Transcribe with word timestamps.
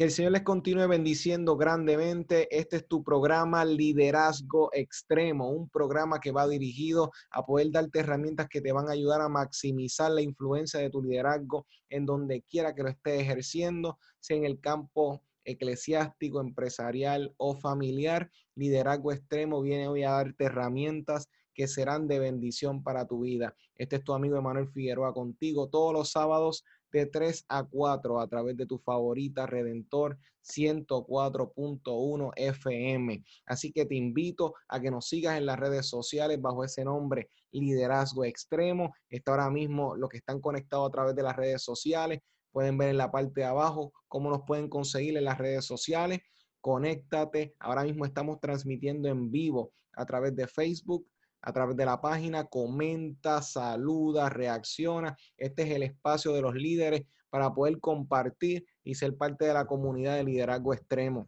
Que 0.00 0.04
el 0.04 0.12
Señor 0.12 0.32
les 0.32 0.44
continúe 0.44 0.88
bendiciendo 0.88 1.58
grandemente. 1.58 2.48
Este 2.58 2.76
es 2.76 2.88
tu 2.88 3.04
programa 3.04 3.66
Liderazgo 3.66 4.70
Extremo, 4.72 5.50
un 5.50 5.68
programa 5.68 6.20
que 6.20 6.32
va 6.32 6.48
dirigido 6.48 7.12
a 7.30 7.44
poder 7.44 7.70
darte 7.70 7.98
herramientas 7.98 8.48
que 8.48 8.62
te 8.62 8.72
van 8.72 8.88
a 8.88 8.92
ayudar 8.92 9.20
a 9.20 9.28
maximizar 9.28 10.10
la 10.10 10.22
influencia 10.22 10.80
de 10.80 10.88
tu 10.88 11.02
liderazgo 11.02 11.66
en 11.90 12.06
donde 12.06 12.40
quiera 12.48 12.74
que 12.74 12.82
lo 12.82 12.88
estés 12.88 13.20
ejerciendo, 13.20 13.98
sea 14.20 14.38
en 14.38 14.46
el 14.46 14.58
campo 14.58 15.22
eclesiástico, 15.44 16.40
empresarial 16.40 17.34
o 17.36 17.54
familiar. 17.54 18.30
Liderazgo 18.54 19.12
Extremo 19.12 19.60
viene 19.60 19.86
hoy 19.86 20.04
a 20.04 20.12
darte 20.12 20.44
herramientas 20.44 21.28
que 21.52 21.68
serán 21.68 22.08
de 22.08 22.20
bendición 22.20 22.82
para 22.82 23.06
tu 23.06 23.20
vida. 23.20 23.54
Este 23.76 23.96
es 23.96 24.04
tu 24.04 24.14
amigo 24.14 24.38
Emanuel 24.38 24.70
Figueroa 24.70 25.12
contigo 25.12 25.68
todos 25.68 25.92
los 25.92 26.10
sábados 26.10 26.64
de 26.92 27.06
3 27.06 27.44
a 27.48 27.64
4 27.64 28.20
a 28.20 28.28
través 28.28 28.56
de 28.56 28.66
tu 28.66 28.78
favorita 28.78 29.46
Redentor 29.46 30.18
104.1 30.42 32.32
FM. 32.36 33.24
Así 33.46 33.72
que 33.72 33.86
te 33.86 33.94
invito 33.94 34.54
a 34.68 34.80
que 34.80 34.90
nos 34.90 35.08
sigas 35.08 35.36
en 35.38 35.46
las 35.46 35.58
redes 35.58 35.88
sociales 35.88 36.40
bajo 36.40 36.64
ese 36.64 36.84
nombre 36.84 37.30
Liderazgo 37.52 38.24
Extremo. 38.24 38.94
Está 39.08 39.32
ahora 39.32 39.50
mismo 39.50 39.96
los 39.96 40.08
que 40.08 40.18
están 40.18 40.40
conectados 40.40 40.88
a 40.88 40.92
través 40.92 41.14
de 41.14 41.22
las 41.22 41.36
redes 41.36 41.62
sociales. 41.62 42.20
Pueden 42.52 42.78
ver 42.78 42.90
en 42.90 42.98
la 42.98 43.10
parte 43.10 43.40
de 43.40 43.46
abajo 43.46 43.92
cómo 44.08 44.30
nos 44.30 44.42
pueden 44.46 44.68
conseguir 44.68 45.16
en 45.16 45.24
las 45.24 45.38
redes 45.38 45.64
sociales. 45.64 46.20
Conéctate. 46.60 47.54
Ahora 47.58 47.84
mismo 47.84 48.04
estamos 48.04 48.40
transmitiendo 48.40 49.08
en 49.08 49.30
vivo 49.30 49.72
a 49.94 50.04
través 50.06 50.34
de 50.36 50.46
Facebook, 50.46 51.06
a 51.42 51.52
través 51.52 51.76
de 51.76 51.86
la 51.86 52.00
página, 52.00 52.44
comenta, 52.44 53.42
saluda, 53.42 54.28
reacciona. 54.28 55.16
Este 55.36 55.62
es 55.62 55.70
el 55.70 55.82
espacio 55.82 56.32
de 56.32 56.42
los 56.42 56.54
líderes 56.54 57.02
para 57.30 57.52
poder 57.52 57.78
compartir 57.80 58.66
y 58.84 58.94
ser 58.94 59.16
parte 59.16 59.46
de 59.46 59.54
la 59.54 59.66
comunidad 59.66 60.16
de 60.16 60.24
liderazgo 60.24 60.74
extremo. 60.74 61.26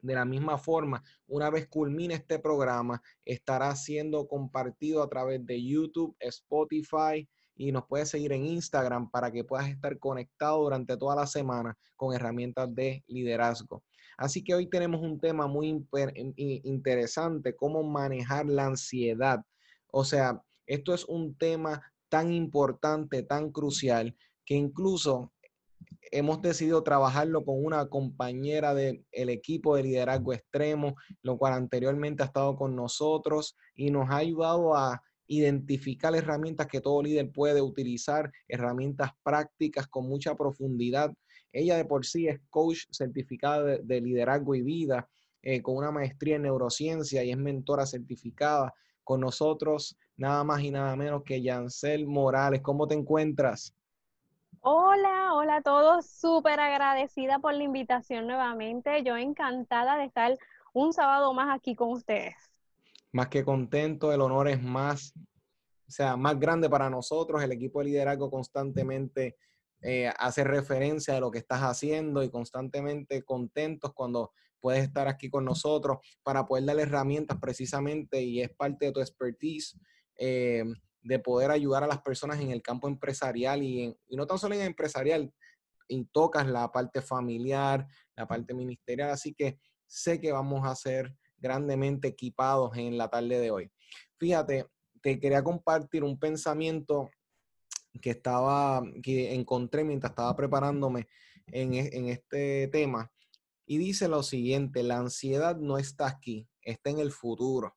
De 0.00 0.14
la 0.14 0.24
misma 0.24 0.56
forma, 0.56 1.02
una 1.26 1.50
vez 1.50 1.66
culmine 1.66 2.14
este 2.14 2.38
programa, 2.38 3.02
estará 3.24 3.74
siendo 3.74 4.28
compartido 4.28 5.02
a 5.02 5.08
través 5.08 5.44
de 5.44 5.62
YouTube, 5.62 6.14
Spotify 6.20 7.28
y 7.56 7.72
nos 7.72 7.86
puedes 7.86 8.10
seguir 8.10 8.32
en 8.32 8.46
Instagram 8.46 9.10
para 9.10 9.32
que 9.32 9.42
puedas 9.42 9.68
estar 9.68 9.98
conectado 9.98 10.62
durante 10.62 10.96
toda 10.96 11.16
la 11.16 11.26
semana 11.26 11.76
con 11.96 12.14
herramientas 12.14 12.72
de 12.74 13.02
liderazgo. 13.08 13.82
Así 14.16 14.42
que 14.42 14.54
hoy 14.54 14.68
tenemos 14.68 15.02
un 15.02 15.20
tema 15.20 15.46
muy 15.46 15.86
interesante, 16.34 17.54
cómo 17.54 17.82
manejar 17.82 18.46
la 18.46 18.66
ansiedad. 18.66 19.44
O 19.90 20.04
sea, 20.04 20.42
esto 20.66 20.94
es 20.94 21.04
un 21.04 21.36
tema 21.36 21.82
tan 22.08 22.32
importante, 22.32 23.22
tan 23.22 23.50
crucial, 23.50 24.16
que 24.44 24.54
incluso 24.54 25.32
hemos 26.12 26.40
decidido 26.40 26.82
trabajarlo 26.82 27.44
con 27.44 27.64
una 27.64 27.88
compañera 27.88 28.74
del 28.74 29.04
equipo 29.12 29.76
de 29.76 29.82
liderazgo 29.82 30.32
extremo, 30.32 30.94
lo 31.22 31.36
cual 31.36 31.52
anteriormente 31.54 32.22
ha 32.22 32.26
estado 32.26 32.56
con 32.56 32.74
nosotros 32.74 33.56
y 33.74 33.90
nos 33.90 34.08
ha 34.10 34.18
ayudado 34.18 34.76
a 34.76 35.02
identificar 35.26 36.14
herramientas 36.14 36.68
que 36.68 36.80
todo 36.80 37.02
líder 37.02 37.32
puede 37.32 37.60
utilizar, 37.60 38.30
herramientas 38.48 39.10
prácticas 39.24 39.88
con 39.88 40.08
mucha 40.08 40.36
profundidad 40.36 41.12
ella 41.52 41.76
de 41.76 41.84
por 41.84 42.04
sí 42.04 42.28
es 42.28 42.40
coach 42.50 42.84
certificada 42.90 43.78
de, 43.78 44.00
liderazgo 44.00 44.54
y 44.54 44.62
vida, 44.62 45.08
eh, 45.42 45.62
con 45.62 45.76
una 45.76 45.90
maestría 45.90 46.36
en 46.36 46.42
neurociencia 46.42 47.22
y 47.24 47.30
es 47.30 47.36
mentora 47.36 47.86
certificada 47.86 48.74
con 49.04 49.20
nosotros, 49.20 49.96
nada 50.16 50.42
más 50.42 50.62
y 50.62 50.70
nada 50.70 50.96
menos 50.96 51.22
que 51.22 51.40
Yancel 51.40 52.06
Morales. 52.06 52.60
¿Cómo 52.60 52.88
te 52.88 52.94
encuentras? 52.94 53.72
Hola, 54.60 55.32
hola 55.34 55.56
a 55.56 55.62
todos. 55.62 56.06
Súper 56.06 56.58
agradecida 56.58 57.38
por 57.38 57.54
la 57.54 57.62
invitación 57.62 58.26
nuevamente. 58.26 59.04
Yo 59.04 59.16
encantada 59.16 59.96
de 59.96 60.06
estar 60.06 60.36
un 60.72 60.92
sábado 60.92 61.32
más 61.32 61.56
aquí 61.56 61.76
con 61.76 61.90
ustedes. 61.90 62.34
Más 63.12 63.28
que 63.28 63.44
contento, 63.44 64.12
el 64.12 64.20
honor 64.20 64.48
es 64.48 64.60
más, 64.60 65.14
o 65.86 65.90
sea, 65.90 66.16
más 66.16 66.38
grande 66.40 66.68
para 66.68 66.90
nosotros. 66.90 67.42
El 67.42 67.52
equipo 67.52 67.78
de 67.78 67.86
liderazgo 67.86 68.28
constantemente 68.28 69.36
eh, 69.82 70.10
hace 70.18 70.44
referencia 70.44 71.16
a 71.16 71.20
lo 71.20 71.30
que 71.30 71.38
estás 71.38 71.60
haciendo 71.60 72.22
y 72.22 72.30
constantemente 72.30 73.22
contentos 73.22 73.92
cuando 73.94 74.32
puedes 74.60 74.84
estar 74.84 75.06
aquí 75.06 75.28
con 75.28 75.44
nosotros 75.44 75.98
para 76.22 76.46
poder 76.46 76.64
darle 76.64 76.82
herramientas 76.82 77.38
precisamente 77.40 78.22
y 78.22 78.40
es 78.40 78.50
parte 78.50 78.86
de 78.86 78.92
tu 78.92 79.00
expertise 79.00 79.78
eh, 80.18 80.64
de 81.02 81.18
poder 81.18 81.50
ayudar 81.50 81.84
a 81.84 81.86
las 81.86 82.02
personas 82.02 82.40
en 82.40 82.50
el 82.50 82.62
campo 82.62 82.88
empresarial 82.88 83.62
y, 83.62 83.96
y 84.08 84.16
no 84.16 84.26
tan 84.26 84.38
solo 84.38 84.54
en 84.54 84.62
el 84.62 84.66
empresarial, 84.68 85.32
y 85.88 86.04
tocas 86.06 86.46
la 86.46 86.70
parte 86.72 87.00
familiar, 87.00 87.86
la 88.16 88.26
parte 88.26 88.54
ministerial, 88.54 89.10
así 89.10 89.34
que 89.34 89.58
sé 89.86 90.20
que 90.20 90.32
vamos 90.32 90.66
a 90.66 90.74
ser 90.74 91.14
grandemente 91.38 92.08
equipados 92.08 92.76
en 92.76 92.98
la 92.98 93.08
tarde 93.08 93.38
de 93.38 93.50
hoy. 93.50 93.70
Fíjate, 94.18 94.66
te 95.02 95.20
quería 95.20 95.44
compartir 95.44 96.02
un 96.02 96.18
pensamiento 96.18 97.10
que 98.00 98.10
estaba, 98.10 98.82
que 99.02 99.34
encontré 99.34 99.84
mientras 99.84 100.10
estaba 100.10 100.34
preparándome 100.36 101.08
en, 101.46 101.74
e, 101.74 101.90
en 101.92 102.08
este 102.08 102.68
tema. 102.68 103.12
Y 103.66 103.78
dice 103.78 104.08
lo 104.08 104.22
siguiente, 104.22 104.82
la 104.82 104.98
ansiedad 104.98 105.56
no 105.56 105.78
está 105.78 106.06
aquí, 106.06 106.48
está 106.62 106.90
en 106.90 107.00
el 107.00 107.10
futuro. 107.10 107.76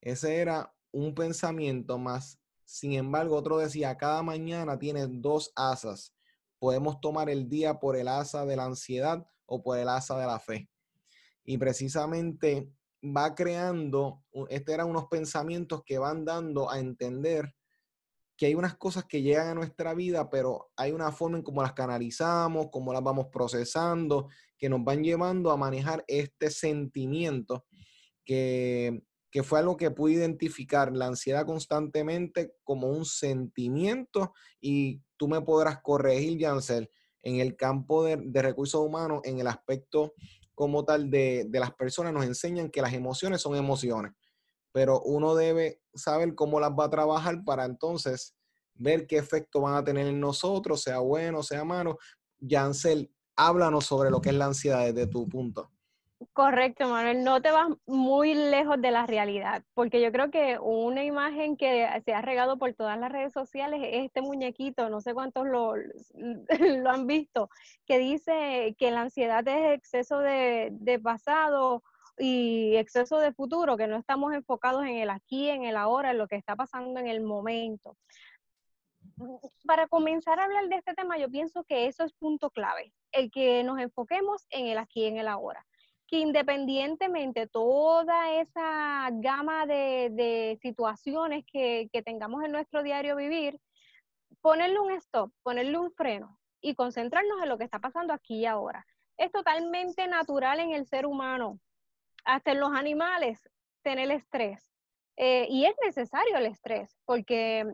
Ese 0.00 0.36
era 0.36 0.74
un 0.92 1.14
pensamiento 1.14 1.98
más. 1.98 2.38
Sin 2.64 2.92
embargo, 2.92 3.36
otro 3.36 3.58
decía, 3.58 3.96
cada 3.96 4.22
mañana 4.22 4.78
tiene 4.78 5.06
dos 5.08 5.52
asas. 5.56 6.14
Podemos 6.58 7.00
tomar 7.00 7.30
el 7.30 7.48
día 7.48 7.80
por 7.80 7.96
el 7.96 8.08
asa 8.08 8.44
de 8.44 8.56
la 8.56 8.64
ansiedad 8.64 9.26
o 9.46 9.62
por 9.62 9.78
el 9.78 9.88
asa 9.88 10.18
de 10.18 10.26
la 10.26 10.38
fe. 10.38 10.68
Y 11.44 11.58
precisamente 11.58 12.70
va 13.02 13.34
creando, 13.34 14.22
este 14.48 14.74
eran 14.74 14.88
unos 14.88 15.06
pensamientos 15.06 15.82
que 15.84 15.98
van 15.98 16.24
dando 16.24 16.70
a 16.70 16.78
entender 16.78 17.54
que 18.40 18.46
hay 18.46 18.54
unas 18.54 18.74
cosas 18.78 19.04
que 19.04 19.20
llegan 19.20 19.48
a 19.48 19.54
nuestra 19.54 19.92
vida, 19.92 20.30
pero 20.30 20.70
hay 20.74 20.92
una 20.92 21.12
forma 21.12 21.36
en 21.36 21.44
cómo 21.44 21.60
las 21.60 21.74
canalizamos, 21.74 22.68
cómo 22.72 22.90
las 22.90 23.02
vamos 23.02 23.26
procesando, 23.30 24.28
que 24.56 24.70
nos 24.70 24.82
van 24.82 25.04
llevando 25.04 25.50
a 25.50 25.58
manejar 25.58 26.02
este 26.08 26.50
sentimiento 26.50 27.66
que, 28.24 29.02
que 29.30 29.42
fue 29.42 29.58
algo 29.58 29.76
que 29.76 29.90
pude 29.90 30.14
identificar, 30.14 30.90
la 30.96 31.08
ansiedad 31.08 31.44
constantemente 31.44 32.54
como 32.64 32.88
un 32.88 33.04
sentimiento 33.04 34.32
y 34.58 35.02
tú 35.18 35.28
me 35.28 35.42
podrás 35.42 35.82
corregir, 35.82 36.40
Jansel, 36.40 36.88
en 37.22 37.40
el 37.40 37.56
campo 37.56 38.04
de, 38.04 38.16
de 38.16 38.40
recursos 38.40 38.80
humanos, 38.80 39.20
en 39.24 39.38
el 39.38 39.48
aspecto 39.48 40.14
como 40.54 40.82
tal 40.86 41.10
de, 41.10 41.44
de 41.46 41.60
las 41.60 41.74
personas, 41.74 42.14
nos 42.14 42.24
enseñan 42.24 42.70
que 42.70 42.80
las 42.80 42.94
emociones 42.94 43.42
son 43.42 43.54
emociones 43.54 44.12
pero 44.72 45.00
uno 45.02 45.34
debe 45.34 45.80
saber 45.94 46.34
cómo 46.34 46.60
las 46.60 46.70
va 46.70 46.84
a 46.84 46.90
trabajar 46.90 47.44
para 47.44 47.64
entonces 47.64 48.34
ver 48.74 49.06
qué 49.06 49.18
efecto 49.18 49.60
van 49.60 49.74
a 49.74 49.84
tener 49.84 50.06
en 50.06 50.20
nosotros, 50.20 50.82
sea 50.82 50.98
bueno, 51.00 51.42
sea 51.42 51.64
malo. 51.64 51.98
Yancel, 52.38 53.12
háblanos 53.36 53.84
sobre 53.84 54.10
lo 54.10 54.20
que 54.20 54.30
es 54.30 54.34
la 54.34 54.46
ansiedad 54.46 54.84
desde 54.86 55.06
tu 55.06 55.28
punto. 55.28 55.70
Correcto, 56.34 56.86
Manuel, 56.86 57.24
no 57.24 57.40
te 57.40 57.50
vas 57.50 57.70
muy 57.86 58.34
lejos 58.34 58.80
de 58.80 58.90
la 58.90 59.06
realidad, 59.06 59.64
porque 59.72 60.02
yo 60.02 60.12
creo 60.12 60.30
que 60.30 60.58
una 60.58 61.02
imagen 61.02 61.56
que 61.56 61.88
se 62.04 62.12
ha 62.12 62.20
regado 62.20 62.58
por 62.58 62.74
todas 62.74 62.98
las 63.00 63.10
redes 63.10 63.32
sociales 63.32 63.80
es 63.82 64.04
este 64.04 64.20
muñequito, 64.20 64.90
no 64.90 65.00
sé 65.00 65.14
cuántos 65.14 65.46
lo, 65.46 65.74
han 66.90 67.06
visto, 67.06 67.48
que 67.86 67.98
dice 67.98 68.76
que 68.78 68.90
la 68.90 69.02
ansiedad 69.02 69.46
es 69.48 69.78
exceso 69.78 70.18
de 70.18 71.00
pasado 71.02 71.82
y 72.20 72.76
exceso 72.76 73.18
de 73.18 73.32
futuro, 73.32 73.76
que 73.76 73.86
no 73.86 73.96
estamos 73.96 74.34
enfocados 74.34 74.84
en 74.84 74.96
el 74.98 75.10
aquí, 75.10 75.48
en 75.48 75.64
el 75.64 75.76
ahora, 75.76 76.10
en 76.10 76.18
lo 76.18 76.28
que 76.28 76.36
está 76.36 76.54
pasando 76.54 77.00
en 77.00 77.06
el 77.06 77.22
momento. 77.22 77.96
Para 79.66 79.88
comenzar 79.88 80.38
a 80.38 80.44
hablar 80.44 80.68
de 80.68 80.76
este 80.76 80.94
tema, 80.94 81.18
yo 81.18 81.30
pienso 81.30 81.64
que 81.64 81.86
eso 81.86 82.04
es 82.04 82.12
punto 82.12 82.50
clave, 82.50 82.92
el 83.12 83.30
que 83.30 83.64
nos 83.64 83.80
enfoquemos 83.80 84.46
en 84.50 84.66
el 84.66 84.78
aquí, 84.78 85.06
en 85.06 85.16
el 85.16 85.28
ahora. 85.28 85.66
que 86.06 86.18
independientemente 86.18 87.46
toda 87.46 88.34
esa 88.40 89.08
gama 89.12 89.64
de, 89.64 90.58
situaciones 90.60 91.44
que, 91.46 91.88
que 91.92 92.02
tengamos 92.02 92.42
en 92.44 92.52
nuestro 92.52 92.82
diario 92.82 93.14
vivir, 93.16 93.60
ponerle 94.40 94.80
un 94.80 94.90
stop, 94.92 95.32
ponerle 95.42 95.78
un 95.78 95.92
freno 95.92 96.38
y 96.60 96.74
concentrarnos 96.74 97.42
en 97.42 97.48
lo 97.48 97.58
que 97.58 97.64
está 97.64 97.78
pasando 97.78 98.12
aquí 98.12 98.40
y 98.40 98.46
ahora. 98.46 98.84
Es 99.16 99.30
totalmente 99.30 100.06
natural 100.08 100.60
en 100.60 100.72
el 100.72 100.86
ser 100.86 101.06
humano, 101.06 101.60
hasta 102.30 102.52
en 102.52 102.60
los 102.60 102.72
animales, 102.72 103.40
tener 103.82 104.10
estrés. 104.10 104.62
Eh, 105.16 105.46
y 105.50 105.66
es 105.66 105.74
necesario 105.84 106.36
el 106.36 106.46
estrés, 106.46 106.96
porque 107.04 107.66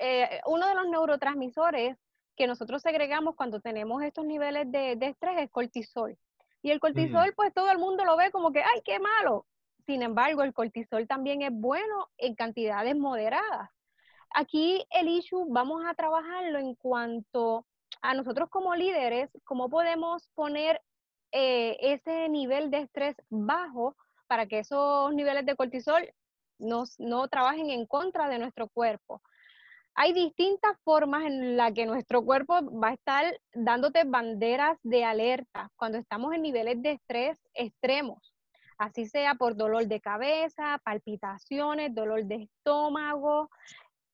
eh, 0.00 0.40
uno 0.46 0.66
de 0.66 0.74
los 0.74 0.88
neurotransmisores 0.88 1.96
que 2.34 2.46
nosotros 2.46 2.80
segregamos 2.80 3.36
cuando 3.36 3.60
tenemos 3.60 4.02
estos 4.02 4.24
niveles 4.24 4.70
de, 4.72 4.96
estrés 5.00 5.38
es 5.38 5.50
cortisol. 5.50 6.16
Y 6.62 6.70
el 6.70 6.80
cortisol, 6.80 7.34
pues 7.36 7.52
todo 7.52 7.70
el 7.70 7.78
mundo 7.78 8.04
lo 8.04 8.16
ve 8.16 8.30
como 8.30 8.50
que, 8.50 8.62
ay, 8.62 8.80
qué 8.84 8.98
malo. 8.98 9.46
Sin 9.86 10.02
embargo, 10.02 10.42
el 10.42 10.54
cortisol 10.54 11.06
también 11.06 11.42
es 11.42 11.52
bueno 11.52 12.08
en 12.16 12.34
cantidades 12.34 12.96
moderadas. 12.96 13.70
Aquí 14.30 14.84
el 14.90 15.08
issue 15.08 15.46
vamos 15.50 15.82
a 15.86 15.94
trabajarlo 15.94 16.58
en 16.58 16.74
cuanto 16.74 17.66
a 18.00 18.14
nosotros 18.14 18.48
como 18.48 18.74
líderes, 18.74 19.30
cómo 19.44 19.68
podemos 19.68 20.28
poner 20.34 20.80
eh, 21.32 21.76
ese 21.80 22.28
nivel 22.28 22.70
de 22.70 22.78
estrés 22.78 23.16
bajo 23.28 23.96
para 24.26 24.46
que 24.46 24.60
esos 24.60 25.12
niveles 25.14 25.44
de 25.46 25.56
cortisol 25.56 26.08
no, 26.58 26.84
no 26.98 27.28
trabajen 27.28 27.70
en 27.70 27.86
contra 27.86 28.28
de 28.28 28.38
nuestro 28.38 28.68
cuerpo. 28.68 29.22
Hay 29.94 30.12
distintas 30.12 30.78
formas 30.84 31.24
en 31.24 31.56
las 31.56 31.72
que 31.72 31.84
nuestro 31.84 32.24
cuerpo 32.24 32.54
va 32.78 32.90
a 32.90 32.94
estar 32.94 33.40
dándote 33.52 34.04
banderas 34.04 34.78
de 34.84 35.04
alerta 35.04 35.70
cuando 35.76 35.98
estamos 35.98 36.32
en 36.34 36.42
niveles 36.42 36.80
de 36.82 36.92
estrés 36.92 37.36
extremos, 37.52 38.32
así 38.78 39.06
sea 39.06 39.34
por 39.34 39.56
dolor 39.56 39.88
de 39.88 40.00
cabeza, 40.00 40.80
palpitaciones, 40.84 41.94
dolor 41.94 42.24
de 42.26 42.44
estómago. 42.44 43.50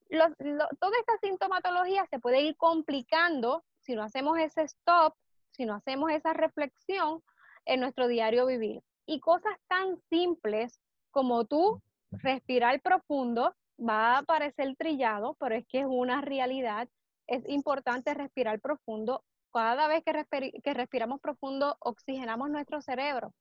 toda 0.09 0.99
esta 1.01 1.19
sintomatología 1.21 2.07
se 2.07 2.19
puede 2.19 2.41
ir 2.41 2.57
complicando 2.57 3.63
si 3.83 3.95
no 3.95 4.03
hacemos 4.03 4.39
ese 4.39 4.63
stop, 4.63 5.15
si 5.57 5.67
no 5.67 5.75
hacemos 5.75 6.11
esa 6.11 6.33
reflexión 6.33 7.23
en 7.65 7.81
nuestro 7.81 8.09
diario 8.09 8.47
vivir. 8.47 8.83
Y 9.07 9.21
cosas 9.21 9.57
tan 9.69 9.99
simples 10.11 10.81
como 11.11 11.45
tú 11.45 11.81
respirar 12.11 12.81
profundo, 12.81 13.55
va 13.79 14.19
a 14.19 14.23
parecer 14.23 14.75
trillado, 14.77 15.37
pero 15.39 15.55
es 15.55 15.67
que 15.67 15.81
es 15.81 15.87
una 15.89 16.21
realidad. 16.21 16.89
Es 17.27 17.49
importante 17.49 18.15
respirar 18.15 18.61
profundo. 18.61 19.25
Cada 19.53 19.87
vez 19.87 20.03
que, 20.05 20.53
que 20.63 20.75
respiramos 20.75 21.21
profundo, 21.21 21.77
oxigenamos 21.81 22.51
nuestro 22.51 22.81
cerebro. 22.81 23.33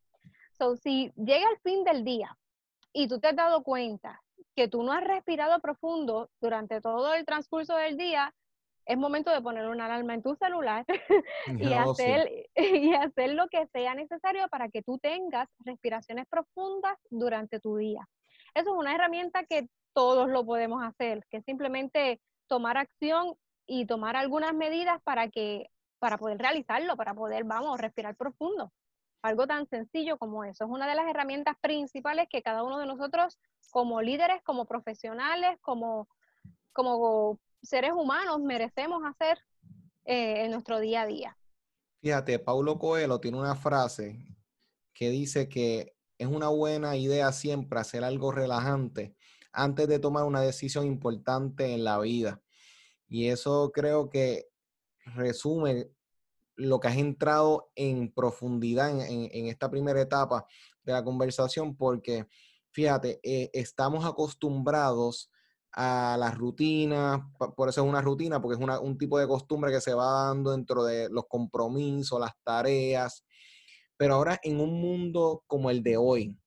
So, 0.57 0.75
si 0.75 1.11
llega 1.15 1.49
el 1.49 1.59
fin 1.63 1.83
del 1.83 2.03
día 2.03 2.37
y 2.93 3.07
tú 3.07 3.19
te 3.19 3.29
has 3.29 3.35
dado 3.35 3.63
cuenta 3.63 4.21
que 4.55 4.67
tú 4.67 4.83
no 4.83 4.91
has 4.91 5.03
respirado 5.03 5.59
profundo 5.59 6.29
durante 6.39 6.79
todo 6.81 7.13
el 7.15 7.25
transcurso 7.25 7.75
del 7.75 7.97
día, 7.97 8.33
es 8.85 8.97
momento 8.97 9.31
de 9.31 9.41
poner 9.41 9.67
una 9.67 9.85
alarma 9.85 10.13
en 10.13 10.21
tu 10.21 10.35
celular 10.35 10.85
y, 11.57 11.73
hacer, 11.73 12.29
y 12.55 12.93
hacer 12.93 13.33
lo 13.33 13.47
que 13.47 13.67
sea 13.67 13.95
necesario 13.95 14.47
para 14.49 14.69
que 14.69 14.81
tú 14.81 14.97
tengas 14.99 15.49
respiraciones 15.59 16.27
profundas 16.27 16.97
durante 17.09 17.59
tu 17.59 17.77
día. 17.77 18.07
Eso 18.53 18.71
es 18.71 18.77
una 18.77 18.93
herramienta 18.93 19.45
que 19.45 19.67
todos 19.93 20.29
lo 20.29 20.45
podemos 20.45 20.83
hacer, 20.83 21.25
que 21.29 21.37
es 21.37 21.45
simplemente 21.45 22.21
tomar 22.47 22.77
acción 22.77 23.35
y 23.65 23.85
tomar 23.85 24.15
algunas 24.15 24.53
medidas 24.53 25.01
para 25.03 25.29
que 25.29 25.69
para 26.03 26.17
poder 26.17 26.37
realizarlo, 26.37 26.97
para 26.97 27.13
poder, 27.13 27.45
vamos, 27.45 27.79
respirar 27.79 28.17
profundo. 28.17 28.73
Algo 29.21 29.47
tan 29.47 29.69
sencillo 29.69 30.17
como 30.17 30.43
eso. 30.43 30.65
Es 30.65 30.69
una 30.69 30.85
de 30.85 30.95
las 30.95 31.07
herramientas 31.07 31.55
principales 31.61 32.27
que 32.29 32.41
cada 32.41 32.61
uno 32.63 32.77
de 32.77 32.85
nosotros, 32.85 33.39
como 33.71 34.01
líderes, 34.01 34.43
como 34.43 34.65
profesionales, 34.65 35.57
como, 35.61 36.09
como 36.73 37.39
seres 37.63 37.93
humanos, 37.93 38.39
merecemos 38.41 39.01
hacer 39.05 39.39
eh, 40.05 40.45
en 40.45 40.51
nuestro 40.51 40.79
día 40.79 41.01
a 41.01 41.07
día. 41.07 41.37
Fíjate, 42.01 42.37
Paulo 42.37 42.77
Coelho 42.77 43.19
tiene 43.19 43.39
una 43.39 43.55
frase 43.55 44.19
que 44.93 45.09
dice 45.09 45.47
que 45.47 45.95
es 46.17 46.27
una 46.27 46.49
buena 46.49 46.95
idea 46.97 47.31
siempre 47.31 47.79
hacer 47.79 48.03
algo 48.03 48.31
relajante 48.31 49.15
antes 49.51 49.87
de 49.87 49.99
tomar 49.99 50.25
una 50.25 50.41
decisión 50.41 50.85
importante 50.85 51.73
en 51.73 51.83
la 51.83 51.99
vida. 51.99 52.41
Y 53.07 53.27
eso 53.27 53.71
creo 53.73 54.09
que 54.09 54.49
resume 55.15 55.89
lo 56.55 56.79
que 56.79 56.87
has 56.87 56.97
entrado 56.97 57.71
en 57.75 58.11
profundidad 58.11 58.89
en, 58.89 59.47
esta 59.47 59.69
primera 59.69 60.01
etapa 60.01 60.45
de 60.83 60.93
la 60.93 61.03
conversación, 61.03 61.75
porque 61.75 62.27
fíjate, 62.71 63.19
eh, 63.23 63.49
estamos 63.53 64.05
acostumbrados 64.05 65.31
a 65.73 66.15
las 66.19 66.37
rutinas, 66.37 67.21
por 67.55 67.67
eso 67.67 67.81
es 67.81 67.89
una 67.89 68.01
rutina, 68.01 68.39
porque 68.41 68.63
es 68.63 68.79
un 68.81 68.97
tipo 68.97 69.17
de 69.17 69.27
costumbre 69.27 69.71
que 69.71 69.81
se 69.81 69.93
va 69.93 70.27
dando 70.27 70.51
dentro 70.51 70.83
de 70.83 71.09
los 71.09 71.25
compromisos, 71.27 72.19
las 72.19 72.33
tareas, 72.43 73.25
pero 73.97 74.15
ahora 74.15 74.39
en 74.43 74.59
un 74.59 74.79
mundo 74.79 75.43
como 75.47 75.71
el 75.71 75.81
de 75.81 75.97
hoy, 75.97 76.37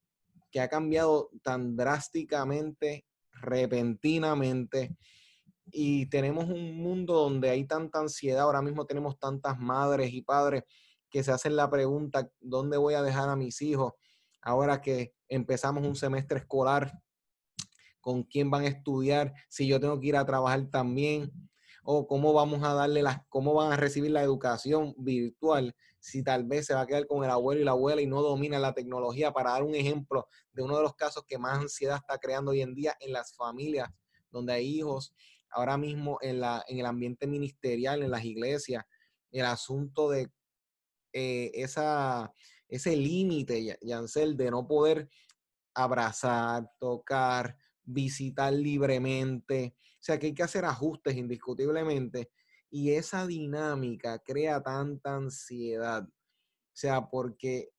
que 0.50 0.60
ha 0.60 0.68
cambiado 0.68 1.30
tan 1.42 1.76
drásticamente, 1.76 3.04
repentinamente, 3.32 4.96
y 5.72 6.06
tenemos 6.06 6.44
un 6.44 6.76
mundo 6.76 7.14
donde 7.14 7.50
hay 7.50 7.64
tanta 7.64 7.98
ansiedad, 7.98 8.42
ahora 8.42 8.62
mismo 8.62 8.86
tenemos 8.86 9.18
tantas 9.18 9.58
madres 9.58 10.12
y 10.12 10.22
padres 10.22 10.62
que 11.10 11.24
se 11.24 11.32
hacen 11.32 11.56
la 11.56 11.68
pregunta, 11.68 12.30
¿dónde 12.40 12.76
voy 12.76 12.94
a 12.94 13.02
dejar 13.02 13.28
a 13.28 13.36
mis 13.36 13.60
hijos? 13.60 13.92
Ahora 14.40 14.80
que 14.80 15.14
empezamos 15.28 15.84
un 15.84 15.96
semestre 15.96 16.38
escolar, 16.38 16.92
¿con 18.06 18.22
quién 18.22 18.52
van 18.52 18.62
a 18.62 18.68
estudiar? 18.68 19.34
Si 19.48 19.66
yo 19.66 19.80
tengo 19.80 19.98
que 19.98 20.06
ir 20.06 20.16
a 20.16 20.24
trabajar 20.24 20.70
también, 20.70 21.32
o 21.82 22.06
cómo 22.06 22.32
vamos 22.32 22.62
a 22.62 22.72
darle 22.72 23.02
las, 23.02 23.18
cómo 23.28 23.52
van 23.52 23.72
a 23.72 23.76
recibir 23.76 24.12
la 24.12 24.22
educación 24.22 24.94
virtual 24.96 25.74
si 25.98 26.22
tal 26.22 26.44
vez 26.44 26.66
se 26.66 26.74
va 26.74 26.82
a 26.82 26.86
quedar 26.86 27.08
con 27.08 27.24
el 27.24 27.30
abuelo 27.30 27.60
y 27.60 27.64
la 27.64 27.72
abuela 27.72 28.00
y 28.00 28.06
no 28.06 28.22
domina 28.22 28.60
la 28.60 28.74
tecnología, 28.74 29.32
para 29.32 29.50
dar 29.50 29.64
un 29.64 29.74
ejemplo 29.74 30.28
de 30.52 30.62
uno 30.62 30.76
de 30.76 30.84
los 30.84 30.94
casos 30.94 31.24
que 31.26 31.36
más 31.36 31.58
ansiedad 31.58 31.96
está 31.96 32.16
creando 32.18 32.52
hoy 32.52 32.60
en 32.60 32.76
día 32.76 32.94
en 33.00 33.12
las 33.12 33.34
familias, 33.34 33.88
donde 34.30 34.52
hay 34.52 34.66
hijos, 34.66 35.12
ahora 35.50 35.76
mismo 35.76 36.18
en, 36.20 36.38
la, 36.38 36.64
en 36.68 36.78
el 36.78 36.86
ambiente 36.86 37.26
ministerial, 37.26 38.04
en 38.04 38.12
las 38.12 38.24
iglesias, 38.24 38.84
el 39.32 39.46
asunto 39.46 40.10
de 40.10 40.30
eh, 41.12 41.50
esa, 41.54 42.32
ese 42.68 42.94
límite, 42.94 43.76
Yancel, 43.82 44.36
de 44.36 44.52
no 44.52 44.64
poder 44.68 45.08
abrazar, 45.74 46.70
tocar, 46.78 47.56
visitar 47.86 48.52
libremente. 48.52 49.74
O 49.78 49.98
sea 50.06 50.18
que 50.18 50.26
hay 50.26 50.34
que 50.34 50.42
hacer 50.42 50.64
ajustes 50.64 51.16
indiscutiblemente 51.16 52.30
y 52.70 52.92
esa 52.92 53.26
dinámica 53.26 54.18
crea 54.18 54.62
tanta 54.62 55.16
ansiedad. 55.16 56.02
O 56.04 56.78
sea, 56.78 57.08
porque 57.08 57.70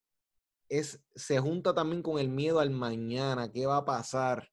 es, 0.69 0.99
se 1.15 1.39
junta 1.39 1.73
también 1.73 2.01
con 2.01 2.19
el 2.19 2.29
miedo 2.29 2.59
al 2.59 2.71
mañana, 2.71 3.51
qué 3.51 3.65
va 3.65 3.77
a 3.77 3.85
pasar, 3.85 4.49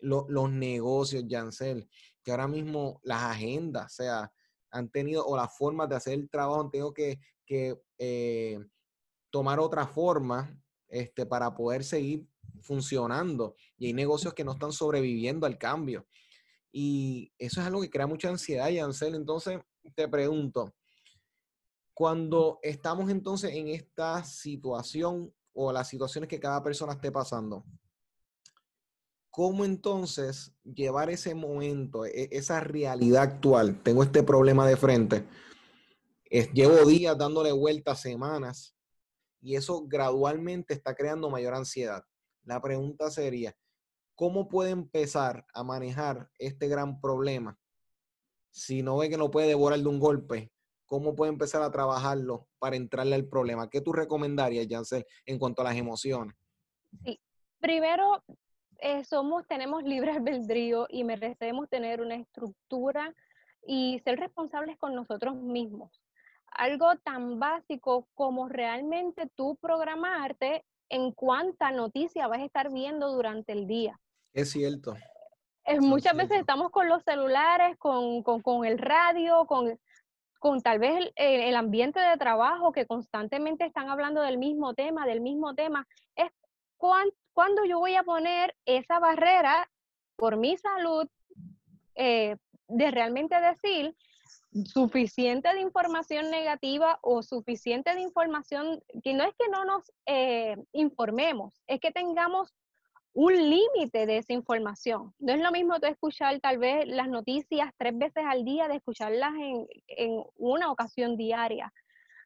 los 0.00 0.50
negocios, 0.50 1.24
Yancel, 1.26 1.88
que 2.22 2.30
ahora 2.30 2.46
mismo 2.46 3.00
las 3.02 3.22
agendas, 3.24 3.86
o 3.86 3.96
sea, 3.96 4.32
han 4.70 4.88
tenido, 4.90 5.26
o 5.26 5.36
las 5.36 5.56
formas 5.56 5.88
de 5.88 5.96
hacer 5.96 6.14
el 6.14 6.30
trabajo, 6.30 6.60
han 6.60 6.70
tenido 6.70 6.94
que, 6.94 7.18
eh, 7.98 8.60
tomar 9.30 9.58
otra 9.58 9.86
forma 9.86 10.56
este, 10.86 11.26
para 11.26 11.52
poder 11.54 11.82
seguir 11.82 12.28
funcionando. 12.62 13.56
Y 13.76 13.86
hay 13.86 13.92
negocios 13.92 14.34
que 14.34 14.44
no 14.44 14.52
están 14.52 14.72
sobreviviendo 14.72 15.46
al 15.46 15.58
cambio. 15.58 16.06
Y 16.70 17.32
eso 17.38 17.60
es 17.60 17.66
algo 17.66 17.80
que 17.80 17.90
crea 17.90 18.06
mucha 18.06 18.28
ansiedad, 18.28 18.68
Yancel. 18.68 19.14
Entonces, 19.14 19.58
te 19.94 20.08
pregunto, 20.08 20.74
cuando 21.94 22.60
estamos 22.62 23.10
entonces 23.10 23.52
en 23.54 23.68
esta 23.68 24.22
situación 24.24 25.34
o 25.52 25.72
las 25.72 25.88
situaciones 25.88 26.28
que 26.28 26.38
cada 26.38 26.62
persona 26.62 26.92
esté 26.92 27.10
pasando, 27.10 27.64
¿cómo 29.30 29.64
entonces 29.64 30.54
llevar 30.62 31.10
ese 31.10 31.34
momento, 31.34 32.04
e, 32.04 32.28
esa 32.30 32.60
realidad 32.60 33.22
actual? 33.22 33.82
Tengo 33.82 34.02
este 34.02 34.22
problema 34.22 34.66
de 34.68 34.76
frente, 34.76 35.26
llevo 36.52 36.84
días 36.86 37.18
dándole 37.18 37.50
vueltas, 37.50 38.00
semanas, 38.00 38.76
y 39.40 39.56
eso 39.56 39.84
gradualmente 39.86 40.74
está 40.74 40.94
creando 40.94 41.30
mayor 41.30 41.54
ansiedad. 41.54 42.04
La 42.44 42.60
pregunta 42.60 43.10
sería, 43.10 43.54
¿cómo 44.14 44.48
puede 44.48 44.70
empezar 44.70 45.46
a 45.54 45.62
manejar 45.62 46.30
este 46.38 46.68
gran 46.68 47.00
problema? 47.00 47.58
Si 48.50 48.82
no 48.82 48.96
ve 48.96 49.10
que 49.10 49.18
no 49.18 49.30
puede 49.30 49.48
devorar 49.48 49.78
de 49.78 49.88
un 49.88 50.00
golpe, 50.00 50.50
¿cómo 50.86 51.14
puede 51.14 51.30
empezar 51.30 51.62
a 51.62 51.70
trabajarlo 51.70 52.48
para 52.58 52.76
entrarle 52.76 53.14
al 53.14 53.28
problema? 53.28 53.68
¿Qué 53.68 53.80
tú 53.80 53.92
recomendarías, 53.92 54.66
Jancel, 54.68 55.04
en 55.26 55.38
cuanto 55.38 55.62
a 55.62 55.66
las 55.66 55.76
emociones? 55.76 56.34
Sí, 57.04 57.20
primero, 57.60 58.24
eh, 58.78 59.04
somos, 59.04 59.46
tenemos 59.46 59.82
libre 59.82 60.12
albedrío 60.16 60.86
y 60.88 61.04
merecemos 61.04 61.68
tener 61.68 62.00
una 62.00 62.16
estructura 62.16 63.14
y 63.66 64.00
ser 64.04 64.18
responsables 64.18 64.78
con 64.78 64.94
nosotros 64.94 65.36
mismos. 65.36 66.02
Algo 66.52 66.96
tan 67.04 67.38
básico 67.38 68.08
como 68.14 68.48
realmente 68.48 69.28
tú 69.34 69.56
programarte 69.60 70.64
en 70.88 71.12
cuánta 71.12 71.70
noticia 71.70 72.26
vas 72.26 72.40
a 72.40 72.44
estar 72.44 72.72
viendo 72.72 73.12
durante 73.12 73.52
el 73.52 73.66
día. 73.66 73.98
Es 74.32 74.50
cierto. 74.50 74.94
muchas 75.80 76.16
veces 76.16 76.40
estamos 76.40 76.70
con 76.70 76.88
los 76.88 77.02
celulares, 77.02 77.76
con, 77.78 78.22
el 78.64 78.78
radio, 78.78 79.46
con, 79.46 79.78
con 80.38 80.60
tal 80.62 80.78
vez 80.78 81.10
el, 81.16 81.56
ambiente 81.56 82.00
de 82.00 82.16
trabajo 82.16 82.72
que 82.72 82.86
constantemente 82.86 83.64
están 83.64 83.88
hablando 83.88 84.22
del 84.22 84.38
mismo 84.38 84.74
tema, 84.74 85.06
del 85.06 85.20
mismo 85.20 85.54
tema. 85.54 85.86
Es 86.16 86.30
cuándo 86.76 87.64
yo 87.66 87.78
voy 87.78 87.96
a 87.96 88.02
poner 88.02 88.54
esa 88.64 88.98
barrera 88.98 89.68
por 90.16 90.36
mi 90.36 90.56
salud 90.56 91.06
eh, 91.94 92.36
de 92.68 92.90
realmente 92.90 93.40
decir 93.40 93.94
suficiente 94.64 95.52
de 95.52 95.60
información 95.60 96.30
negativa 96.30 96.98
o 97.02 97.22
suficiente 97.22 97.94
de 97.94 98.00
información, 98.00 98.82
que 99.02 99.14
no 99.14 99.24
es 99.24 99.34
que 99.38 99.48
no 99.48 99.64
nos 99.64 99.92
eh, 100.06 100.56
informemos, 100.72 101.60
es 101.66 101.80
que 101.80 101.92
tengamos 101.92 102.54
un 103.12 103.34
límite 103.34 104.06
de 104.06 104.18
esa 104.18 104.32
información. 104.32 105.12
No 105.18 105.32
es 105.32 105.40
lo 105.40 105.50
mismo 105.50 105.80
tú 105.80 105.86
escuchar 105.86 106.38
tal 106.40 106.58
vez 106.58 106.86
las 106.86 107.08
noticias 107.08 107.72
tres 107.76 107.96
veces 107.96 108.24
al 108.26 108.44
día 108.44 108.68
de 108.68 108.76
escucharlas 108.76 109.34
en, 109.34 109.66
en 109.88 110.22
una 110.36 110.70
ocasión 110.70 111.16
diaria. 111.16 111.72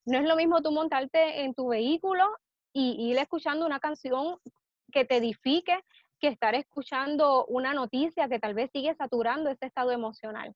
No 0.05 0.19
es 0.19 0.25
lo 0.25 0.37
mismo 0.37 0.63
tú 0.63 0.71
montarte 0.71 1.43
en 1.43 1.55
tu 1.55 1.69
vehículo 1.69 2.29
y 2.73 3.11
ir 3.11 3.19
escuchando 3.19 3.65
una 3.65 3.81
canción 3.81 4.39
que 4.93 5.05
te 5.05 5.17
edifique 5.17 5.79
que 6.21 6.29
estar 6.29 6.55
escuchando 6.55 7.47
una 7.47 7.75
noticia 7.75 8.29
que 8.29 8.39
tal 8.39 8.55
vez 8.55 8.71
sigue 8.73 8.95
saturando 8.95 9.51
ese 9.51 9.67
estado 9.67 9.91
emocional. 9.91 10.55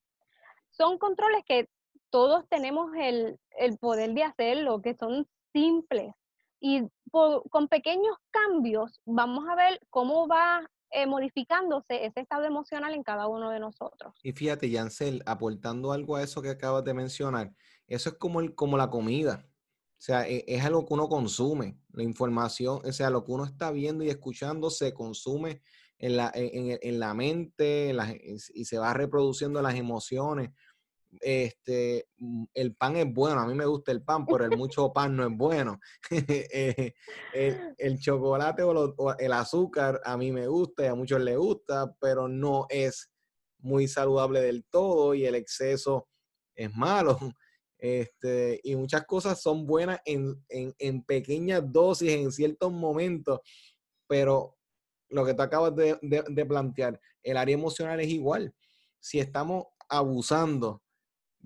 Son 0.76 0.99
controles 0.99 1.42
que 1.47 1.68
todos 2.11 2.49
tenemos 2.49 2.92
el, 2.97 3.38
poder 3.78 4.12
de 4.14 4.25
hacerlo, 4.25 4.83
que 4.83 4.95
son 4.95 5.26
simples. 5.52 6.12
Y 6.61 6.83
con 7.11 7.68
pequeños 7.68 8.16
cambios 8.30 9.00
vamos 9.04 9.47
a 9.49 9.54
ver 9.54 9.80
cómo 9.90 10.26
va 10.26 10.68
eh, 10.90 11.06
modificándose 11.06 12.06
ese 12.06 12.21
estado 12.21 12.45
emocional 12.45 12.95
en 12.95 13.02
cada 13.02 13.26
uno 13.26 13.50
de 13.50 13.59
nosotros. 13.59 14.14
Y 14.23 14.33
fíjate, 14.33 14.71
Yancel, 14.71 15.23
aportando 15.26 15.92
algo 15.92 16.16
a 16.16 16.23
eso 16.23 16.40
que 16.40 16.50
acabas 16.50 16.85
de 16.85 16.95
mencionar, 16.95 17.52
eso 17.88 18.11
es 18.11 18.14
como, 18.16 18.40
el, 18.40 18.54
como 18.54 18.76
la 18.76 18.88
comida. 18.88 19.45
O 19.47 20.00
sea, 20.00 20.28
e, 20.28 20.45
es, 20.47 20.64
algo 20.64 20.87
que 20.87 20.95
uno 20.95 21.09
consume, 21.09 21.78
la 21.90 22.04
información, 22.04 22.80
o 22.85 22.92
sea, 22.92 23.11
lo 23.11 23.25
que 23.25 23.33
uno 23.33 23.45
está 23.45 23.73
viendo 23.73 24.04
y 24.04 24.11
escuchando 24.11 24.71
se 24.71 24.95
consume 24.95 25.61
en 25.99 26.16
la, 26.16 26.30
en, 26.35 27.00
la 27.00 27.14
mente 27.14 27.95
y 28.54 28.64
se 28.64 28.78
va 28.78 28.95
reproduciendo 28.95 29.61
las 29.62 29.75
emociones. 29.75 30.50
Este, 31.20 32.08
mm, 32.18 32.44
el 32.54 32.75
pan 32.75 32.96
es 32.96 33.12
bueno, 33.12 33.40
a 33.40 33.46
mí 33.46 33.54
me 33.54 33.66
gusta 33.66 33.92
el 33.92 34.02
pan, 34.02 34.26
pero 34.26 34.44
el 34.44 34.50
mucho 34.58 34.92
pan 34.92 35.16
no 35.16 35.26
es 35.26 35.37
bueno. 35.37 35.80
Eh, 37.38 37.75
el, 37.78 37.99
chocolate 38.00 38.62
o, 38.62 39.16
el 39.18 39.32
azúcar 39.32 40.00
a 40.04 40.16
mí 40.16 40.32
me 40.32 40.46
gusta 40.46 40.85
y 40.85 40.87
a 40.87 40.94
muchos 40.94 41.20
les 41.20 41.37
gusta, 41.37 41.94
pero 42.00 42.28
no 42.28 42.66
es 42.68 43.11
muy 43.58 43.88
saludable 43.88 44.40
del 44.40 44.64
todo 44.64 45.14
y 45.14 45.25
el 45.26 45.35
exceso 45.35 46.08
es 46.54 46.75
malo. 46.75 47.18
Este, 47.78 48.58
y 48.64 48.75
muchas 48.75 49.04
cosas 49.04 49.40
son 49.40 49.66
buenas 49.66 50.00
en, 50.06 51.02
pequeñas 51.04 51.62
dosis, 51.70 52.11
en 52.11 52.32
ciertos 52.32 52.73
momentos, 52.73 53.40
pero 54.08 54.56
lo 55.11 55.26
que 55.26 55.35
tú 55.35 55.42
acabas 55.42 55.75
de, 55.76 56.46
plantear, 56.49 56.99
el 57.23 57.37
área 57.37 57.54
emocional 57.54 58.00
es 58.00 58.08
igual. 58.08 58.54
Si 58.99 59.20
estamos 59.20 59.66
abusando 59.88 60.82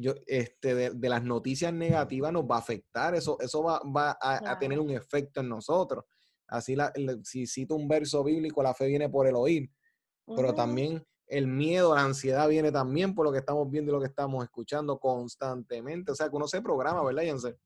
yo, 0.00 0.14
este, 0.26 0.74
de, 0.90 1.08
las 1.08 1.22
noticias 1.22 1.72
negativas, 1.72 2.32
nos 2.32 2.44
va 2.44 2.56
a 2.56 2.60
afectar, 2.60 3.14
eso, 3.14 3.38
eso 3.40 3.62
va, 3.62 4.18
a, 4.20 4.58
tener 4.58 4.80
un 4.80 4.90
efecto 4.90 5.40
en 5.40 5.48
nosotros. 5.48 6.04
Así, 6.48 6.74
la, 6.74 6.92
si 7.22 7.46
cito 7.46 7.76
un 7.76 7.86
verso 7.86 8.24
bíblico, 8.24 8.62
la 8.62 8.74
fe 8.74 8.86
viene 8.86 9.08
por 9.08 9.26
el 9.26 9.36
oír, 9.36 9.70
pero 10.26 10.54
también 10.54 11.04
el 11.26 11.46
miedo, 11.46 11.94
la 11.94 12.02
ansiedad 12.02 12.48
viene 12.48 12.72
también 12.72 13.14
por 13.14 13.24
lo 13.24 13.32
que 13.32 13.38
estamos 13.38 13.70
viendo 13.70 13.90
y 13.90 13.94
lo 13.94 14.00
que 14.00 14.08
estamos 14.08 14.42
escuchando 14.42 14.98
constantemente. 14.98 16.12
O 16.12 16.14
sea, 16.14 16.28
que 16.28 16.36
uno 16.36 16.48
se 16.48 16.60
programa, 16.60 17.04
¿verdad, 17.04 17.22
Janssen? 17.24 17.56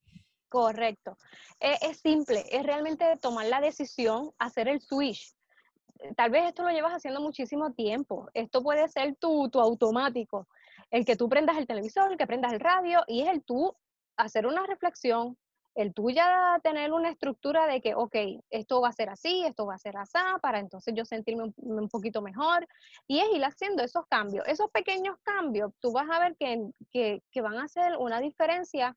Correcto. 0.49 1.17
Es, 1.59 1.99
simple, 1.99 2.45
es 2.50 2.62
realmente 2.62 3.05
tomar 3.21 3.47
la 3.47 3.61
decisión, 3.61 4.33
hacer 4.38 4.69
el 4.69 4.81
switch. 4.81 5.35
Tal 6.17 6.31
vez 6.31 6.45
esto 6.49 6.62
lo 6.62 6.71
llevas 6.71 6.93
haciendo 6.93 7.21
muchísimo 7.21 7.73
tiempo. 7.73 8.29
Esto 8.35 8.62
puede 8.62 8.87
ser 8.88 9.17
tu, 9.17 9.49
tu 9.49 9.61
automático. 9.61 10.47
El 10.91 11.05
que 11.05 11.17
tú 11.17 11.29
prendas 11.29 11.57
el 11.57 11.67
televisor, 11.67 12.12
el 12.12 12.19
que 12.19 12.26
prendas 12.26 12.53
el 12.53 12.61
radio, 12.61 13.03
y 13.07 13.23
es 13.23 13.29
el 13.29 13.43
tú 13.43 13.76
hacer 14.17 14.47
una 14.47 14.67
reflexión, 14.67 15.37
el 15.75 15.93
tú 15.93 16.11
ya 16.11 16.61
tener 16.62 16.93
una 16.93 17.11
estructura 17.11 17.67
de 17.67 17.81
que, 17.81 17.95
ok, 17.95 18.14
esto 18.50 18.81
va 18.81 18.88
a 18.88 18.93
ser 18.93 19.09
así, 19.09 19.45
esto 19.45 19.67
va 19.67 19.75
a 19.75 19.79
ser 19.79 19.97
así, 19.97 20.19
para 20.41 20.61
entonces 20.61 20.95
yo 20.97 21.05
sentirme 21.05 21.53
un, 21.57 21.88
poquito 21.88 22.23
mejor, 22.23 22.67
y 23.09 23.19
es 23.19 23.26
ir 23.35 23.45
haciendo 23.45 23.83
esos 23.83 24.07
cambios. 24.07 24.47
Esos 24.47 24.71
pequeños 24.71 25.17
cambios, 25.23 25.73
tú 25.81 25.93
vas 25.93 26.09
a 26.11 26.21
ver 26.21 26.37
que, 26.37 26.71
que, 26.93 27.23
que 27.31 27.41
van 27.41 27.59
a 27.59 27.64
hacer 27.64 27.97
una 27.99 28.21
diferencia 28.21 28.97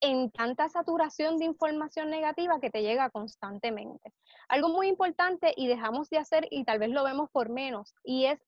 en 0.00 0.30
tanta 0.32 0.68
saturación 0.68 1.36
de 1.38 1.44
información 1.44 2.10
negativa 2.10 2.58
que 2.58 2.70
te 2.70 2.82
llega 2.82 3.10
constantemente. 3.10 4.12
Algo 4.48 4.68
muy 4.68 4.88
importante 4.88 5.54
y 5.56 5.68
dejamos 5.68 6.10
de 6.10 6.18
hacer 6.18 6.48
y 6.50 6.64
tal 6.64 6.80
vez 6.80 6.90
lo 6.90 7.04
vemos 7.04 7.30
por 7.30 7.50
menos, 7.50 7.94
y 8.02 8.24
es 8.24 8.40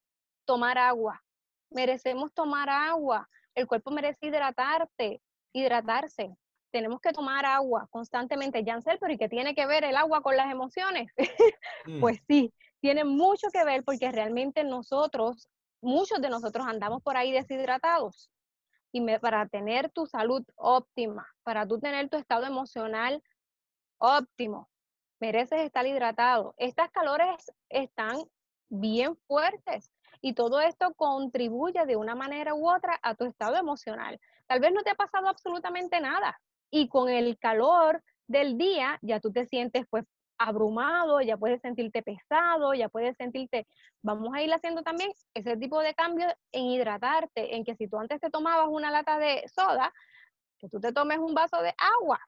tomar 0.46 0.78
agua. 0.78 1.22
Merecemos 1.74 2.32
tomar 2.32 2.70
agua. 2.70 3.28
El 3.54 3.66
cuerpo 3.66 3.90
merece 3.90 4.26
hidratarte, 4.26 5.20
hidratarse 5.52 6.34
tenemos 6.74 7.00
que 7.00 7.12
tomar 7.12 7.46
agua 7.46 7.86
constantemente. 7.88 8.64
Jansel, 8.66 8.98
pero 8.98 9.12
¿y 9.12 9.16
qué 9.16 9.28
tiene 9.28 9.54
que 9.54 9.64
ver 9.64 9.84
el 9.84 9.94
agua 9.94 10.22
con 10.22 10.36
las 10.36 10.50
emociones? 10.50 11.08
Mm. 11.86 12.00
pues 12.00 12.18
sí, 12.26 12.50
tiene 12.80 13.04
mucho 13.04 13.48
que 13.52 13.62
ver 13.62 13.84
porque 13.84 14.10
realmente 14.10 14.64
nosotros, 14.64 15.50
muchos 15.82 16.18
de 16.22 16.30
nosotros 16.30 16.66
andamos 16.66 17.02
por 17.02 17.14
ahí 17.18 17.30
deshidratados. 17.30 18.30
Y 18.90 19.04
para 19.18 19.46
tener 19.48 19.90
tu 19.90 20.06
salud 20.06 20.42
óptima, 20.56 21.26
para 21.42 21.66
tú 21.66 21.78
tener 21.78 22.08
tu 22.08 22.16
estado 22.16 22.46
emocional 22.46 23.22
óptimo, 23.98 24.70
mereces 25.20 25.60
estar 25.60 25.86
hidratado. 25.86 26.54
Estas 26.56 26.90
calores 26.90 27.52
están 27.68 28.24
bien 28.70 29.14
fuertes 29.26 29.90
y 30.24 30.32
todo 30.32 30.58
esto 30.62 30.94
contribuye 30.94 31.84
de 31.84 31.96
una 31.96 32.14
manera 32.14 32.54
u 32.54 32.66
otra 32.66 32.98
a 33.02 33.14
tu 33.14 33.26
estado 33.26 33.56
emocional. 33.56 34.18
Tal 34.46 34.58
vez 34.58 34.72
no 34.72 34.82
te 34.82 34.88
ha 34.88 34.94
pasado 34.94 35.28
absolutamente 35.28 36.00
nada, 36.00 36.40
y 36.70 36.88
con 36.88 37.10
el 37.10 37.38
calor 37.38 38.02
del 38.26 38.56
día 38.56 38.98
ya 39.02 39.20
tú 39.20 39.30
te 39.30 39.44
sientes 39.44 39.84
pues 39.90 40.06
abrumado, 40.38 41.20
ya 41.20 41.36
puedes 41.36 41.60
sentirte 41.60 42.02
pesado, 42.02 42.72
ya 42.72 42.88
puedes 42.88 43.14
sentirte, 43.18 43.66
vamos 44.02 44.30
a 44.32 44.40
ir 44.40 44.50
haciendo 44.54 44.82
también 44.82 45.12
ese 45.34 45.58
tipo 45.58 45.80
de 45.80 45.92
cambios 45.92 46.32
en 46.52 46.64
hidratarte, 46.64 47.54
en 47.56 47.62
que 47.62 47.76
si 47.76 47.86
tú 47.86 47.98
antes 47.98 48.18
te 48.18 48.30
tomabas 48.30 48.68
una 48.70 48.90
lata 48.90 49.18
de 49.18 49.44
soda, 49.54 49.92
que 50.58 50.70
tú 50.70 50.80
te 50.80 50.94
tomes 50.94 51.18
un 51.18 51.34
vaso 51.34 51.60
de 51.60 51.74
agua, 52.00 52.18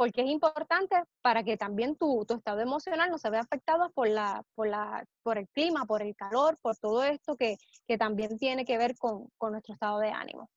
porque 0.00 0.22
es 0.22 0.30
importante 0.30 0.96
para 1.20 1.44
que 1.44 1.58
también 1.58 1.94
tu, 1.94 2.24
tu 2.24 2.32
estado 2.32 2.60
emocional 2.60 3.10
no 3.10 3.18
se 3.18 3.28
vea 3.28 3.42
afectado 3.42 3.90
por, 3.92 4.08
la, 4.08 4.42
por, 4.54 4.66
la, 4.66 5.04
por 5.22 5.36
el 5.36 5.46
clima, 5.50 5.84
por 5.84 6.00
el 6.00 6.16
calor, 6.16 6.56
por 6.62 6.74
todo 6.78 7.04
esto 7.04 7.36
que, 7.36 7.58
que 7.86 7.98
también 7.98 8.38
tiene 8.38 8.64
que 8.64 8.78
ver 8.78 8.96
con, 8.96 9.28
con 9.36 9.52
nuestro 9.52 9.74
estado 9.74 9.98
de 9.98 10.08
ánimo. 10.08 10.48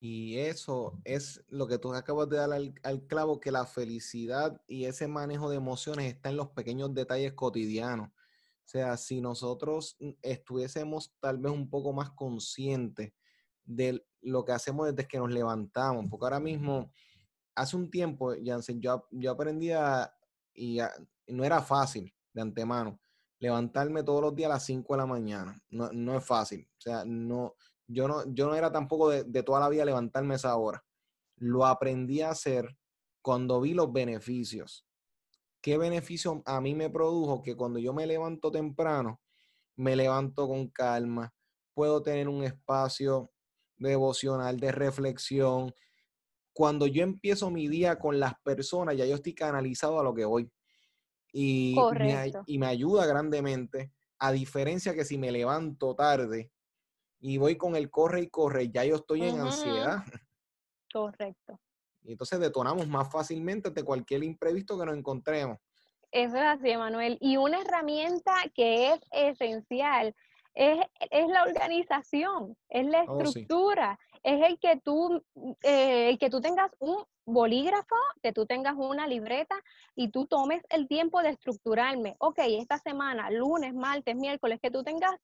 Y 0.00 0.38
eso 0.38 0.98
es 1.04 1.44
lo 1.48 1.66
que 1.66 1.76
tú 1.76 1.92
acabas 1.92 2.30
de 2.30 2.38
dar 2.38 2.50
al, 2.54 3.06
clavo, 3.06 3.38
que 3.38 3.52
la 3.52 3.66
felicidad 3.66 4.58
y 4.66 4.86
ese 4.86 5.08
manejo 5.08 5.50
de 5.50 5.58
emociones 5.58 6.06
está 6.06 6.30
en 6.30 6.38
los 6.38 6.48
pequeños 6.48 6.94
detalles 6.94 7.34
cotidianos. 7.34 8.08
O 8.08 8.64
sea, 8.64 8.96
si 8.96 9.20
nosotros 9.20 9.98
estuviésemos 10.22 11.12
tal 11.20 11.36
vez 11.36 11.52
un 11.52 11.68
poco 11.68 11.92
más 11.92 12.12
conscientes 12.12 13.12
de 13.62 14.02
lo 14.22 14.46
que 14.46 14.52
hacemos 14.52 14.86
desde 14.86 15.06
que 15.06 15.18
nos 15.18 15.30
levantamos, 15.30 16.06
porque 16.08 16.24
ahora 16.24 16.40
mismo, 16.40 16.90
hace 17.54 17.76
un 17.76 17.90
tiempo, 17.90 18.34
Jansen, 18.44 18.80
yo, 18.80 19.06
yo 19.10 19.32
aprendí 19.32 19.70
a, 19.72 20.12
y 20.54 20.78
no 21.28 21.44
era 21.44 21.62
fácil 21.62 22.12
de 22.32 22.42
antemano, 22.42 23.00
levantarme 23.38 24.02
todos 24.02 24.20
los 24.20 24.34
días 24.34 24.50
a 24.50 24.54
las 24.54 24.64
5 24.66 24.92
de 24.92 24.98
la 24.98 25.06
mañana. 25.06 25.60
No, 25.70 26.16
es 26.16 26.24
fácil. 26.24 26.68
O 26.78 26.80
sea, 26.80 27.04
no, 27.04 27.54
yo 27.86 28.06
no, 28.06 28.24
yo 28.32 28.46
no 28.46 28.54
era 28.54 28.70
tampoco 28.70 29.10
de, 29.10 29.42
toda 29.42 29.60
la 29.60 29.68
vida 29.68 29.84
levantarme 29.84 30.34
esa 30.34 30.56
hora. 30.56 30.84
Lo 31.36 31.64
aprendí 31.66 32.20
a 32.20 32.30
hacer 32.30 32.76
cuando 33.22 33.60
vi 33.60 33.74
los 33.74 33.92
beneficios. 33.92 34.86
¿Qué 35.62 35.78
beneficio 35.78 36.42
a 36.46 36.60
mí 36.60 36.74
me 36.74 36.90
produjo? 36.90 37.42
Que 37.42 37.56
cuando 37.56 37.78
yo 37.78 37.92
me 37.92 38.06
levanto 38.06 38.50
temprano, 38.50 39.20
me 39.76 39.96
levanto 39.96 40.46
con 40.46 40.68
calma, 40.68 41.34
puedo 41.74 42.02
tener 42.02 42.28
un 42.28 42.44
espacio 42.44 43.30
devocional, 43.78 44.58
de 44.58 44.72
reflexión. 44.72 45.74
Cuando 46.60 46.86
yo 46.86 47.02
empiezo 47.02 47.50
mi 47.50 47.68
día 47.68 47.98
con 47.98 48.20
las 48.20 48.34
personas, 48.42 48.94
ya 48.94 49.06
yo 49.06 49.14
estoy 49.14 49.34
canalizado 49.34 49.98
a 49.98 50.02
lo 50.02 50.14
que 50.14 50.26
voy. 50.26 50.52
Y 51.32 51.74
me, 51.98 52.30
y 52.44 52.58
me 52.58 52.66
ayuda 52.66 53.06
grandemente, 53.06 53.94
a 54.18 54.30
diferencia 54.30 54.92
que 54.92 55.06
si 55.06 55.16
me 55.16 55.32
levanto 55.32 55.94
tarde, 55.94 56.50
y 57.18 57.38
voy 57.38 57.56
con 57.56 57.76
el 57.76 57.88
corre 57.88 58.20
y 58.20 58.28
corre, 58.28 58.68
ya 58.68 58.84
yo 58.84 58.96
estoy 58.96 59.22
en 59.22 59.40
ansiedad. 59.40 60.04
Correcto. 60.92 61.58
Y 62.02 62.12
entonces 62.12 62.38
detonamos 62.38 62.86
más 62.86 63.10
fácilmente 63.10 63.70
de 63.70 63.82
cualquier 63.82 64.22
imprevisto 64.22 64.78
que 64.78 64.84
nos 64.84 64.98
encontremos. 64.98 65.56
Eso 66.12 66.36
es 66.36 66.42
así, 66.42 66.76
Manuel. 66.76 67.16
Y 67.22 67.38
una 67.38 67.62
herramienta 67.62 68.34
que 68.54 68.92
es 68.92 69.00
esencial 69.12 70.14
es, 70.54 70.78
la 71.10 71.44
organización, 71.44 72.54
es 72.68 72.84
la 72.84 73.04
oh, 73.04 73.22
estructura, 73.22 73.98
es 74.22 74.42
el 74.46 74.58
que 74.58 74.76
tú, 74.76 75.22
eh, 75.62 76.16
que 76.18 76.30
tú 76.30 76.40
tengas 76.40 76.70
un 76.78 77.04
bolígrafo, 77.24 77.96
que 78.22 78.32
tú 78.32 78.46
tengas 78.46 78.74
una 78.76 79.06
libreta 79.06 79.54
y 79.94 80.10
tú 80.10 80.26
tomes 80.26 80.62
el 80.68 80.88
tiempo 80.88 81.22
de 81.22 81.30
estructurarme. 81.30 82.16
Ok, 82.18 82.38
esta 82.38 82.78
semana, 82.78 83.30
lunes, 83.30 83.74
martes, 83.74 84.16
miércoles, 84.16 84.58
que 84.62 84.70
tú 84.70 84.82
tengas 84.82 85.14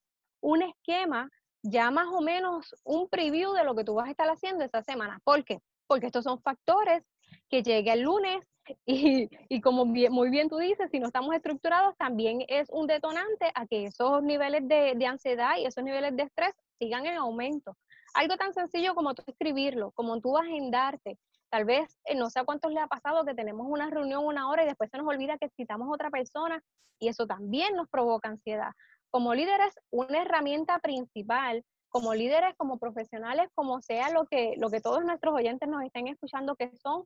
un 0.41 0.61
esquema, 0.61 1.29
ya 1.61 1.91
más 1.91 2.07
o 2.07 2.21
menos 2.21 2.75
un 2.83 3.09
preview 3.09 3.53
de 3.53 3.63
lo 3.63 3.75
que 3.75 3.83
tú 3.83 3.95
vas 3.95 4.07
a 4.07 4.11
estar 4.11 4.29
haciendo 4.29 4.63
esta 4.63 4.81
semana. 4.83 5.19
¿Por 5.23 5.43
qué? 5.43 5.59
Porque 5.87 6.07
estos 6.07 6.23
son 6.23 6.41
factores 6.41 7.03
que 7.49 7.63
llegue 7.63 7.91
el 7.93 8.01
lunes 8.01 8.47
y, 8.85 9.29
y 9.49 9.61
como 9.61 9.85
muy 9.85 10.29
bien 10.29 10.49
tú 10.49 10.57
dices, 10.57 10.89
si 10.91 10.99
no 10.99 11.07
estamos 11.07 11.35
estructurados, 11.35 11.95
también 11.97 12.43
es 12.47 12.69
un 12.69 12.87
detonante 12.87 13.51
a 13.53 13.65
que 13.67 13.85
esos 13.85 14.23
niveles 14.23 14.67
de, 14.67 14.93
de 14.95 15.05
ansiedad 15.05 15.57
y 15.57 15.65
esos 15.65 15.83
niveles 15.83 16.15
de 16.15 16.23
estrés 16.23 16.53
sigan 16.79 17.05
en 17.05 17.15
aumento. 17.15 17.75
Algo 18.17 18.35
tan 18.35 18.51
sencillo 18.51 18.95
como 18.95 19.13
tú 19.13 19.21
escribirlo, 19.27 19.91
como 19.91 20.19
tú 20.19 20.39
agendarte. 20.39 21.19
Tal 21.51 21.65
vez, 21.65 21.99
eh, 22.03 22.15
no 22.15 22.31
sé 22.31 22.39
a 22.39 22.45
cuántos 22.45 22.71
le 22.71 22.79
ha 22.79 22.87
pasado 22.87 23.23
que 23.23 23.35
tenemos 23.35 23.67
una 23.69 23.91
reunión 23.91 24.25
una 24.25 24.49
hora 24.49 24.63
y 24.63 24.65
después 24.65 24.89
se 24.89 24.97
nos 24.97 25.05
olvida 25.05 25.37
que 25.37 25.49
citamos 25.49 25.87
a 25.87 25.91
otra 25.91 26.09
persona 26.09 26.63
y 26.97 27.09
eso 27.09 27.27
también 27.27 27.75
nos 27.75 27.87
provoca 27.89 28.27
ansiedad. 28.27 28.71
Como 29.11 29.35
líderes, 29.35 29.75
una 29.91 30.23
herramienta 30.23 30.79
principal 30.79 31.63
como 31.89 32.15
líderes, 32.15 32.55
como 32.57 32.79
profesionales, 32.79 33.49
como 33.53 33.81
sea 33.81 34.09
lo 34.09 34.25
que, 34.25 34.55
lo 34.57 34.71
que 34.71 34.81
todos 34.81 35.05
nuestros 35.05 35.35
oyentes 35.35 35.69
nos 35.69 35.83
estén 35.83 36.07
escuchando 36.07 36.55
que 36.55 36.75
son, 36.75 37.03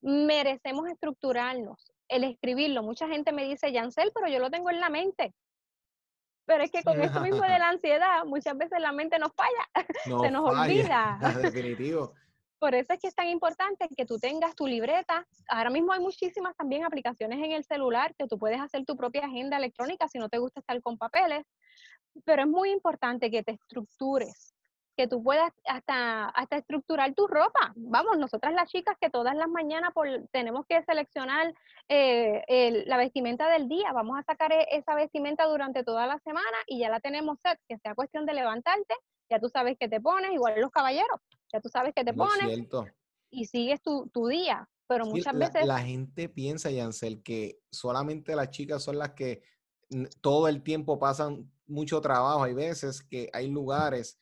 merecemos 0.00 0.88
estructurarnos. 0.88 1.92
El 2.08 2.24
escribirlo, 2.24 2.82
mucha 2.82 3.06
gente 3.06 3.30
me 3.30 3.44
dice, 3.44 3.70
Yancel, 3.70 4.10
pero 4.12 4.26
yo 4.26 4.40
lo 4.40 4.50
tengo 4.50 4.70
en 4.70 4.80
la 4.80 4.90
mente. 4.90 5.34
Pero 6.48 6.64
es 6.64 6.70
que 6.72 6.82
con 6.82 7.00
esto 7.00 7.20
mismo 7.20 7.42
de 7.42 7.58
la 7.58 7.68
ansiedad, 7.68 8.24
muchas 8.24 8.56
veces 8.56 8.80
la 8.80 8.90
mente 8.90 9.18
nos 9.18 9.32
falla, 9.34 9.68
se 10.24 10.30
nos 10.30 10.50
olvida. 10.50 11.18
Definitivo. 11.42 12.14
Por 12.58 12.74
eso 12.74 12.92
es 12.92 12.98
que 12.98 13.06
es 13.06 13.14
tan 13.14 13.28
importante 13.28 13.88
que 13.96 14.04
tú 14.04 14.18
tengas 14.18 14.56
tu 14.56 14.66
libreta. 14.66 15.24
Ahora 15.48 15.70
mismo 15.70 15.92
hay 15.92 16.00
muchísimas 16.00 16.56
también 16.56 16.84
aplicaciones 16.84 17.38
en 17.38 17.52
el 17.52 17.62
celular 17.62 18.16
que 18.16 18.26
tú 18.26 18.36
puedes 18.36 18.60
hacer 18.60 18.84
tu 18.84 18.96
propia 18.96 19.26
agenda 19.26 19.58
electrónica 19.58 20.08
si 20.08 20.18
no 20.18 20.28
te 20.28 20.38
gusta 20.38 20.58
estar 20.58 20.82
con 20.82 20.98
papeles 20.98 21.44
pero 22.24 22.42
es 22.42 22.48
muy 22.48 22.70
importante 22.70 23.30
que 23.30 23.42
te 23.42 23.52
estructures, 23.52 24.54
que 24.98 25.06
tú 25.06 25.22
puedas 25.22 25.52
hasta, 25.64 26.24
hasta 26.30 26.56
estructurar 26.56 27.14
tu 27.14 27.28
ropa. 27.28 27.72
Vamos, 27.76 28.18
nosotras 28.18 28.52
las 28.52 28.68
chicas 28.68 28.96
que 29.00 29.10
todas 29.10 29.36
las 29.36 29.48
mañanas 29.48 29.92
por, 29.94 30.08
tenemos 30.32 30.66
que 30.68 30.82
seleccionar 30.82 31.54
eh, 31.88 32.82
la 32.84 32.96
vestimenta 32.96 33.48
del 33.48 33.68
día, 33.68 33.92
vamos 33.92 34.18
a 34.18 34.24
sacar 34.24 34.50
e, 34.52 34.66
esa 34.72 34.96
vestimenta 34.96 35.44
durante 35.44 35.84
toda 35.84 36.08
la 36.08 36.18
semana 36.18 36.58
y 36.66 36.80
ya 36.80 36.90
la 36.90 36.98
tenemos 36.98 37.38
set, 37.44 37.60
que 37.68 37.78
sea 37.78 37.94
cuestión 37.94 38.26
de 38.26 38.34
levantarte, 38.34 38.92
ya 39.30 39.38
tú 39.38 39.48
sabes 39.48 39.78
que 39.78 39.88
te 39.88 40.00
pones, 40.00 40.32
igual 40.32 40.60
los 40.60 40.72
caballeros, 40.72 41.20
ya 41.52 41.60
tú 41.60 41.68
sabes 41.68 41.94
que 41.94 42.02
te 42.02 42.12
pones 42.12 42.66
y 43.30 43.46
sigues 43.46 43.80
tu, 43.80 44.08
tu 44.12 44.26
día. 44.26 44.68
Pero 44.88 45.06
muchas 45.06 45.38
veces... 45.38 45.64
La 45.64 45.78
gente 45.78 46.28
piensa, 46.28 46.72
Yancel, 46.72 47.22
que 47.22 47.60
solamente 47.70 48.34
las 48.34 48.50
chicas 48.50 48.82
son 48.82 48.98
las 48.98 49.12
que 49.12 49.42
todo 50.20 50.48
el 50.48 50.64
tiempo 50.64 50.98
pasan 50.98 51.48
mucho 51.68 52.00
trabajo. 52.00 52.42
Hay 52.42 52.54
veces 52.54 53.02
que 53.02 53.30
hay 53.32 53.48
lugares 53.48 54.18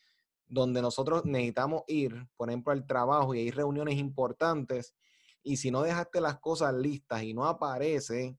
donde 0.47 0.83
nosotros 0.83 1.25
necesitamos 1.25 1.83
ir, 1.89 2.27
por 2.37 2.49
ejemplo, 2.49 2.73
al 2.73 2.87
trabajo 2.87 3.35
y 3.35 3.41
hay 3.41 3.51
reuniones 3.51 3.97
importantes. 3.97 4.95
Y 5.43 5.57
si 5.57 5.71
no 5.71 5.83
dejaste 5.83 6.21
las 6.21 6.39
cosas 6.39 6.75
listas 6.75 7.23
y 7.23 7.35
no 7.35 7.47
aparece, 7.47 8.37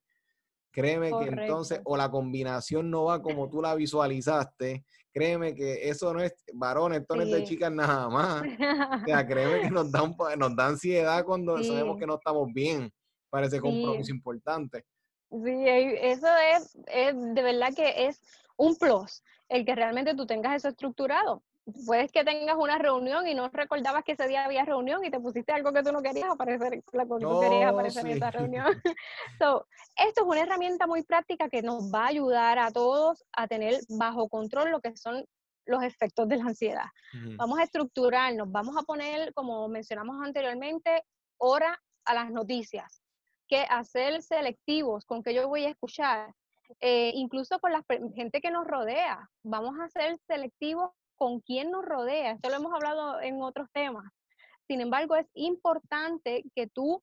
créeme 0.71 1.09
que 1.09 1.25
entonces, 1.25 1.81
o 1.85 1.97
la 1.97 2.11
combinación 2.11 2.89
no 2.91 3.05
va 3.05 3.21
como 3.21 3.49
tú 3.49 3.61
la 3.61 3.75
visualizaste, 3.75 4.85
créeme 5.11 5.55
que 5.55 5.89
eso 5.89 6.13
no 6.13 6.21
es 6.21 6.35
varones, 6.53 7.01
esto 7.01 7.15
no 7.15 7.23
es 7.23 7.31
de 7.31 7.43
chicas 7.43 7.71
nada 7.71 8.07
más. 8.09 8.43
O 8.43 9.05
sea, 9.05 9.25
créeme 9.25 9.61
que 9.61 9.71
nos 9.71 9.91
da, 9.91 10.35
nos 10.37 10.55
da 10.55 10.67
ansiedad 10.67 11.25
cuando 11.25 11.61
sabemos 11.63 11.97
que 11.97 12.05
no 12.05 12.15
estamos 12.15 12.53
bien 12.53 12.91
para 13.29 13.47
ese 13.47 13.59
compromiso 13.59 14.11
importante. 14.11 14.85
Sí, 15.29 15.65
eso 15.65 16.27
es, 16.55 16.77
es, 16.87 17.15
de 17.15 17.41
verdad 17.41 17.73
que 17.75 18.07
es 18.07 18.21
un 18.55 18.75
plus, 18.75 19.23
el 19.49 19.65
que 19.65 19.75
realmente 19.75 20.15
tú 20.15 20.25
tengas 20.25 20.55
eso 20.55 20.67
estructurado. 20.67 21.43
Puedes 21.85 22.11
que 22.11 22.23
tengas 22.23 22.55
una 22.57 22.77
reunión 22.77 23.27
y 23.27 23.33
no 23.33 23.49
recordabas 23.49 24.03
que 24.03 24.13
ese 24.13 24.27
día 24.27 24.45
había 24.45 24.63
reunión 24.63 25.03
y 25.03 25.11
te 25.11 25.19
pusiste 25.19 25.51
algo 25.51 25.73
que 25.73 25.83
tú 25.83 25.91
no 25.91 26.01
querías 26.01 26.29
aparecer, 26.29 26.81
la 26.93 27.03
que 27.03 27.09
tú 27.19 27.39
querías 27.41 27.71
aparecer 27.71 28.05
en 28.05 28.13
esa 28.13 28.31
reunión. 28.31 28.65
so, 29.39 29.67
esto 29.97 30.21
es 30.21 30.27
una 30.27 30.41
herramienta 30.41 30.87
muy 30.87 31.03
práctica 31.03 31.49
que 31.49 31.61
nos 31.61 31.93
va 31.93 32.05
a 32.05 32.07
ayudar 32.07 32.57
a 32.59 32.71
todos 32.71 33.23
a 33.33 33.47
tener 33.47 33.75
bajo 33.89 34.29
control 34.29 34.71
lo 34.71 34.79
que 34.79 34.95
son 34.95 35.25
los 35.65 35.83
efectos 35.83 36.27
de 36.29 36.37
la 36.37 36.45
ansiedad. 36.45 36.85
Vamos 37.35 37.59
a 37.59 37.63
estructurarnos, 37.63 38.49
vamos 38.49 38.77
a 38.77 38.83
poner, 38.83 39.33
como 39.33 39.67
mencionamos 39.67 40.25
anteriormente, 40.25 41.03
hora 41.37 41.77
a 42.05 42.13
las 42.13 42.31
noticias 42.31 43.03
que 43.47 43.61
hacer 43.69 44.21
selectivos 44.21 45.05
con 45.05 45.23
que 45.23 45.33
yo 45.33 45.47
voy 45.47 45.65
a 45.65 45.69
escuchar, 45.69 46.33
eh, 46.81 47.11
incluso 47.15 47.59
con 47.59 47.71
la 47.71 47.83
gente 48.15 48.41
que 48.41 48.51
nos 48.51 48.65
rodea. 48.65 49.29
Vamos 49.43 49.75
a 49.79 49.89
ser 49.89 50.17
selectivos 50.27 50.91
con 51.17 51.41
quién 51.41 51.71
nos 51.71 51.83
rodea. 51.83 52.31
Esto 52.31 52.49
lo 52.49 52.55
hemos 52.55 52.73
hablado 52.73 53.19
en 53.21 53.41
otros 53.41 53.67
temas. 53.73 54.05
Sin 54.67 54.81
embargo, 54.81 55.15
es 55.15 55.27
importante 55.33 56.43
que 56.55 56.67
tú 56.67 57.01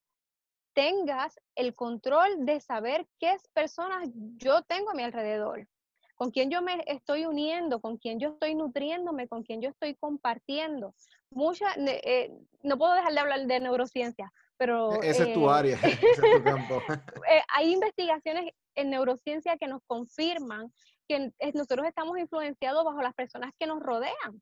tengas 0.73 1.39
el 1.55 1.73
control 1.73 2.45
de 2.45 2.59
saber 2.59 3.07
qué 3.19 3.35
personas 3.53 4.09
yo 4.37 4.61
tengo 4.63 4.91
a 4.91 4.93
mi 4.93 5.03
alrededor, 5.03 5.67
con 6.15 6.31
quién 6.31 6.51
yo 6.51 6.61
me 6.61 6.83
estoy 6.85 7.25
uniendo, 7.25 7.79
con 7.79 7.97
quién 7.97 8.19
yo 8.19 8.29
estoy 8.29 8.55
nutriéndome, 8.55 9.27
con 9.27 9.43
quién 9.43 9.61
yo 9.61 9.69
estoy 9.69 9.95
compartiendo. 9.95 10.93
Mucha, 11.31 11.67
eh, 11.77 12.31
no 12.61 12.77
puedo 12.77 12.93
dejar 12.93 13.13
de 13.13 13.19
hablar 13.19 13.47
de 13.47 13.59
neurociencia, 13.59 14.31
pero... 14.57 15.01
Ese 15.01 15.29
es 15.29 15.33
tu 15.33 15.49
eh, 15.49 15.53
área, 15.53 15.75
ese 15.83 16.07
es 16.11 16.37
tu 16.37 16.43
campo. 16.43 16.81
Eh, 17.29 17.41
hay 17.53 17.73
investigaciones 17.73 18.53
en 18.75 18.89
neurociencia 18.89 19.57
que 19.57 19.67
nos 19.67 19.81
confirman 19.87 20.71
que 21.07 21.31
nosotros 21.53 21.85
estamos 21.85 22.17
influenciados 22.17 22.83
bajo 22.83 23.01
las 23.01 23.13
personas 23.13 23.51
que 23.59 23.67
nos 23.67 23.81
rodean. 23.81 24.41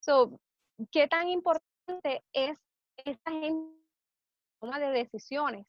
So, 0.00 0.38
¿Qué 0.90 1.08
tan 1.08 1.28
importante 1.28 2.24
es 2.32 2.58
esta 3.04 3.30
gente 3.30 3.76
toma 4.60 4.78
de 4.78 4.90
decisiones 4.90 5.66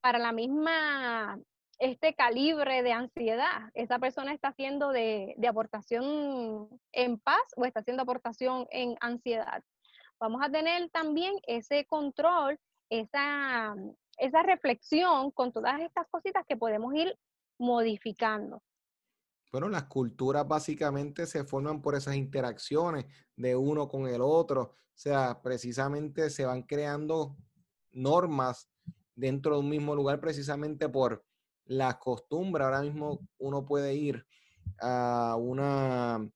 para 0.00 0.18
la 0.18 0.32
misma 0.32 1.38
este 1.78 2.14
calibre 2.14 2.82
de 2.82 2.92
ansiedad? 2.92 3.70
¿Esa 3.74 3.98
persona 3.98 4.32
está 4.32 4.48
haciendo 4.48 4.90
de, 4.90 5.34
de 5.36 5.48
aportación 5.48 6.68
en 6.92 7.18
paz 7.18 7.42
o 7.56 7.64
está 7.66 7.80
haciendo 7.80 8.02
aportación 8.02 8.66
en 8.70 8.96
ansiedad? 9.00 9.62
Vamos 10.18 10.40
a 10.42 10.50
tener 10.50 10.88
también 10.90 11.34
ese 11.46 11.84
control 11.84 12.58
esa, 12.88 13.74
esa 14.18 14.42
reflexión 14.42 15.30
con 15.32 15.52
todas 15.52 15.80
estas 15.80 16.06
cositas 16.08 16.44
que 16.46 16.56
podemos 16.56 16.94
ir 16.94 17.18
modificando. 17.58 18.62
Bueno, 19.54 19.68
las 19.68 19.84
culturas 19.84 20.48
básicamente 20.48 21.28
se 21.28 21.44
forman 21.44 21.80
por 21.80 21.94
esas 21.94 22.16
interacciones 22.16 23.06
de 23.36 23.54
uno 23.54 23.86
con 23.86 24.08
el 24.08 24.20
otro. 24.20 24.62
O 24.62 24.96
sea, 24.96 25.40
precisamente 25.40 26.28
se 26.28 26.44
van 26.44 26.64
creando 26.64 27.36
normas 27.92 28.68
dentro 29.14 29.54
de 29.54 29.60
un 29.60 29.68
mismo 29.68 29.94
lugar 29.94 30.20
precisamente 30.20 30.88
por 30.88 31.24
la 31.66 32.00
costumbre. 32.00 32.64
Ahora 32.64 32.82
mismo 32.82 33.20
uno 33.38 33.64
puede 33.64 33.94
ir 33.94 34.26
a 34.80 35.36
una, 35.38 36.28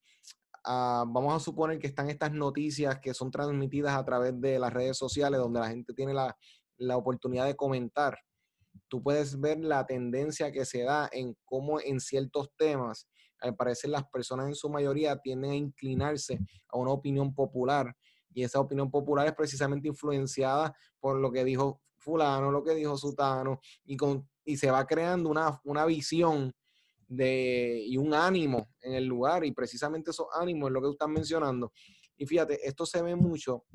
vamos 0.63 1.33
a 1.33 1.43
suponer 1.43 1.77
que 1.77 1.87
están 1.87 2.09
estas 2.09 2.31
noticias 2.31 3.01
que 3.01 3.13
son 3.13 3.31
transmitidas 3.31 3.97
a 3.97 4.05
través 4.05 4.39
de 4.39 4.59
las 4.59 4.71
redes 4.71 4.97
sociales 4.97 5.41
donde 5.41 5.59
la 5.59 5.67
gente 5.67 5.93
tiene 5.93 6.13
la, 6.13 6.37
la 6.77 6.95
oportunidad 6.95 7.47
de 7.47 7.57
comentar. 7.57 8.17
Tú 8.89 9.01
puedes 9.01 9.39
ver 9.39 9.59
la 9.59 9.85
tendencia 9.85 10.51
que 10.51 10.65
se 10.65 10.83
da 10.83 11.09
en 11.11 11.37
cómo 11.45 11.79
en 11.79 11.99
ciertos 11.99 12.49
temas, 12.57 13.07
al 13.39 13.55
parecer 13.55 13.91
las 13.91 14.03
personas 14.09 14.47
en 14.47 14.55
su 14.55 14.69
mayoría 14.69 15.17
tienden 15.17 15.51
a 15.51 15.55
inclinarse 15.55 16.39
a 16.67 16.77
una 16.77 16.91
opinión 16.91 17.33
popular 17.33 17.95
y 18.33 18.43
esa 18.43 18.59
opinión 18.59 18.91
popular 18.91 19.27
es 19.27 19.33
precisamente 19.33 19.87
influenciada 19.87 20.75
por 20.99 21.19
lo 21.19 21.31
que 21.31 21.43
dijo 21.43 21.81
fulano, 21.97 22.51
lo 22.51 22.63
que 22.63 22.75
dijo 22.75 22.97
sutano 22.97 23.59
y, 23.85 23.97
con, 23.97 24.27
y 24.45 24.57
se 24.57 24.71
va 24.71 24.85
creando 24.85 25.29
una, 25.29 25.59
una 25.63 25.85
visión 25.85 26.53
de, 27.07 27.83
y 27.85 27.97
un 27.97 28.13
ánimo 28.13 28.69
en 28.81 28.93
el 28.93 29.05
lugar 29.05 29.43
y 29.45 29.51
precisamente 29.51 30.11
esos 30.11 30.27
ánimos 30.33 30.69
es 30.69 30.73
lo 30.73 30.81
que 30.81 30.87
tú 30.87 30.91
estás 30.91 31.09
mencionando. 31.09 31.71
Y 32.17 32.25
fíjate, 32.25 32.65
esto 32.67 32.85
se 32.85 33.01
ve 33.01 33.15
mucho 33.15 33.65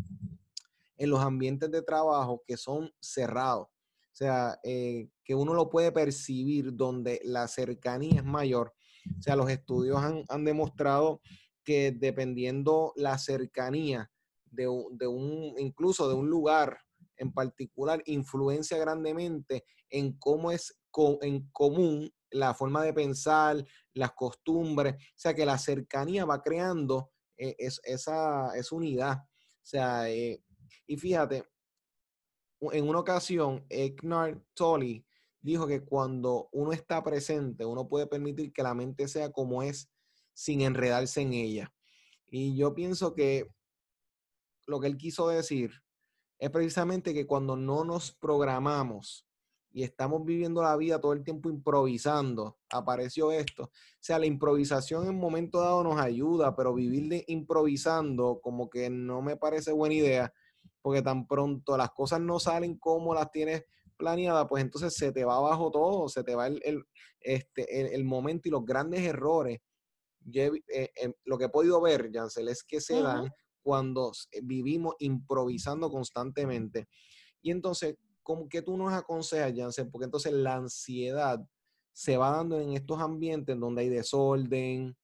en 0.96 1.10
los 1.10 1.20
ambientes 1.20 1.70
de 1.70 1.82
trabajo 1.82 2.42
que 2.46 2.56
son 2.56 2.90
cerrados. 3.00 3.68
O 4.14 4.16
sea, 4.16 4.60
eh, 4.62 5.08
que 5.24 5.34
uno 5.34 5.54
lo 5.54 5.68
puede 5.68 5.90
percibir 5.90 6.76
donde 6.76 7.20
la 7.24 7.48
cercanía 7.48 8.20
es 8.20 8.24
mayor. 8.24 8.72
O 9.18 9.22
sea, 9.22 9.34
los 9.34 9.50
estudios 9.50 9.98
han, 10.28 10.44
demostrado 10.44 11.20
que 11.64 11.90
dependiendo 11.90 12.92
la 12.94 13.18
cercanía 13.18 14.08
de, 14.44 14.68
de, 14.92 15.06
un, 15.08 15.54
incluso 15.58 16.08
de 16.08 16.14
un 16.14 16.30
lugar 16.30 16.78
en 17.16 17.32
particular, 17.32 18.02
influencia 18.06 18.78
grandemente 18.78 19.64
en 19.90 20.12
cómo 20.12 20.52
es 20.52 20.78
en 21.22 21.50
común 21.50 22.08
la 22.30 22.54
forma 22.54 22.84
de 22.84 22.92
pensar, 22.92 23.64
las 23.94 24.12
costumbres, 24.12 24.94
o 24.94 24.98
sea 25.16 25.34
que 25.34 25.44
la 25.44 25.58
cercanía 25.58 26.24
va 26.24 26.40
creando 26.40 27.10
eh, 27.36 27.56
esa, 27.58 28.52
unidad. 28.70 29.18
O 29.18 29.66
sea, 29.66 30.08
eh, 30.08 30.40
y 30.86 30.96
fíjate, 30.96 31.44
en 32.72 32.88
una 32.88 33.00
ocasión, 33.00 33.64
Eckhart 33.68 34.42
Tolle 34.54 35.04
dijo 35.40 35.66
que 35.66 35.84
cuando 35.84 36.48
uno 36.52 36.72
está 36.72 37.02
presente, 37.02 37.64
uno 37.64 37.88
puede 37.88 38.06
permitir 38.06 38.52
que 38.52 38.62
la 38.62 38.74
mente 38.74 39.08
sea 39.08 39.30
como 39.30 39.62
es 39.62 39.90
sin 40.32 40.62
enredarse 40.62 41.20
en 41.20 41.32
ella. 41.32 41.72
Y 42.28 42.56
yo 42.56 42.74
pienso 42.74 43.14
que 43.14 43.50
lo 44.66 44.80
que 44.80 44.86
él 44.86 44.96
quiso 44.96 45.28
decir 45.28 45.82
es 46.38 46.50
precisamente 46.50 47.14
que 47.14 47.26
cuando 47.26 47.56
no 47.56 47.84
nos 47.84 48.12
programamos 48.12 49.26
y 49.70 49.82
estamos 49.82 50.24
viviendo 50.24 50.62
la 50.62 50.76
vida 50.76 51.00
todo 51.00 51.12
el 51.12 51.24
tiempo 51.24 51.50
improvisando, 51.50 52.58
apareció 52.70 53.32
esto. 53.32 53.64
O 53.64 53.70
sea, 53.98 54.18
la 54.18 54.26
improvisación 54.26 55.02
en 55.02 55.10
un 55.10 55.20
momento 55.20 55.60
dado 55.60 55.82
nos 55.82 56.00
ayuda, 56.00 56.54
pero 56.54 56.74
vivir 56.74 57.24
improvisando 57.26 58.40
como 58.40 58.70
que 58.70 58.88
no 58.88 59.20
me 59.20 59.36
parece 59.36 59.72
buena 59.72 59.96
idea, 59.96 60.32
porque 60.84 61.00
tan 61.00 61.26
pronto 61.26 61.78
las 61.78 61.92
cosas 61.92 62.20
no 62.20 62.38
salen 62.38 62.76
como 62.76 63.14
las 63.14 63.30
tienes 63.30 63.64
planeadas, 63.96 64.46
pues 64.46 64.62
entonces 64.62 64.92
se 64.94 65.12
te 65.12 65.24
va 65.24 65.36
abajo 65.36 65.70
todo, 65.70 66.10
se 66.10 66.22
te 66.22 66.34
va 66.34 66.46
el, 66.46 66.84
este, 67.20 67.94
el, 67.94 68.04
momento 68.04 68.48
y 68.48 68.50
los 68.50 68.66
grandes 68.66 69.00
errores. 69.00 69.60
Eh, 70.30 70.52
em, 70.96 71.14
lo 71.24 71.38
que 71.38 71.44
he 71.46 71.48
podido 71.48 71.80
ver, 71.80 72.10
Jansel, 72.12 72.48
es 72.48 72.62
que 72.62 72.82
se 72.82 73.00
dan 73.00 73.30
cuando 73.62 74.12
eh, 74.30 74.40
vivimos 74.42 74.94
improvisando 74.98 75.90
constantemente. 75.90 76.86
Y 77.40 77.50
entonces, 77.50 77.96
¿cómo 78.22 78.46
que 78.46 78.60
tú 78.60 78.76
nos 78.76 78.92
aconsejas, 78.92 79.54
Jansen? 79.56 79.90
Porque 79.90 80.04
entonces 80.04 80.34
la 80.34 80.56
ansiedad 80.56 81.40
se 81.94 82.18
va 82.18 82.28
dando 82.28 82.60
en 82.60 82.74
estos 82.74 83.00
ambientes 83.00 83.58
donde 83.58 83.80
hay 83.80 83.88
desorden, 83.88 84.94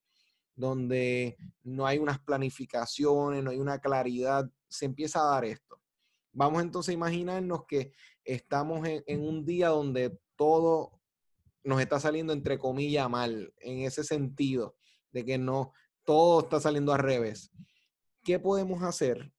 donde 0.60 1.36
no 1.64 1.86
hay 1.86 1.98
unas 1.98 2.18
planificaciones, 2.20 3.42
no 3.42 3.50
hay 3.50 3.58
una 3.58 3.78
claridad, 3.78 4.50
se 4.68 4.84
empieza 4.84 5.20
a 5.20 5.32
dar 5.34 5.44
esto. 5.44 5.80
Vamos 6.32 6.62
entonces 6.62 6.90
a 6.90 6.94
imaginarnos 6.94 7.64
que 7.66 7.92
estamos 8.24 8.86
en, 8.86 9.02
en 9.06 9.26
un 9.26 9.44
día 9.44 9.68
donde 9.68 10.16
todo 10.36 11.00
nos 11.64 11.80
está 11.80 11.98
saliendo 11.98 12.32
entre 12.32 12.58
comillas 12.58 13.10
mal, 13.10 13.52
en 13.58 13.80
ese 13.80 14.04
sentido, 14.04 14.76
de 15.10 15.24
que 15.24 15.38
no, 15.38 15.72
todo 16.04 16.40
está 16.40 16.60
saliendo 16.60 16.92
al 16.92 17.00
revés. 17.00 17.50
¿qué 18.22 18.38
podemos 18.38 18.82
hacer 18.82 19.32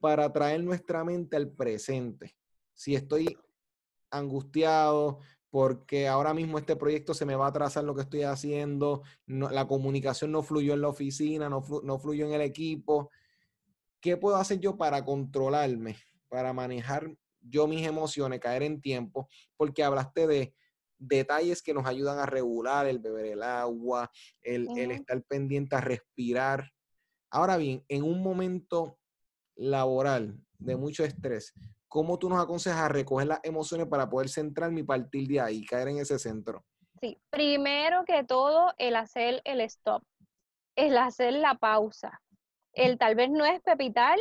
para 0.00 0.32
traer 0.32 0.62
nuestra 0.62 1.04
mente 1.04 1.36
al 1.36 1.50
presente? 1.50 2.36
Si 2.74 2.94
estoy 2.94 3.36
angustiado 4.10 5.20
porque 5.50 6.08
ahora 6.08 6.34
mismo 6.34 6.58
este 6.58 6.76
proyecto 6.76 7.14
se 7.14 7.24
me 7.24 7.34
va 7.34 7.46
a 7.46 7.48
atrasar 7.48 7.84
lo 7.84 7.94
que 7.94 8.02
estoy 8.02 8.22
haciendo, 8.22 9.02
la 9.26 9.66
comunicación 9.66 10.32
no 10.32 10.42
fluyó 10.42 10.74
en 10.74 10.82
la 10.82 10.88
oficina, 10.88 11.48
no, 11.48 11.64
no 11.82 11.98
fluyó 11.98 12.26
en 12.26 12.32
el 12.32 12.42
equipo, 12.42 13.10
¿qué 14.00 14.16
puedo 14.16 14.36
hacer 14.36 14.60
yo 14.60 14.76
para 14.76 15.04
controlarme, 15.04 15.96
para 16.28 16.52
manejar 16.52 17.14
yo 17.40 17.66
mis 17.66 17.86
emociones, 17.86 18.40
caer 18.40 18.62
en 18.62 18.80
tiempo? 18.80 19.28
Porque 19.56 19.82
hablaste 19.82 20.26
de 20.26 20.54
detalles 20.98 21.62
que 21.62 21.74
nos 21.74 21.86
ayudan 21.86 22.18
a 22.18 22.26
regular 22.26 22.86
el 22.86 22.98
beber 22.98 23.26
el 23.26 23.42
agua, 23.42 24.10
el, 24.42 24.68
el 24.76 24.90
estar 24.90 25.22
pendiente 25.22 25.76
a 25.76 25.80
respirar. 25.80 26.72
Ahora 27.30 27.56
bien, 27.56 27.84
en 27.88 28.02
un 28.02 28.22
momento 28.22 28.98
laboral 29.54 30.40
de 30.58 30.76
mucho 30.76 31.04
estrés, 31.04 31.54
¿cómo 31.88 32.18
tú 32.18 32.28
nos 32.28 32.42
aconsejas 32.42 32.90
recoger 32.90 33.26
las 33.26 33.40
emociones 33.42 33.86
para 33.86 34.08
poder 34.08 34.28
centrarme 34.28 34.80
y 34.80 34.84
partir 34.84 35.26
de 35.26 35.40
ahí, 35.40 35.64
caer 35.64 35.88
en 35.88 35.98
ese 35.98 36.18
centro? 36.18 36.64
Sí, 37.00 37.20
primero 37.30 38.04
que 38.04 38.24
todo, 38.24 38.72
el 38.78 38.96
hacer 38.96 39.40
el 39.44 39.60
stop, 39.62 40.02
el 40.76 40.96
hacer 40.98 41.32
la 41.34 41.54
pausa, 41.54 42.20
el 42.72 42.98
tal 42.98 43.14
vez 43.14 43.30
no 43.30 43.44
es 43.44 43.60
pepital 43.60 44.20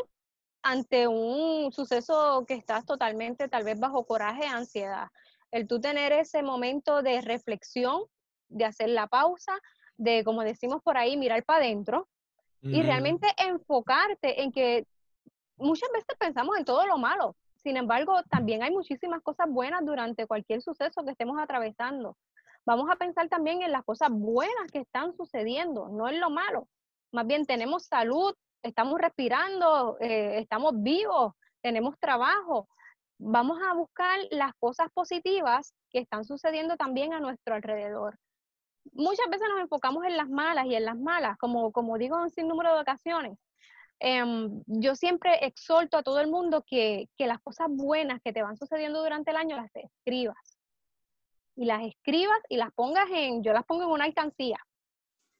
ante 0.63 1.07
un 1.07 1.71
suceso 1.71 2.45
que 2.47 2.55
estás 2.55 2.85
totalmente 2.85 3.47
tal 3.47 3.63
vez 3.63 3.79
bajo 3.79 4.05
coraje, 4.05 4.45
ansiedad. 4.45 5.07
El 5.51 5.67
tú 5.67 5.79
tener 5.79 6.11
ese 6.11 6.43
momento 6.43 7.01
de 7.01 7.21
reflexión, 7.21 8.03
de 8.49 8.65
hacer 8.65 8.89
la 8.89 9.07
pausa, 9.07 9.53
de, 9.97 10.23
como 10.23 10.43
decimos 10.43 10.81
por 10.83 10.97
ahí, 10.97 11.17
mirar 11.17 11.43
para 11.43 11.65
adentro, 11.65 12.07
y 12.61 12.81
realmente 12.81 13.27
enfocarte 13.37 14.41
en 14.41 14.51
que 14.51 14.85
muchas 15.55 15.89
veces 15.93 16.17
pensamos 16.19 16.57
en 16.57 16.65
todo 16.65 16.85
lo 16.85 16.97
malo. 16.97 17.35
Sin 17.57 17.77
embargo, 17.77 18.21
también 18.29 18.63
hay 18.63 18.71
muchísimas 18.71 19.21
cosas 19.21 19.47
buenas 19.49 19.85
durante 19.85 20.27
cualquier 20.27 20.61
suceso 20.61 21.03
que 21.03 21.11
estemos 21.11 21.39
atravesando. 21.39 22.17
Vamos 22.65 22.89
a 22.89 22.95
pensar 22.95 23.29
también 23.29 23.61
en 23.61 23.71
las 23.71 23.83
cosas 23.83 24.09
buenas 24.11 24.71
que 24.71 24.79
están 24.79 25.13
sucediendo, 25.15 25.89
no 25.89 26.07
en 26.09 26.19
lo 26.19 26.29
malo. 26.29 26.67
Más 27.11 27.25
bien 27.25 27.45
tenemos 27.45 27.85
salud, 27.85 28.33
estamos 28.61 28.99
respirando, 28.99 29.97
eh, 29.99 30.39
estamos 30.39 30.73
vivos, 30.83 31.33
tenemos 31.61 31.97
trabajo. 31.99 32.67
Vamos 33.19 33.59
a 33.67 33.73
buscar 33.73 34.19
las 34.31 34.53
cosas 34.59 34.87
positivas 34.93 35.73
que 35.89 35.99
están 35.99 36.25
sucediendo 36.25 36.75
también 36.77 37.13
a 37.13 37.19
nuestro 37.19 37.55
alrededor 37.55 38.19
muchas 38.93 39.27
veces 39.29 39.47
nos 39.49 39.61
enfocamos 39.61 40.05
en 40.05 40.17
las 40.17 40.29
malas 40.29 40.65
y 40.65 40.75
en 40.75 40.85
las 40.85 40.97
malas, 40.97 41.37
como, 41.37 41.71
como 41.71 41.97
digo 41.97 42.21
en 42.23 42.29
sin 42.29 42.47
número 42.47 42.73
de 42.73 42.81
ocasiones. 42.81 43.37
Em, 43.99 44.63
yo 44.67 44.95
siempre 44.95 45.45
exhorto 45.45 45.97
a 45.97 46.03
todo 46.03 46.19
el 46.19 46.27
mundo 46.27 46.63
que, 46.65 47.09
que 47.17 47.27
las 47.27 47.39
cosas 47.39 47.67
buenas 47.69 48.21
que 48.21 48.33
te 48.33 48.43
van 48.43 48.57
sucediendo 48.57 49.01
durante 49.01 49.31
el 49.31 49.37
año 49.37 49.55
las 49.55 49.71
escribas. 49.75 50.59
Y 51.55 51.65
las 51.65 51.83
escribas 51.83 52.39
y 52.49 52.57
las 52.57 52.71
pongas 52.73 53.09
en, 53.11 53.43
yo 53.43 53.53
las 53.53 53.65
pongo 53.65 53.83
en 53.83 53.89
una 53.89 54.05
alcancía 54.05 54.59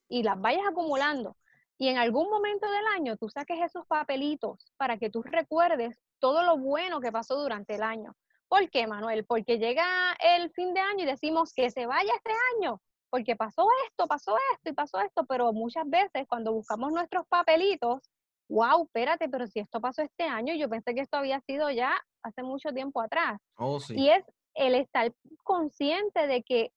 y 0.09 0.23
las 0.23 0.39
vayas 0.41 0.65
acumulando. 0.67 1.37
Y 1.77 1.89
en 1.89 1.97
algún 1.97 2.29
momento 2.29 2.69
del 2.71 2.87
año 2.95 3.17
tú 3.17 3.29
saques 3.29 3.61
esos 3.61 3.85
papelitos 3.85 4.73
para 4.77 4.97
que 4.97 5.11
tú 5.11 5.21
recuerdes 5.21 5.99
todo 6.19 6.41
lo 6.41 6.57
bueno 6.57 6.99
que 6.99 7.11
pasó 7.11 7.35
durante 7.35 7.75
el 7.75 7.83
año. 7.83 8.15
¿Por 8.47 8.69
qué, 8.71 8.87
Manuel? 8.87 9.25
Porque 9.25 9.59
llega 9.59 9.85
el 10.19 10.49
fin 10.51 10.73
de 10.73 10.79
año 10.79 11.03
y 11.03 11.05
decimos 11.05 11.53
que 11.53 11.69
se 11.69 11.85
vaya 11.85 12.11
este 12.15 12.33
año 12.55 12.81
porque 13.09 13.35
pasó 13.35 13.67
esto, 13.87 14.07
pasó 14.07 14.35
esto 14.53 14.69
y 14.69 14.73
pasó 14.73 14.99
esto, 14.99 15.25
pero 15.25 15.53
muchas 15.53 15.89
veces 15.89 16.27
cuando 16.27 16.53
buscamos 16.53 16.91
nuestros 16.91 17.25
papelitos, 17.27 18.01
wow, 18.49 18.83
espérate, 18.83 19.29
pero 19.29 19.47
si 19.47 19.59
esto 19.59 19.81
pasó 19.81 20.01
este 20.01 20.23
año, 20.23 20.55
yo 20.55 20.69
pensé 20.69 20.93
que 20.95 21.01
esto 21.01 21.17
había 21.17 21.39
sido 21.41 21.69
ya 21.69 21.93
hace 22.23 22.43
mucho 22.43 22.69
tiempo 22.69 23.01
atrás. 23.01 23.39
Oh, 23.57 23.79
sí. 23.79 23.95
Y 23.95 24.09
es 24.09 24.23
el 24.53 24.75
estar 24.75 25.13
consciente 25.43 26.27
de 26.27 26.43
que 26.43 26.71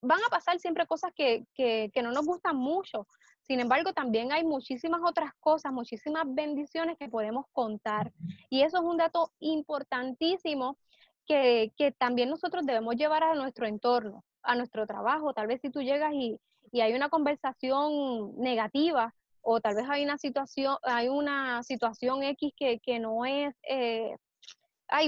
van 0.00 0.20
a 0.26 0.30
pasar 0.30 0.58
siempre 0.58 0.86
cosas 0.86 1.12
que, 1.14 1.44
que, 1.54 1.90
que 1.92 2.02
no 2.02 2.12
nos 2.12 2.26
gustan 2.26 2.56
mucho. 2.56 3.06
Sin 3.42 3.60
embargo, 3.60 3.92
también 3.92 4.32
hay 4.32 4.44
muchísimas 4.44 5.00
otras 5.04 5.32
cosas, 5.40 5.72
muchísimas 5.72 6.24
bendiciones 6.26 6.96
que 6.98 7.08
podemos 7.08 7.46
contar. 7.52 8.12
Y 8.50 8.62
eso 8.62 8.78
es 8.78 8.84
un 8.84 8.96
dato 8.96 9.32
importantísimo 9.38 10.78
que, 11.26 11.72
que 11.76 11.92
también 11.92 12.30
nosotros 12.30 12.66
debemos 12.66 12.96
llevar 12.96 13.22
a 13.22 13.34
nuestro 13.34 13.66
entorno 13.66 14.24
a 14.46 14.54
nuestro 14.54 14.86
trabajo. 14.86 15.34
Tal 15.34 15.46
vez 15.46 15.60
si 15.60 15.70
tú 15.70 15.82
llegas 15.82 16.12
y, 16.14 16.38
hay 16.80 16.94
una 16.94 17.08
conversación 17.08 18.36
negativa 18.36 19.14
o 19.48 19.60
tal 19.60 19.76
vez 19.76 19.86
hay 19.88 20.02
una 20.02 20.18
situación, 20.18 20.76
hay 20.82 21.08
una 21.08 21.62
situación 21.62 22.24
X 22.24 22.52
que, 22.56 22.98
no 22.98 23.24
es 23.24 23.54
eh, 23.68 24.16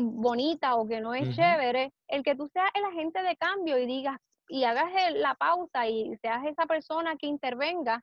bonita 0.01 0.77
o 0.77 0.87
que 0.87 1.01
no 1.01 1.12
es 1.12 1.35
chévere, 1.35 1.92
el 2.07 2.22
que 2.22 2.37
tú 2.37 2.46
seas 2.46 2.70
el 2.74 2.85
agente 2.85 3.20
de 3.20 3.37
cambio 3.37 3.77
y 3.79 3.87
digas 3.87 4.16
y 4.48 4.62
hagas 4.62 4.92
la 5.14 5.35
pausa 5.35 5.88
y 5.88 6.16
seas 6.18 6.44
esa 6.46 6.66
persona 6.66 7.16
que 7.16 7.27
intervenga 7.27 8.01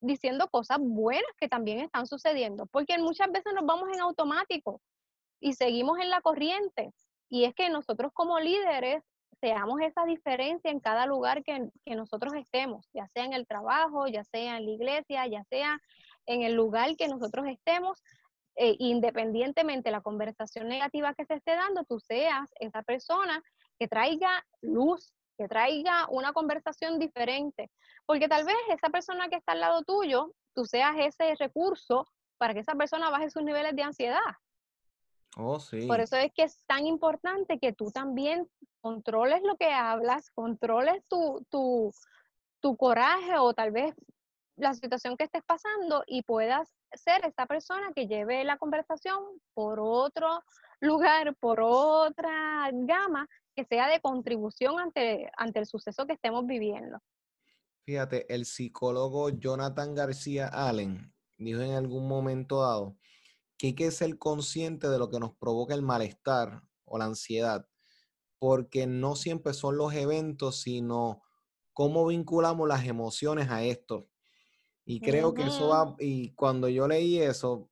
diciendo 0.00 0.48
cosas 0.48 0.78
buenas 0.80 1.30
que 1.38 1.48
también 1.48 1.80
están 1.80 2.06
sucediendo, 2.06 2.64
porque 2.66 2.96
muchas 2.96 3.30
veces 3.30 3.52
nos 3.54 3.66
vamos 3.66 3.90
en 3.92 4.00
automático 4.00 4.80
y 5.40 5.52
seguimos 5.52 5.98
en 5.98 6.08
la 6.08 6.22
corriente. 6.22 6.90
Y 7.28 7.44
es 7.44 7.54
que 7.54 7.68
nosotros 7.68 8.12
como 8.14 8.40
líderes 8.40 9.02
seamos 9.40 9.80
esa 9.80 10.04
diferencia 10.04 10.70
en 10.70 10.80
cada 10.80 11.06
lugar 11.06 11.42
que, 11.44 11.70
nosotros 11.94 12.34
estemos, 12.34 12.88
ya 12.92 13.06
sea 13.08 13.24
en 13.24 13.32
el 13.32 13.46
trabajo, 13.46 14.06
ya 14.06 14.24
sea 14.24 14.56
en 14.56 14.64
la 14.64 14.70
iglesia, 14.70 15.26
ya 15.26 15.44
sea 15.44 15.80
en 16.26 16.42
el 16.42 16.54
lugar 16.54 16.96
que 16.96 17.08
nosotros 17.08 17.46
estemos, 17.46 18.02
eh, 18.56 18.74
independientemente 18.78 19.88
de 19.88 19.92
la 19.92 20.00
conversación 20.00 20.68
negativa 20.68 21.14
que 21.14 21.26
se 21.26 21.34
esté 21.34 21.54
dando, 21.54 21.84
tú 21.84 22.00
seas 22.00 22.50
esa 22.58 22.82
persona 22.82 23.42
que 23.78 23.88
traiga 23.88 24.44
luz, 24.62 25.12
que 25.36 25.48
traiga 25.48 26.06
una 26.10 26.32
conversación 26.32 26.98
diferente, 26.98 27.70
porque 28.06 28.28
tal 28.28 28.44
vez 28.44 28.56
esa 28.70 28.88
persona 28.88 29.28
que 29.28 29.36
está 29.36 29.52
al 29.52 29.60
lado 29.60 29.82
tuyo, 29.82 30.32
tú 30.54 30.64
seas 30.64 30.96
ese 30.98 31.34
recurso 31.34 32.06
para 32.38 32.54
que 32.54 32.60
esa 32.60 32.74
persona 32.74 33.10
baje 33.10 33.30
sus 33.30 33.42
niveles 33.42 33.76
de 33.76 33.82
ansiedad. 33.82 34.20
Oh, 35.36 35.60
sí. 35.60 35.86
Por 35.86 36.00
eso 36.00 36.16
es 36.16 36.32
que 36.32 36.44
es 36.44 36.64
tan 36.66 36.86
importante 36.86 37.58
que 37.58 37.74
tú 37.74 37.90
también 37.90 38.48
controles 38.86 39.42
lo 39.42 39.56
que 39.56 39.72
hablas, 39.72 40.30
controles 40.30 41.02
tu, 41.08 41.44
tu, 41.50 41.92
tu 42.60 42.76
coraje 42.76 43.36
o 43.36 43.52
tal 43.52 43.72
vez 43.72 43.92
la 44.56 44.74
situación 44.74 45.16
que 45.16 45.24
estés 45.24 45.42
pasando 45.44 46.04
y 46.06 46.22
puedas 46.22 46.68
ser 46.92 47.26
esta 47.26 47.46
persona 47.46 47.92
que 47.96 48.06
lleve 48.06 48.44
la 48.44 48.58
conversación 48.58 49.18
por 49.54 49.80
otro 49.80 50.40
lugar, 50.78 51.34
por 51.40 51.60
otra 51.60 52.70
gama, 52.72 53.28
que 53.56 53.64
sea 53.64 53.88
de 53.88 54.00
contribución 54.00 54.78
ante, 54.78 55.32
ante 55.36 55.58
el 55.58 55.66
suceso 55.66 56.06
que 56.06 56.12
estemos 56.12 56.46
viviendo. 56.46 57.00
Fíjate, 57.86 58.32
el 58.32 58.44
psicólogo 58.44 59.30
Jonathan 59.30 59.96
García 59.96 60.46
Allen 60.46 61.12
dijo 61.38 61.60
en 61.60 61.72
algún 61.72 62.06
momento 62.06 62.62
dado 62.62 62.96
que 63.58 63.68
hay 63.68 63.74
que 63.74 63.90
ser 63.90 64.16
consciente 64.16 64.88
de 64.88 64.98
lo 64.98 65.10
que 65.10 65.18
nos 65.18 65.34
provoca 65.34 65.74
el 65.74 65.82
malestar 65.82 66.62
o 66.84 66.98
la 66.98 67.06
ansiedad, 67.06 67.66
porque 68.38 68.86
no 68.86 69.16
siempre 69.16 69.54
son 69.54 69.76
los 69.76 69.94
eventos, 69.94 70.60
sino 70.60 71.22
cómo 71.72 72.06
vinculamos 72.06 72.68
las 72.68 72.86
emociones 72.86 73.50
a 73.50 73.62
esto. 73.62 74.08
Y 74.84 75.00
creo 75.00 75.34
que 75.34 75.42
eso 75.42 75.68
va, 75.68 75.96
y 75.98 76.32
cuando 76.34 76.68
yo 76.68 76.86
leí 76.86 77.18
eso, 77.18 77.68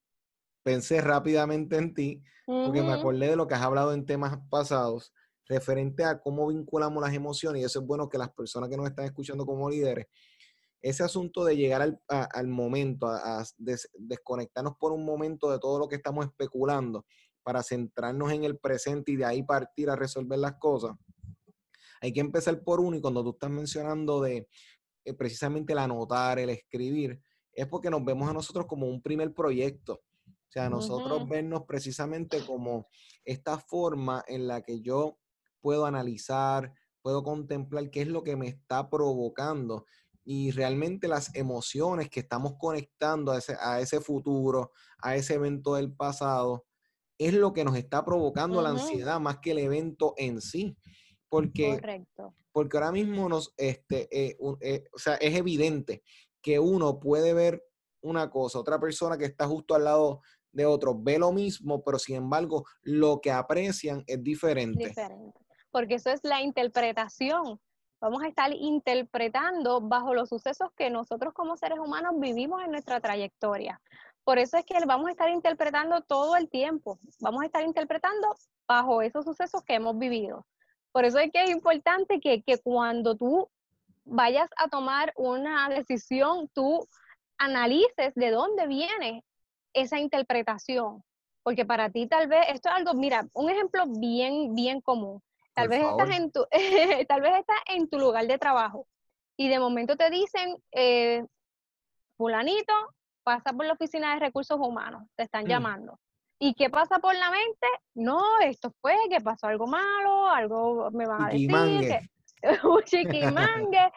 pensé 0.64 1.00
rápidamente 1.00 1.76
en 1.76 1.94
ti, 1.94 2.22
porque 2.44 2.82
me 2.82 2.92
acordé 2.92 3.28
de 3.28 3.36
lo 3.36 3.46
que 3.46 3.54
has 3.54 3.62
hablado 3.62 3.92
en 3.92 4.04
temas 4.04 4.38
pasados, 4.50 5.12
referente 5.46 6.04
a 6.04 6.20
cómo 6.20 6.48
vinculamos 6.48 7.02
las 7.02 7.14
emociones, 7.14 7.62
y 7.62 7.64
eso 7.64 7.80
es 7.80 7.86
bueno 7.86 8.08
que 8.08 8.18
las 8.18 8.30
personas 8.30 8.68
que 8.68 8.76
nos 8.76 8.86
están 8.86 9.04
escuchando 9.04 9.46
como 9.46 9.70
líderes, 9.70 10.06
ese 10.82 11.02
asunto 11.02 11.44
de 11.44 11.56
llegar 11.56 11.98
al, 12.08 12.46
momento, 12.48 13.06
a, 13.06 13.42
desconectarnos 13.96 14.74
por 14.76 14.92
un 14.92 15.04
momento 15.04 15.50
de 15.50 15.58
todo 15.58 15.78
lo 15.78 15.88
que 15.88 15.96
estamos 15.96 16.26
especulando, 16.26 17.06
para 17.44 17.62
centrarnos 17.62 18.32
en 18.32 18.42
el 18.42 18.58
presente 18.58 19.12
y 19.12 19.16
de 19.16 19.24
ahí 19.24 19.42
partir 19.44 19.90
a 19.90 19.96
resolver 19.96 20.38
las 20.38 20.54
cosas. 20.54 20.92
Hay 22.00 22.12
que 22.12 22.20
empezar 22.20 22.62
por 22.64 22.80
uno 22.80 22.96
y 22.96 23.00
cuando 23.00 23.22
tú 23.22 23.30
estás 23.30 23.50
mencionando 23.50 24.20
de 24.20 24.48
eh, 25.04 25.14
precisamente 25.14 25.72
el 25.72 25.78
anotar, 25.78 26.38
el 26.38 26.50
escribir, 26.50 27.20
es 27.52 27.66
porque 27.66 27.90
nos 27.90 28.04
vemos 28.04 28.28
a 28.28 28.32
nosotros 28.32 28.66
como 28.66 28.88
un 28.88 29.00
primer 29.00 29.32
proyecto. 29.32 30.02
O 30.26 30.52
sea, 30.54 30.68
nosotros 30.68 31.28
vernos 31.28 31.64
precisamente 31.66 32.44
como 32.44 32.88
esta 33.24 33.58
forma 33.58 34.24
en 34.26 34.46
la 34.46 34.62
que 34.62 34.80
yo 34.80 35.18
puedo 35.60 35.84
analizar, 35.86 36.72
puedo 37.02 37.22
contemplar 37.22 37.90
qué 37.90 38.02
es 38.02 38.08
lo 38.08 38.22
que 38.22 38.36
me 38.36 38.48
está 38.48 38.88
provocando 38.88 39.84
y 40.24 40.52
realmente 40.52 41.06
las 41.06 41.34
emociones 41.34 42.08
que 42.08 42.20
estamos 42.20 42.54
conectando 42.58 43.32
a 43.32 43.38
ese, 43.38 43.56
a 43.60 43.80
ese 43.80 44.00
futuro, 44.00 44.72
a 44.98 45.16
ese 45.16 45.34
evento 45.34 45.74
del 45.74 45.92
pasado, 45.92 46.64
es 47.18 47.34
lo 47.34 47.52
que 47.52 47.64
nos 47.64 47.76
está 47.76 48.04
provocando 48.04 48.60
la 48.62 48.70
ansiedad 48.70 49.20
más 49.20 49.38
que 49.38 49.52
el 49.52 49.58
evento 49.58 50.14
en 50.16 50.40
sí. 50.40 50.76
Porque, 51.28 52.04
porque 52.52 52.76
ahora 52.76 52.92
mismo 52.92 53.28
nos, 53.28 53.52
este, 53.56 54.08
eh, 54.10 54.36
eh, 54.60 54.84
o 54.92 54.98
sea, 54.98 55.14
es 55.14 55.34
evidente 55.34 56.02
que 56.40 56.60
uno 56.60 57.00
puede 57.00 57.32
ver 57.34 57.64
una 58.02 58.30
cosa, 58.30 58.58
otra 58.58 58.78
persona 58.78 59.18
que 59.18 59.24
está 59.24 59.46
justo 59.48 59.74
al 59.74 59.84
lado 59.84 60.20
de 60.52 60.66
otro 60.66 60.94
ve 60.96 61.18
lo 61.18 61.32
mismo, 61.32 61.82
pero 61.82 61.98
sin 61.98 62.16
embargo 62.16 62.64
lo 62.82 63.20
que 63.20 63.32
aprecian 63.32 64.04
es 64.06 64.22
diferente. 64.22 64.88
Diferente. 64.88 65.40
Porque 65.70 65.94
eso 65.94 66.10
es 66.10 66.20
la 66.22 66.40
interpretación. 66.40 67.58
Vamos 68.00 68.22
a 68.22 68.28
estar 68.28 68.52
interpretando 68.52 69.80
bajo 69.80 70.14
los 70.14 70.28
sucesos 70.28 70.68
que 70.76 70.90
nosotros 70.90 71.32
como 71.34 71.56
seres 71.56 71.78
humanos 71.78 72.12
vivimos 72.18 72.62
en 72.62 72.70
nuestra 72.70 73.00
trayectoria. 73.00 73.80
Por 74.24 74.38
eso 74.38 74.56
es 74.56 74.64
que 74.64 74.74
vamos 74.86 75.08
a 75.08 75.10
estar 75.10 75.30
interpretando 75.30 76.00
todo 76.00 76.36
el 76.36 76.48
tiempo, 76.48 76.98
vamos 77.20 77.42
a 77.42 77.46
estar 77.46 77.62
interpretando 77.62 78.34
bajo 78.66 79.02
esos 79.02 79.24
sucesos 79.24 79.62
que 79.62 79.74
hemos 79.74 79.98
vivido. 79.98 80.46
Por 80.92 81.04
eso 81.04 81.18
es 81.18 81.30
que 81.30 81.42
es 81.42 81.50
importante 81.50 82.20
que, 82.20 82.42
cuando 82.62 83.16
tú 83.16 83.50
vayas 84.04 84.48
a 84.56 84.68
tomar 84.68 85.12
una 85.16 85.68
decisión, 85.68 86.48
tú 86.54 86.88
analices 87.36 88.14
de 88.14 88.30
dónde 88.30 88.66
viene 88.66 89.24
esa 89.74 89.98
interpretación. 89.98 91.02
Porque 91.42 91.66
para 91.66 91.90
ti 91.90 92.06
tal 92.06 92.28
vez, 92.28 92.46
esto 92.48 92.70
es 92.70 92.76
algo, 92.76 92.94
mira, 92.94 93.28
un 93.34 93.50
ejemplo 93.50 93.84
bien, 93.86 94.54
bien 94.54 94.80
común. 94.80 95.20
Tal 95.52 95.68
vez, 95.68 95.84
estás 95.84 96.16
en 96.16 96.32
tu, 96.32 96.46
tal 97.08 97.20
vez 97.20 97.34
estás 97.40 97.58
en 97.66 97.88
tu 97.88 97.98
lugar 97.98 98.26
de 98.26 98.38
trabajo 98.38 98.86
y 99.36 99.48
de 99.48 99.58
momento 99.58 99.96
te 99.96 100.10
dicen, 100.10 100.56
eh, 100.72 101.24
fulanito, 102.16 102.72
pasa 103.24 103.52
por 103.52 103.66
la 103.66 103.72
oficina 103.72 104.14
de 104.14 104.20
recursos 104.20 104.58
humanos, 104.60 105.02
te 105.16 105.24
están 105.24 105.44
mm. 105.44 105.48
llamando. 105.48 105.98
¿Y 106.38 106.54
qué 106.54 106.68
pasa 106.68 106.98
por 106.98 107.14
la 107.14 107.30
mente? 107.30 107.66
No, 107.94 108.20
esto 108.40 108.72
fue 108.80 108.96
que 109.08 109.20
pasó 109.20 109.46
algo 109.46 109.66
malo, 109.66 110.28
algo 110.28 110.90
me 110.92 111.06
van 111.06 111.24
a 111.24 111.28
decir, 111.28 111.48
que, 111.50 112.00
un 112.66 112.82
chiquimangue. 112.82 113.92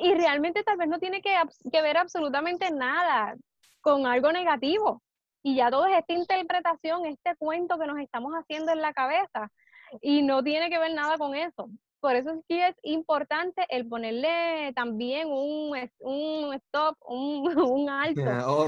y 0.00 0.14
realmente 0.14 0.62
tal 0.62 0.76
vez 0.76 0.88
no 0.88 0.98
tiene 0.98 1.20
que, 1.20 1.36
que 1.70 1.82
ver 1.82 1.98
absolutamente 1.98 2.70
nada 2.70 3.36
con 3.80 4.06
algo 4.06 4.32
negativo. 4.32 5.02
Y 5.42 5.56
ya 5.56 5.70
todo 5.70 5.86
es 5.86 5.98
esta 5.98 6.14
interpretación, 6.14 7.06
este 7.06 7.34
cuento 7.36 7.78
que 7.78 7.86
nos 7.86 7.98
estamos 7.98 8.32
haciendo 8.32 8.72
en 8.72 8.82
la 8.82 8.92
cabeza. 8.92 9.50
Y 10.00 10.22
no 10.22 10.42
tiene 10.42 10.70
que 10.70 10.78
ver 10.78 10.94
nada 10.94 11.18
con 11.18 11.34
eso. 11.34 11.68
Por 12.00 12.16
eso 12.16 12.30
es 12.30 12.40
que 12.48 12.68
es 12.68 12.76
importante 12.82 13.66
el 13.68 13.86
ponerle 13.86 14.72
también 14.74 15.28
un, 15.28 15.76
un 15.98 16.54
stop, 16.54 16.96
un, 17.06 17.44
un 17.58 17.90
alto 17.90 18.22
oh, 18.46 18.66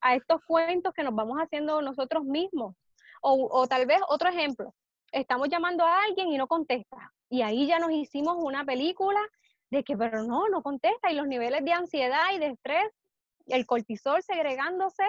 a, 0.00 0.14
estos 0.14 0.40
cuentos 0.46 0.92
que 0.94 1.02
nos 1.02 1.14
vamos 1.14 1.38
haciendo 1.38 1.80
nosotros 1.80 2.24
mismos. 2.24 2.74
O, 3.22 3.48
o 3.50 3.66
tal 3.66 3.86
vez 3.86 4.00
otro 4.08 4.28
ejemplo, 4.28 4.74
estamos 5.12 5.48
llamando 5.48 5.84
a 5.84 6.02
alguien 6.04 6.28
y 6.28 6.38
no 6.38 6.46
contesta. 6.46 7.12
Y 7.28 7.42
ahí 7.42 7.66
ya 7.66 7.78
nos 7.78 7.92
hicimos 7.92 8.36
una 8.38 8.64
película 8.64 9.20
de 9.70 9.84
que, 9.84 9.96
pero 9.96 10.24
no, 10.24 10.48
no 10.48 10.62
contesta. 10.62 11.10
Y 11.10 11.14
los 11.14 11.26
niveles 11.26 11.64
de 11.64 11.72
ansiedad 11.72 12.32
y 12.34 12.38
de 12.38 12.48
estrés, 12.48 12.90
el 13.46 13.66
cortisol 13.66 14.22
segregándose 14.22 15.04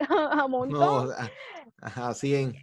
a 0.08 0.46
montón. 0.48 1.08
No, 1.08 1.14
así 1.80 2.34
en 2.34 2.54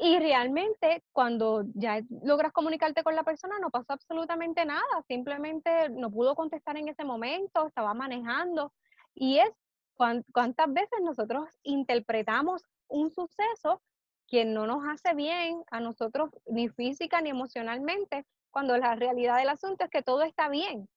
y 0.00 0.16
realmente 0.20 1.02
cuando 1.10 1.64
ya 1.74 2.00
logras 2.22 2.52
comunicarte 2.52 3.02
con 3.02 3.16
la 3.16 3.24
persona 3.24 3.58
no 3.58 3.70
pasó 3.70 3.94
absolutamente 3.94 4.64
nada, 4.64 4.84
simplemente 5.08 5.88
no 5.88 6.08
pudo 6.08 6.36
contestar 6.36 6.76
en 6.76 6.86
ese 6.86 7.04
momento, 7.04 7.66
estaba 7.66 7.94
manejando. 7.94 8.72
Y 9.12 9.38
es 9.38 9.50
cuántas 9.96 10.72
veces 10.72 11.00
nosotros 11.02 11.48
interpretamos 11.64 12.62
un 12.86 13.10
suceso 13.10 13.82
que 14.28 14.44
no 14.44 14.68
nos 14.68 14.86
hace 14.86 15.16
bien 15.16 15.64
a 15.72 15.80
nosotros 15.80 16.30
ni 16.46 16.68
física 16.68 17.20
ni 17.20 17.30
emocionalmente, 17.30 18.24
cuando 18.52 18.78
la 18.78 18.94
realidad 18.94 19.38
del 19.38 19.48
asunto 19.48 19.84
es 19.84 19.90
que 19.90 20.02
todo 20.02 20.22
está 20.22 20.48
bien. 20.48 20.88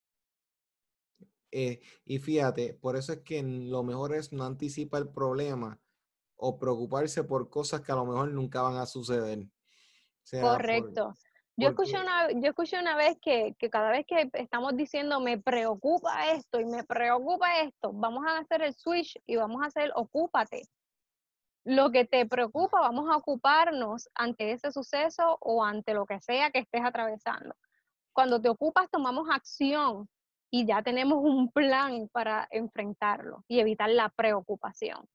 Eh, 1.51 1.81
y 2.05 2.19
fíjate, 2.19 2.75
por 2.75 2.95
eso 2.95 3.13
es 3.13 3.21
que 3.21 3.41
lo 3.41 3.81
mejor 3.81 4.13
es 4.13 4.31
no 4.31 4.43
anticipar 4.43 5.01
el 5.01 5.09
problema, 5.09 5.79
o 6.43 6.58
preocuparse 6.58 7.23
por 7.23 7.49
cosas 7.49 7.82
que 7.82 7.91
a 7.91 7.95
lo 7.95 8.06
mejor 8.06 8.32
nunca 8.32 8.63
van 8.63 8.77
a 8.77 8.88
suceder. 8.88 9.45
Correcto. 10.41 11.13
yo, 11.56 11.69
escuché 11.69 11.99
una, 11.99 12.32
yo 12.32 12.49
escuché 12.49 12.80
una 12.80 12.95
vez 12.95 13.17
que, 13.21 13.56
que, 13.60 13.69
cada 13.69 13.91
vez 13.91 14.06
que 14.08 14.27
estamos 14.34 14.75
diciendo 14.75 15.19
me 15.19 15.38
preocupa 15.38 16.32
esto 16.32 16.60
y 16.60 16.65
me 16.65 16.84
preocupa 16.84 17.60
esto, 17.62 17.91
vamos 17.93 18.25
a 18.25 18.39
hacer 18.39 18.63
el 18.63 18.73
switch 18.73 19.21
y 19.27 19.36
vamos 19.36 19.62
a 19.62 19.67
hacer 19.67 19.91
ocúpate. 19.95 20.63
Lo 21.63 21.91
que 21.91 22.06
te 22.06 22.25
preocupa, 22.25 22.80
vamos 22.80 23.08
a 23.12 23.17
ocuparnos 23.17 24.10
ante 24.15 24.51
ese 24.51 24.71
suceso 24.71 25.38
o 25.41 25.63
ante 25.63 25.93
lo 25.93 26.08
que 26.08 26.19
sea 26.21 26.49
que 26.49 26.60
estés 26.60 26.84
atravesando. 26.84 27.54
Cuando 28.13 28.41
te 28.41 28.49
ocupas, 28.49 28.89
tomamos 28.89 29.27
acción 29.30 30.10
y 30.49 30.65
ya 30.65 30.82
tenemos 30.82 31.19
un 31.21 31.51
plan 31.51 32.10
para 32.12 32.47
enfrentarlo 32.49 33.45
y 33.47 33.60
evitar 33.60 33.91
la 33.91 34.10
preocupación. 34.10 35.08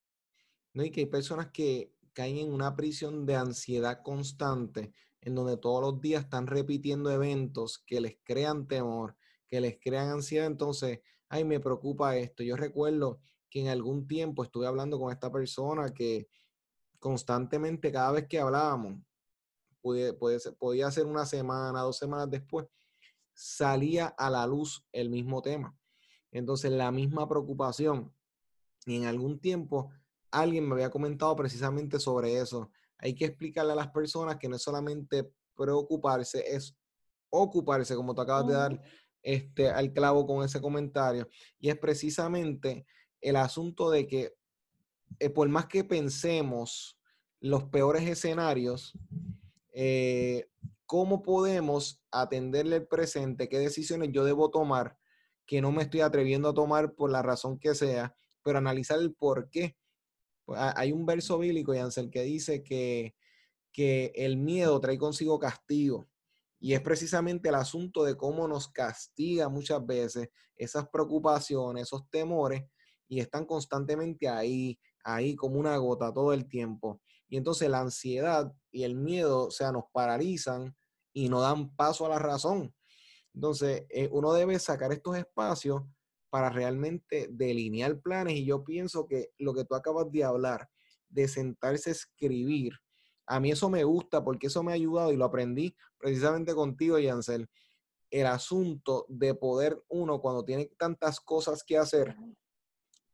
¿No? 0.77 0.85
Y 0.85 0.91
que 0.91 1.01
hay 1.01 1.07
personas 1.07 1.49
que 1.53 1.91
caen 2.12 2.37
en 2.37 2.53
una 2.53 2.77
prisión 2.77 3.25
de 3.25 3.35
ansiedad 3.35 4.03
constante, 4.03 4.93
en 5.23 5.35
donde 5.35 5.57
todos 5.57 5.81
los 5.81 6.03
días 6.03 6.25
están 6.25 6.47
repitiendo 6.47 7.11
eventos 7.11 7.79
que 7.79 7.99
les 7.99 8.19
crean 8.23 8.69
temor, 8.69 9.17
que 9.49 9.62
les 9.62 9.79
crean 9.81 10.11
ansiedad. 10.11 10.47
Entonces, 10.47 11.01
ay, 11.31 11.45
me 11.45 11.61
preocupa 11.61 12.17
esto. 12.17 12.43
Yo 12.43 12.57
recuerdo 12.57 13.21
que 13.49 13.62
en 13.62 13.69
algún 13.69 14.07
tiempo 14.07 14.45
estuve 14.45 14.67
hablando 14.67 14.99
con 15.01 15.11
esta 15.11 15.33
persona 15.33 15.95
que 15.95 16.29
constantemente, 16.99 17.91
cada 17.91 18.12
vez 18.12 18.29
que 18.29 18.39
hablábamos, 18.39 19.01
podía 19.81 20.91
ser 20.91 21.07
una 21.07 21.25
semana, 21.25 21.81
dos 21.81 21.97
semanas 21.97 22.31
después, 22.31 22.67
salía 23.33 24.09
a 24.09 24.29
la 24.29 24.47
luz 24.47 24.85
el 24.93 25.09
mismo 25.09 25.41
tema. 25.41 25.75
Entonces, 26.33 26.71
la 26.71 26.91
misma 26.91 27.27
preocupación. 27.27 28.12
Y 28.85 28.97
en 28.97 29.07
algún 29.07 29.41
tiempo 29.41 29.91
alguien 30.40 30.68
me 30.68 30.75
había 30.75 30.90
comentado 30.90 31.35
precisamente 31.35 31.99
sobre 31.99 32.38
eso. 32.38 32.70
Hay 32.99 33.14
que 33.14 33.25
explicarle 33.25 33.72
a 33.72 33.77
las 33.77 33.88
personas 33.88 34.37
que 34.37 34.49
no 34.49 34.57
es 34.57 34.62
solamente 34.62 35.31
preocuparse, 35.55 36.44
es 36.55 36.77
ocuparse, 37.31 37.94
como 37.94 38.14
tú 38.14 38.20
acabas 38.20 38.46
de 38.46 38.53
dar 38.53 38.83
este, 39.22 39.70
al 39.70 39.92
clavo 39.92 40.27
con 40.27 40.44
ese 40.44 40.61
comentario. 40.61 41.29
Y 41.59 41.70
es 41.70 41.79
precisamente 41.79 42.87
el 43.20 43.37
asunto 43.37 43.90
de 43.90 44.07
que 44.07 44.35
eh, 45.18 45.31
por 45.31 45.49
más 45.49 45.66
que 45.66 45.85
pensemos 45.85 46.99
los 47.40 47.64
peores 47.64 48.09
escenarios, 48.09 48.92
eh, 49.72 50.49
¿cómo 50.85 51.22
podemos 51.22 52.03
atenderle 52.11 52.77
el 52.77 52.87
presente? 52.87 53.49
¿Qué 53.49 53.59
decisiones 53.59 54.11
yo 54.12 54.25
debo 54.25 54.51
tomar 54.51 54.99
que 55.46 55.61
no 55.61 55.72
me 55.72 55.83
estoy 55.83 56.01
atreviendo 56.01 56.51
a 56.51 56.55
tomar 56.55 56.94
por 56.94 57.11
la 57.11 57.22
razón 57.22 57.59
que 57.59 57.75
sea? 57.75 58.14
Pero 58.42 58.59
analizar 58.59 58.99
el 58.99 59.14
por 59.14 59.49
qué 59.51 59.77
hay 60.55 60.93
un 60.93 61.07
verso 61.07 61.39
bíblico, 61.39 61.75
Yancel, 61.75 62.11
que 62.11 62.23
dice 62.23 62.63
que, 62.63 63.15
que 63.73 64.13
el 64.15 64.37
miedo 64.37 64.81
trae 64.81 64.99
consigo 64.99 65.39
castigo. 65.39 66.09
Y 66.59 66.75
es 66.75 66.81
precisamente 66.81 67.49
el 67.49 67.55
asunto 67.55 68.05
de 68.05 68.17
cómo 68.17 68.49
nos 68.49 68.69
castiga 68.69 69.49
muchas 69.49 69.85
veces 69.85 70.29
esas 70.57 70.89
preocupaciones, 70.89 71.85
esos 71.85 72.09
temores, 72.11 72.65
y 73.09 73.21
están 73.21 73.45
constantemente 73.45 74.29
ahí, 74.29 74.79
ahí 75.05 75.37
como 75.37 75.61
una 75.61 75.77
gota 75.77 76.13
todo 76.13 76.33
el 76.33 76.49
tiempo. 76.49 77.01
Y 77.29 77.37
entonces 77.37 77.69
la 77.69 77.81
ansiedad 77.81 78.53
y 78.71 78.85
el 78.85 78.95
miedo, 78.95 79.47
o 79.47 79.51
sea, 79.51 79.73
nos 79.73 79.85
paralizan 79.93 80.75
y 81.13 81.29
no 81.29 81.41
dan 81.41 81.75
paso 81.77 82.07
a 82.07 82.09
la 82.09 82.19
razón. 82.19 82.75
Entonces, 83.35 83.85
eh, 83.91 84.09
uno 84.13 84.33
debe 84.33 84.59
sacar 84.59 84.93
estos 84.93 85.17
espacios 85.17 85.83
para 86.31 86.51
realmente 86.51 87.29
delinear 87.31 88.01
planes 88.01 88.35
y 88.35 88.45
yo 88.45 88.65
pienso 88.65 89.07
que 89.07 89.31
lo 89.39 89.55
que 89.55 89.65
tú 89.65 89.75
acabas 89.75 90.11
de 90.11 90.25
hablar, 90.25 90.69
de 91.09 91.29
sentarse 91.29 91.91
a 91.91 91.93
escribir, 91.93 92.73
a 93.27 93.41
mí 93.41 93.51
eso 93.51 93.69
me 93.69 93.85
gusta 93.85 94.23
porque 94.23 94.47
eso 94.47 94.62
me 94.62 94.73
ha 94.73 94.75
ayudado 94.75 95.12
y 95.12 95.17
lo 95.17 95.25
aprendí 95.25 95.75
precisamente 95.99 96.55
contigo, 96.55 96.99
Yancel, 96.99 97.49
el 98.11 98.27
asunto 98.27 99.07
de 99.09 99.35
poder 99.35 99.83
uno 99.89 100.21
cuando 100.21 100.45
tiene 100.45 100.71
tantas 100.79 101.21
cosas 101.21 101.65
que 101.65 101.77
hacer, 101.77 102.17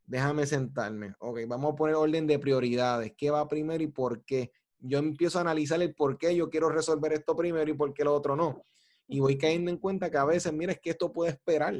déjame 0.04 0.46
sentarme, 0.46 1.14
ok, 1.20 1.40
vamos 1.46 1.72
a 1.72 1.76
poner 1.76 1.94
orden 1.94 2.26
de 2.26 2.38
prioridades, 2.38 3.12
qué 3.16 3.30
va 3.30 3.48
primero 3.48 3.82
y 3.82 3.88
por 3.88 4.24
qué. 4.24 4.52
Yo 4.78 4.98
empiezo 4.98 5.38
a 5.38 5.42
analizar 5.42 5.80
el 5.80 5.94
por 5.94 6.18
qué 6.18 6.34
yo 6.34 6.50
quiero 6.50 6.68
resolver 6.68 7.12
esto 7.12 7.36
primero 7.36 7.70
y 7.70 7.74
por 7.74 7.94
qué 7.94 8.04
lo 8.04 8.14
otro 8.14 8.36
no. 8.36 8.64
Y 9.06 9.20
voy 9.20 9.38
cayendo 9.38 9.70
en 9.70 9.78
cuenta 9.78 10.10
que 10.10 10.18
a 10.18 10.24
veces, 10.24 10.52
mira, 10.52 10.72
es 10.72 10.80
que 10.80 10.90
esto 10.90 11.12
puede 11.12 11.30
esperar. 11.30 11.74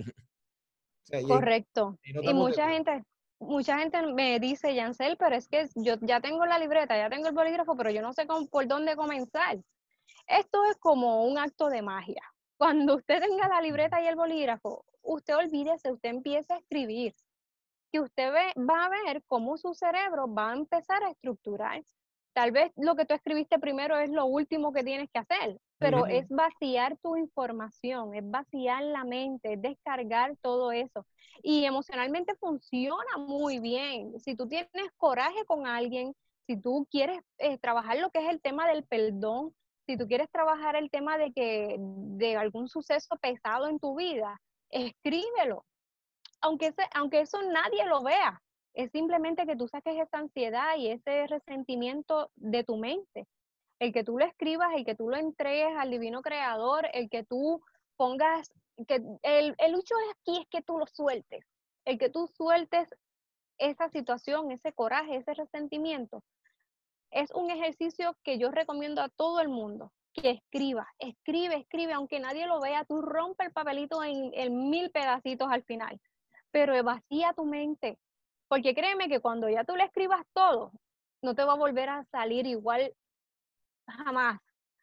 Correcto. 1.27 1.99
Y, 2.03 2.33
mucha 2.33 2.69
gente, 2.71 3.05
mucha 3.39 3.79
gente 3.79 4.03
me 4.07 4.39
dice, 4.41 4.75
Yancel, 4.75 5.17
pero 5.17 5.37
es 5.37 5.49
que 5.49 5.69
yo 5.75 5.95
ya 6.01 6.21
tengo 6.21 6.47
la 6.47 6.59
libreta, 6.59 6.97
ya 6.97 7.11
tengo 7.11 7.29
el 7.29 7.35
bolígrafo, 7.35 7.77
pero 7.77 7.91
yo 7.91 8.03
no 8.03 8.13
sé 8.13 8.27
por 8.27 8.67
dónde 8.67 8.97
comenzar. 8.97 9.59
Esto 10.27 10.65
es 10.65 10.77
como 10.79 11.25
un 11.25 11.39
acto 11.39 11.69
de 11.69 11.83
magia. 11.83 12.23
Cuando 12.57 12.97
usted 12.97 13.21
tenga 13.21 13.49
la 13.49 13.61
libreta 13.61 14.03
y 14.03 14.07
el 14.07 14.17
bolígrafo, 14.17 14.85
usted 15.03 15.37
olvídese, 15.37 15.93
usted 15.93 16.11
empieza 16.11 16.55
a 16.55 16.59
escribir. 16.59 17.15
Que 17.91 18.01
usted 18.01 18.33
ve, 18.33 18.53
va 18.63 18.87
a 18.87 18.89
ver 18.89 19.23
cómo 19.27 19.59
su 19.59 19.75
cerebro 19.75 20.33
va 20.33 20.51
a 20.51 20.55
empezar 20.55 21.03
a 21.03 21.11
estructurar. 21.11 21.83
Tal 22.33 22.53
vez 22.53 22.73
lo 22.77 22.97
que 22.97 23.05
tú 23.05 23.15
escribiste 23.15 23.59
primero 23.59 23.99
es 23.99 24.11
lo 24.11 24.25
último 24.27 24.73
que 24.73 24.83
tienes 24.83 25.11
que 25.13 25.19
hacer, 25.19 25.59
pero 25.83 26.07
es 26.07 26.29
vaciar 26.29 26.97
tu 26.99 27.17
información, 27.17 28.15
es 28.15 28.29
vaciar 28.31 28.83
la 28.85 29.05
mente, 29.05 29.55
es 29.55 29.63
descargar 29.63 30.37
todo 30.41 30.73
eso. 30.73 31.07
Y 31.43 31.65
emocionalmente 31.65 32.35
funciona 32.37 33.19
muy 33.19 33.59
bien. 33.59 34.19
Si 34.21 34.37
tú 34.37 34.49
tienes 34.49 34.71
coraje 34.97 35.45
con 35.47 35.67
alguien, 35.67 36.15
si 36.47 36.57
tú 36.57 36.87
quieres 36.91 37.21
eh, 37.39 37.59
trabajar 37.59 37.99
lo 37.99 38.11
que 38.11 38.21
es 38.21 38.29
el 38.31 38.41
tema 38.41 38.67
del 38.69 38.85
perdón, 38.85 39.55
si 39.87 39.97
tú 39.97 40.07
quieres 40.07 40.31
trabajar 40.31 40.77
el 40.77 40.91
tema 40.91 41.19
de 41.19 41.33
que 41.33 41.77
de 41.79 42.37
algún 42.37 42.69
suceso 42.69 43.17
pesado 43.21 43.69
en 43.69 43.79
tu 43.79 43.97
vida, 43.97 44.41
escríbelo. 44.71 45.65
Aunque, 46.41 46.75
aunque 46.95 47.21
eso 47.21 47.41
nadie 47.43 47.85
lo 47.87 48.03
vea, 48.03 48.41
es 48.75 48.91
simplemente 48.91 49.47
que 49.47 49.57
tú 49.57 49.69
saques 49.69 49.99
esa 49.99 50.19
ansiedad 50.19 50.77
y 50.77 50.89
ese 50.89 51.27
resentimiento 51.27 52.31
de 52.37 52.65
tu 52.65 52.77
mente. 52.77 53.27
El 53.83 53.93
que 53.93 54.05
tú 54.05 54.17
lo 54.17 54.25
escribas, 54.25 54.73
el 54.77 54.85
que 54.85 54.95
tú 54.95 55.11
lo 55.11 55.17
entregues 55.17 55.77
al 55.77 55.91
divino 55.91 56.23
creador, 56.23 56.89
el 56.93 57.11
que 57.11 57.25
tú 57.25 57.61
pongas, 57.97 58.49
que 58.87 59.03
el, 59.25 59.57
el 59.59 59.75
hecho 59.75 59.97
aquí 60.13 60.39
es 60.41 60.47
que 60.51 60.63
tú 60.63 60.79
lo 60.79 60.87
sueltes, 60.87 61.45
el 61.85 61.99
que 61.99 62.09
tú 62.09 62.29
sueltes 62.29 62.95
esa 63.59 63.89
situación, 63.89 64.53
ese 64.53 64.73
coraje, 64.73 65.17
ese 65.17 65.35
resentimiento. 65.35 66.23
Es 67.11 67.33
un 67.33 67.51
ejercicio 67.51 68.17
que 68.23 68.39
yo 68.39 68.53
recomiendo 68.53 69.03
a 69.03 69.09
todo 69.09 69.41
el 69.41 69.49
mundo, 69.49 69.91
que 70.13 70.31
escriba, 70.31 70.87
escribe, 71.01 71.57
escribe, 71.57 71.93
aunque 71.93 72.21
nadie 72.21 72.47
lo 72.47 72.61
vea, 72.61 72.85
tú 72.85 73.03
rompe 73.03 73.47
el 73.47 73.53
papelito 73.53 74.05
en, 74.05 74.31
en 74.35 74.71
mil 74.71 74.93
pedacitos 74.93 75.49
al 75.51 75.65
final, 75.65 76.01
pero 76.53 76.81
vacía 76.85 77.33
tu 77.33 77.47
mente, 77.47 77.99
porque 78.47 78.77
créeme 78.77 79.09
que 79.09 79.19
cuando 79.19 79.49
ya 79.49 79.65
tú 79.65 79.75
le 79.75 79.83
escribas 79.83 80.25
todo, 80.33 80.71
no 81.21 81.35
te 81.35 81.43
va 81.43 81.55
a 81.55 81.57
volver 81.57 81.89
a 81.89 82.05
salir 82.13 82.47
igual 82.47 82.95
jamás. 83.87 84.41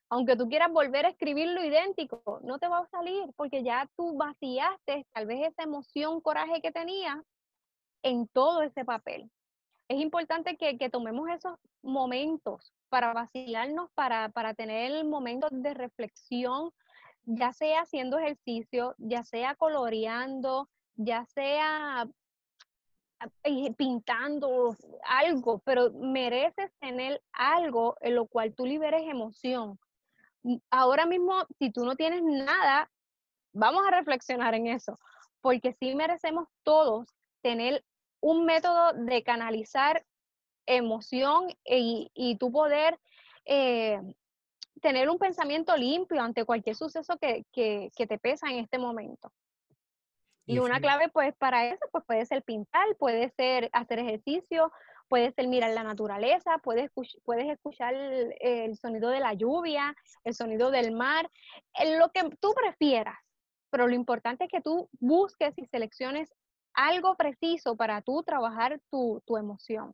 Aunque 0.09 0.35
tú 0.35 0.49
quieras 0.49 0.71
volver 0.71 1.05
a 1.05 1.09
escribir 1.09 1.49
lo 1.49 1.63
idéntico, 1.63 2.39
no 2.43 2.57
te 2.57 2.67
va 2.67 2.79
a 2.79 2.88
salir 2.88 3.31
porque 3.35 3.63
ya 3.63 3.88
tú 3.95 4.17
vaciaste 4.17 5.05
tal 5.13 5.27
vez 5.27 5.47
esa 5.47 5.63
emoción, 5.63 6.19
coraje 6.21 6.62
que 6.62 6.71
tenías 6.71 7.17
en 8.01 8.27
todo 8.27 8.63
ese 8.63 8.85
papel. 8.85 9.29
Es 9.88 9.99
importante 9.99 10.57
que, 10.57 10.89
tomemos 10.89 11.29
esos 11.29 11.57
momentos 11.81 12.73
para 12.89 13.13
vacilarnos, 13.13 13.89
para, 13.93 14.29
para 14.29 14.53
tener 14.53 15.03
momentos 15.05 15.49
de 15.51 15.73
reflexión, 15.73 16.71
ya 17.23 17.53
sea 17.53 17.81
haciendo 17.81 18.17
ejercicio, 18.17 18.95
ya 18.97 19.23
sea 19.23 19.55
coloreando, 19.55 20.69
ya 20.95 21.25
sea 21.25 22.07
pintando 23.77 24.75
algo, 25.03 25.60
pero 25.60 25.91
mereces 25.91 26.71
tener 26.79 27.21
algo 27.34 27.97
en 28.01 28.15
lo 28.15 28.27
cual 28.27 28.53
tú 28.53 28.65
liberes 28.65 29.03
emoción. 29.08 29.77
Ahora 30.69 31.05
mismo, 31.05 31.45
si 31.58 31.71
tú 31.71 31.84
no 31.84 31.95
tienes 31.95 32.23
nada, 32.23 32.89
vamos 33.53 33.86
a 33.86 33.91
reflexionar 33.91 34.53
en 34.55 34.67
eso, 34.67 34.97
porque 35.41 35.73
sí 35.73 35.95
merecemos 35.95 36.47
todos 36.63 37.08
tener 37.41 37.84
un 38.21 38.45
método 38.45 38.93
de 38.93 39.23
canalizar 39.23 40.05
emoción 40.65 41.47
y, 41.65 42.12
y 42.13 42.38
tu 42.38 42.51
poder 42.51 42.99
eh, 43.45 43.99
tener 44.82 45.10
un 45.10 45.17
pensamiento 45.17 45.75
limpio 45.75 46.21
ante 46.21 46.45
cualquier 46.45 46.75
suceso 46.75 47.17
que, 47.17 47.45
que, 47.51 47.89
que 47.95 48.08
te 48.08 48.17
pesa 48.17 48.47
en 48.49 48.60
este 48.60 48.77
momento. 48.77 49.32
Y 50.49 50.57
una 50.57 50.79
clave, 50.79 51.09
pues, 51.09 51.35
para 51.38 51.67
eso, 51.67 51.85
pues 51.91 52.03
puede 52.05 52.25
ser 52.25 52.41
pintar, 52.41 52.95
puede 52.97 53.31
ser 53.38 53.69
hacer 53.71 53.99
ejercicio, 53.99 54.71
puede 55.07 55.31
ser 55.31 55.47
mirar 55.47 55.71
la 55.75 55.83
naturaleza, 55.83 56.57
puedes, 56.63 56.89
puedes 57.23 57.47
escuchar 57.47 57.93
el, 57.93 58.75
sonido 58.75 59.09
de 59.09 59.19
la 59.19 59.35
lluvia, 59.35 59.95
el 60.23 60.33
sonido 60.33 60.71
del 60.71 60.91
mar, 60.91 61.29
lo 61.99 62.09
que 62.09 62.27
tú 62.39 62.55
prefieras. 62.55 63.17
Pero 63.69 63.88
lo 63.88 63.93
importante 63.93 64.45
es 64.45 64.49
que 64.49 64.62
tú 64.62 64.89
busques 64.99 65.53
y 65.55 65.67
selecciones 65.67 66.33
algo 66.73 67.15
preciso 67.15 67.75
para 67.75 68.01
tú 68.01 68.23
trabajar 68.23 68.81
tu, 68.89 69.21
tu 69.27 69.38
emoción. 69.38 69.93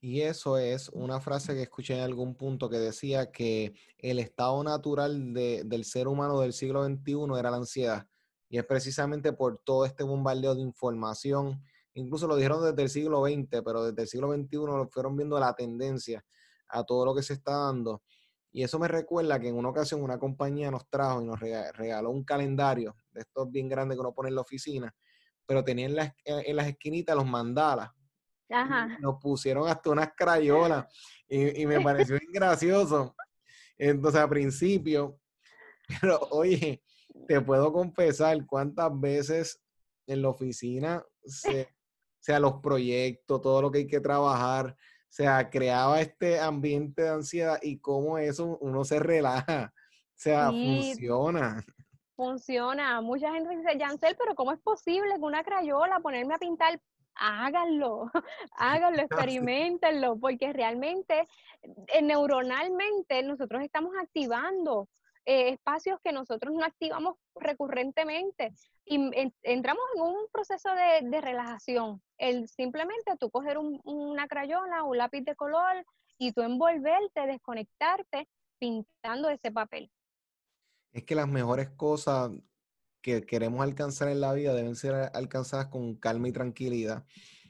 Y 0.00 0.20
eso 0.20 0.56
es 0.56 0.88
una 0.90 1.20
frase 1.20 1.54
que 1.54 1.62
escuché 1.62 1.94
en 1.94 2.04
algún 2.04 2.36
punto 2.36 2.70
que 2.70 2.78
decía 2.78 3.32
que 3.32 3.74
el 3.98 4.20
estado 4.20 4.62
natural 4.62 5.32
de, 5.32 5.64
del 5.64 5.84
ser 5.84 6.06
humano 6.06 6.38
del 6.38 6.52
siglo 6.52 6.84
XXI 6.84 7.40
era 7.40 7.50
la 7.50 7.56
ansiedad 7.56 8.06
y 8.48 8.58
es 8.58 8.64
precisamente 8.64 9.32
por 9.32 9.58
todo 9.58 9.84
este 9.84 10.04
bombardeo 10.04 10.54
de 10.54 10.60
información. 10.60 11.62
Incluso 11.94 12.26
lo 12.26 12.36
dijeron 12.36 12.62
desde 12.62 12.82
el 12.82 12.88
siglo 12.88 13.24
XX, 13.24 13.62
pero 13.64 13.84
desde 13.84 14.02
el 14.02 14.08
siglo 14.08 14.32
XXI 14.32 14.56
lo 14.56 14.88
fueron 14.88 15.16
viendo 15.16 15.38
la 15.40 15.54
tendencia 15.54 16.24
a 16.68 16.84
todo 16.84 17.06
lo 17.06 17.14
que 17.14 17.22
se 17.22 17.34
está 17.34 17.56
dando. 17.56 18.02
Y 18.52 18.62
eso 18.62 18.78
me 18.78 18.88
recuerda 18.88 19.38
que 19.38 19.48
en 19.48 19.56
una 19.56 19.68
ocasión 19.68 20.02
una 20.02 20.18
compañía 20.18 20.70
nos 20.70 20.88
trajo 20.88 21.20
y 21.20 21.26
nos 21.26 21.38
regaló 21.38 22.10
un 22.10 22.24
calendario 22.24 22.96
de 23.10 23.20
estos 23.20 23.50
bien 23.50 23.68
grandes 23.68 23.96
que 23.96 24.00
uno 24.00 24.14
pone 24.14 24.30
en 24.30 24.34
la 24.34 24.40
oficina, 24.40 24.94
pero 25.44 25.62
tenía 25.62 25.86
en 25.86 25.96
las, 25.96 26.12
en 26.24 26.56
las 26.56 26.66
esquinitas 26.66 27.16
los 27.16 27.26
mandalas. 27.26 27.90
Ajá. 28.48 28.96
Nos 29.00 29.16
pusieron 29.20 29.68
hasta 29.68 29.90
unas 29.90 30.10
crayolas 30.16 30.86
y, 31.28 31.62
y 31.62 31.66
me 31.66 31.80
pareció 31.80 32.18
gracioso. 32.32 33.14
Entonces, 33.76 34.20
al 34.20 34.28
principio, 34.28 35.18
pero 36.00 36.20
oye, 36.30 36.82
te 37.26 37.40
puedo 37.40 37.72
confesar 37.72 38.44
cuántas 38.46 38.98
veces 38.98 39.60
en 40.06 40.22
la 40.22 40.28
oficina, 40.28 41.04
se, 41.24 41.68
sea 42.20 42.40
los 42.40 42.60
proyectos, 42.60 43.40
todo 43.40 43.62
lo 43.62 43.70
que 43.70 43.78
hay 43.78 43.86
que 43.86 44.00
trabajar, 44.00 44.70
o 44.70 45.12
sea, 45.16 45.48
creaba 45.48 46.00
este 46.00 46.40
ambiente 46.40 47.02
de 47.02 47.08
ansiedad 47.10 47.58
y 47.62 47.78
cómo 47.78 48.18
eso 48.18 48.58
uno 48.60 48.84
se 48.84 48.98
relaja, 48.98 49.72
o 49.72 50.12
sea, 50.14 50.48
funciona. 50.50 51.64
Funciona. 52.16 53.00
Mucha 53.02 53.30
gente 53.32 53.54
dice, 53.54 53.78
Jancel, 53.78 54.16
pero 54.18 54.34
¿cómo 54.34 54.52
es 54.52 54.58
posible 54.60 55.14
que 55.14 55.20
una 55.20 55.44
crayola 55.44 56.00
ponerme 56.00 56.34
a 56.34 56.38
pintar? 56.38 56.80
Háganlo, 57.14 58.10
háganlo, 58.56 59.02
experimentenlo, 59.02 60.18
porque 60.18 60.52
realmente 60.52 61.26
eh, 61.62 62.02
neuronalmente 62.02 63.22
nosotros 63.22 63.62
estamos 63.62 63.92
activando 64.00 64.88
eh, 65.28 65.48
espacios 65.48 65.98
que 66.04 66.12
nosotros 66.12 66.54
no 66.54 66.64
activamos 66.64 67.16
recurrentemente 67.34 68.54
y 68.84 69.10
entramos 69.42 69.82
en 69.96 70.02
un 70.02 70.28
proceso 70.32 70.68
de, 71.02 71.20
relajación. 71.20 72.00
El 72.16 72.46
simplemente 72.46 73.16
tú 73.18 73.28
coger 73.32 73.58
una 73.58 74.28
crayola, 74.28 74.84
un 74.84 74.96
lápiz 74.96 75.22
de 75.22 75.34
color 75.34 75.84
y 76.16 76.30
tú 76.30 76.42
envolverte, 76.42 77.26
desconectarte 77.26 78.28
pintando 78.60 79.28
ese 79.28 79.50
papel. 79.50 79.90
Es 80.92 81.02
que 81.02 81.16
las 81.16 81.26
mejores 81.26 81.70
cosas 81.70 82.30
que 83.02 83.26
queremos 83.26 83.62
alcanzar 83.62 84.08
en 84.08 84.20
la 84.20 84.32
vida 84.32 84.54
deben 84.54 84.76
ser 84.76 85.10
alcanzadas 85.12 85.66
con 85.66 85.96
calma 85.96 86.28
y 86.28 86.32
tranquilidad. 86.32 87.04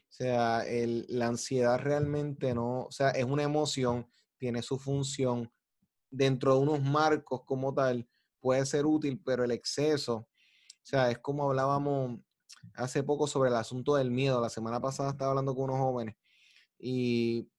O 0.09 0.12
sea, 0.12 0.64
la 0.66 1.27
ansiedad 1.27 1.79
realmente 1.79 2.55
no, 2.55 2.85
o 2.85 2.91
sea, 2.91 3.11
es 3.11 3.24
una 3.24 3.43
emoción, 3.43 4.09
tiene 4.39 4.62
su 4.62 4.79
función 4.79 5.53
dentro 6.11 6.55
de 6.55 6.61
unos 6.61 6.83
marcos 6.83 7.43
como 7.45 7.75
tal, 7.75 8.09
puede 8.41 8.65
ser 8.67 8.87
útil, 8.87 9.21
pero 9.25 9.45
el 9.45 9.51
exceso, 9.51 10.15
o 10.17 10.29
sea, 10.83 11.11
es 11.11 11.19
como 11.19 11.45
hablábamos 11.45 12.21
hace 12.75 13.03
poco 13.03 13.27
sobre 13.27 13.51
el 13.51 13.57
asunto 13.57 13.97
del 13.97 14.11
miedo. 14.11 14.41
La 14.41 14.51
semana 14.51 14.81
pasada 14.81 15.11
estaba 15.11 15.31
hablando 15.31 15.55
con 15.55 15.65
unos 15.65 15.79
jóvenes 15.79 16.17
y 16.79 17.51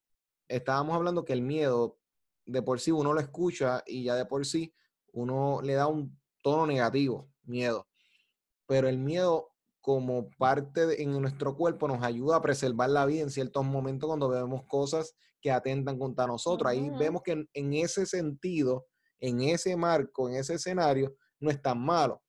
estábamos 0.47 0.95
hablando 0.95 1.25
que 1.25 1.33
el 1.33 1.41
miedo 1.41 1.99
de 2.45 2.61
por 2.61 2.79
sí 2.79 2.91
uno 2.91 3.13
lo 3.13 3.19
escucha 3.19 3.83
y 3.85 4.03
ya 4.03 4.15
de 4.15 4.25
por 4.25 4.45
sí 4.45 4.73
uno 5.11 5.61
le 5.61 5.73
da 5.73 5.87
un 5.87 6.17
tono 6.41 6.65
negativo, 6.67 7.29
miedo. 7.43 7.87
Pero 8.65 8.87
el 8.87 8.97
miedo 8.97 9.51
como 9.81 10.29
parte 10.31 11.01
en 11.01 11.19
nuestro 11.21 11.55
cuerpo 11.55 11.87
nos 11.87 12.03
ayuda 12.03 12.37
a 12.37 12.41
preservar 12.41 12.89
la 12.89 13.05
vida 13.05 13.21
en 13.21 13.31
ciertos 13.31 13.65
momentos 13.65 14.07
cuando 14.07 14.29
vemos 14.29 14.63
cosas 14.67 15.15
que 15.47 15.51
atentan 15.51 15.97
contra 15.97 16.27
nosotros. 16.27 16.69
Ahí 16.69 16.89
vemos 16.99 17.21
que 17.23 17.45
en, 17.53 17.73
ese 17.73 18.05
sentido, 18.05 18.85
en 19.17 19.41
ese 19.41 19.77
marco, 19.77 20.27
en 20.27 20.35
ese 20.35 20.55
escenario, 20.55 21.15
no 21.39 21.49
es 21.49 21.61
tan 21.61 21.79
malo. 21.79 22.21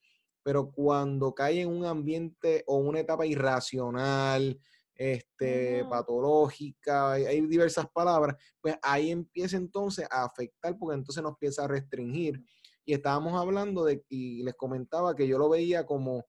Pero 0.45 0.71
cuando 0.71 1.35
cae 1.35 1.63
en 1.63 1.69
un 1.69 1.85
ambiente 1.85 2.63
o 2.69 2.77
una 2.77 3.01
etapa 3.01 3.27
irracional, 3.27 4.61
este, 4.95 5.85
patológica, 5.91 7.13
hay, 7.13 7.41
diversas 7.41 7.87
palabras, 7.93 8.37
pues 8.61 8.77
ahí 8.83 9.11
empieza 9.11 9.57
entonces 9.57 10.07
a 10.11 10.25
afectar 10.25 10.79
porque 10.79 10.95
entonces 10.95 11.21
nos 11.21 11.33
empieza 11.33 11.65
a 11.65 11.69
restringir. 11.69 12.41
Y 12.85 12.95
estábamos 12.95 13.35
hablando 13.35 13.85
de, 13.85 14.05
y 14.09 14.45
les 14.45 14.55
comentaba 14.55 15.17
que 15.17 15.27
yo 15.27 15.39
lo 15.39 15.49
veía 15.49 15.85
como 15.85 16.25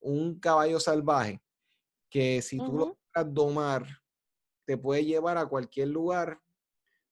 un 0.00 0.38
caballo 0.38 0.80
salvaje, 0.80 1.40
que 2.10 2.42
si 2.42 2.58
tú 2.58 2.72
lo 2.72 2.78
logras 2.78 3.34
domar, 3.34 3.86
te 4.66 4.76
puede 4.76 5.04
llevar 5.04 5.38
a 5.38 5.46
cualquier 5.46 5.88
lugar, 5.88 6.40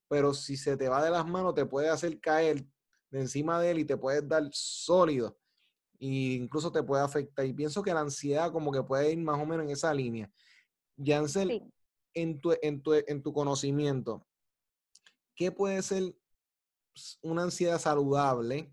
pero 0.08 0.34
si 0.34 0.56
se 0.56 0.76
te 0.76 0.88
va 0.88 1.02
de 1.02 1.10
las 1.10 1.26
manos, 1.26 1.54
te 1.54 1.64
puede 1.64 1.88
hacer 1.88 2.20
caer 2.20 2.66
de 3.10 3.20
encima 3.20 3.60
de 3.60 3.70
él 3.70 3.78
y 3.78 3.84
te 3.84 3.96
puedes 3.96 4.28
dar 4.28 4.42
sólido. 4.52 5.38
E 6.00 6.34
incluso 6.34 6.70
te 6.70 6.82
puede 6.82 7.02
afectar. 7.02 7.46
Y 7.46 7.52
pienso 7.52 7.82
que 7.82 7.94
la 7.94 8.00
ansiedad 8.00 8.52
como 8.52 8.72
que 8.72 8.82
puede 8.82 9.12
ir 9.12 9.18
más 9.18 9.40
o 9.40 9.46
menos 9.46 9.64
en 9.64 9.70
esa 9.70 9.94
línea. 9.94 10.30
Jansel, 10.96 11.62
en, 12.12 12.40
tu, 12.40 12.54
en, 12.60 12.82
tu, 12.82 12.92
en 12.94 13.22
tu 13.22 13.32
conocimiento, 13.32 14.26
¿qué 15.34 15.50
puede 15.50 15.82
ser 15.82 16.14
una 17.22 17.44
ansiedad 17.44 17.80
saludable, 17.80 18.72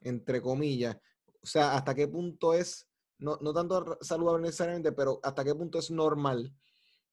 entre 0.00 0.40
comillas? 0.40 0.96
O 1.42 1.46
sea, 1.46 1.74
¿hasta 1.74 1.94
qué 1.94 2.08
punto 2.08 2.54
es, 2.54 2.88
no, 3.18 3.36
no 3.40 3.52
tanto 3.52 3.98
saludable 4.00 4.42
necesariamente, 4.42 4.92
pero 4.92 5.20
hasta 5.22 5.44
qué 5.44 5.54
punto 5.54 5.78
es 5.78 5.90
normal 5.90 6.54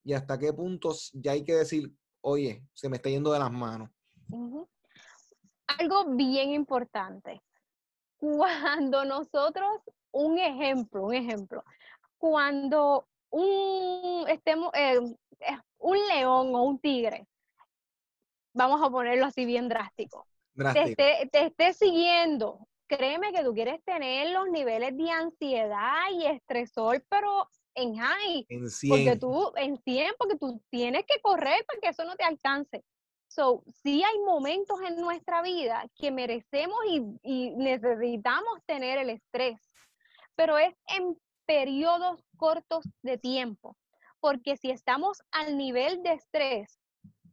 y 0.04 0.14
hasta 0.14 0.38
qué 0.38 0.54
punto 0.54 0.94
ya 1.14 1.34
hay 1.34 1.44
que 1.44 1.54
decir, 1.54 1.92
oye, 2.22 2.64
se 2.74 2.90
me 2.90 2.98
está 2.98 3.10
yendo 3.10 3.32
de 3.32 3.40
las 3.40 3.52
manos? 3.52 3.90
Algo 5.68 6.16
bien 6.16 6.52
importante. 6.52 7.42
Cuando 8.18 9.06
nosotros, 9.06 9.82
un 10.12 10.38
ejemplo, 10.38 11.04
un 11.04 11.14
ejemplo, 11.14 11.64
cuando 12.18 13.08
un, 13.32 14.26
estemos, 14.28 14.72
eh, 14.76 15.00
un 15.80 16.08
león 16.08 16.54
o 16.54 16.64
un 16.64 16.80
tigre, 16.80 17.28
vamos 18.54 18.82
a 18.82 18.90
ponerlo 18.90 19.26
así 19.26 19.46
bien 19.46 19.70
drástico, 19.70 20.28
Te, 20.74 21.46
esté, 21.46 21.74
siguiendo, 21.74 22.68
créeme 22.88 23.32
que 23.32 23.44
tú 23.44 23.54
quieres 23.54 23.84
tener 23.84 24.32
los 24.32 24.50
niveles 24.50 24.96
de 24.96 25.10
ansiedad 25.10 26.10
y 26.12 26.26
estresor, 26.26 27.04
pero 27.10 27.50
en 27.76 27.96
high. 27.96 28.46
En 28.50 28.70
100. 28.70 28.90
Porque 28.90 29.20
tú, 29.20 29.52
en 29.56 29.78
100, 29.78 30.14
porque 30.18 30.38
tú 30.38 30.62
tienes 30.70 31.06
que 31.06 31.22
correr 31.22 31.66
para 31.66 31.80
que 31.80 31.90
eso 31.90 32.04
no 32.04 32.16
te 32.16 32.24
alcance. 32.24 32.84
So, 33.28 33.64
sí 33.82 34.04
hay 34.04 34.20
momentos 34.20 34.78
en 34.82 34.98
nuestra 34.98 35.42
vida 35.42 35.86
que 35.96 36.12
merecemos 36.12 36.78
y, 36.90 37.02
y 37.24 37.52
necesitamos 37.52 38.60
tener 38.66 38.98
el 38.98 39.10
estrés, 39.10 39.58
pero 40.36 40.58
es 40.58 40.76
en 40.88 41.18
periodos 41.46 42.22
cortos 42.36 42.84
de 43.02 43.18
tiempo, 43.18 43.78
porque 44.20 44.58
si 44.58 44.70
estamos 44.70 45.22
al 45.32 45.58
nivel 45.58 46.04
de 46.04 46.14
estrés 46.14 46.78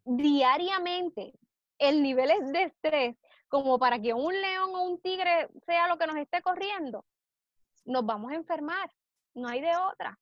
diariamente, 0.05 1.33
el 1.79 2.03
nivel 2.03 2.31
es 2.31 2.53
de 2.53 2.63
estrés 2.65 3.17
como 3.49 3.79
para 3.79 4.01
que 4.01 4.15
un 4.15 4.35
león 4.41 4.71
o 4.75 4.83
un 4.83 5.01
tigre 5.01 5.49
sea 5.67 5.89
lo 5.89 5.99
que 5.99 6.07
nos 6.07 6.17
esté 6.17 6.43
corriendo, 6.43 7.05
nos 7.85 8.05
vamos 8.05 8.33
a 8.33 8.37
enfermar, 8.37 8.91
no 9.35 9.49
hay 9.49 9.61
de 9.61 9.77
otra. 9.77 10.19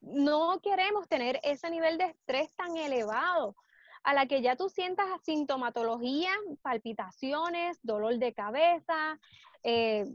No 0.00 0.60
queremos 0.60 1.08
tener 1.08 1.40
ese 1.42 1.70
nivel 1.70 1.98
de 1.98 2.04
estrés 2.04 2.50
tan 2.56 2.76
elevado 2.76 3.54
a 4.02 4.14
la 4.14 4.26
que 4.26 4.40
ya 4.40 4.56
tú 4.56 4.68
sientas 4.68 5.06
sintomatología, 5.22 6.30
palpitaciones, 6.62 7.78
dolor 7.82 8.18
de 8.18 8.32
cabeza, 8.32 9.18
eh, 9.62 10.06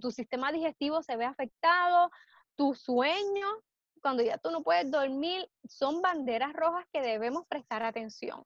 tu 0.00 0.10
sistema 0.10 0.50
digestivo 0.50 1.02
se 1.02 1.16
ve 1.16 1.26
afectado, 1.26 2.10
tu 2.54 2.74
sueño, 2.74 3.46
cuando 4.00 4.22
ya 4.22 4.38
tú 4.38 4.50
no 4.50 4.62
puedes 4.62 4.90
dormir, 4.90 5.50
son 5.68 6.00
banderas 6.00 6.52
rojas 6.52 6.86
que 6.92 7.02
debemos 7.02 7.46
prestar 7.48 7.82
atención. 7.82 8.44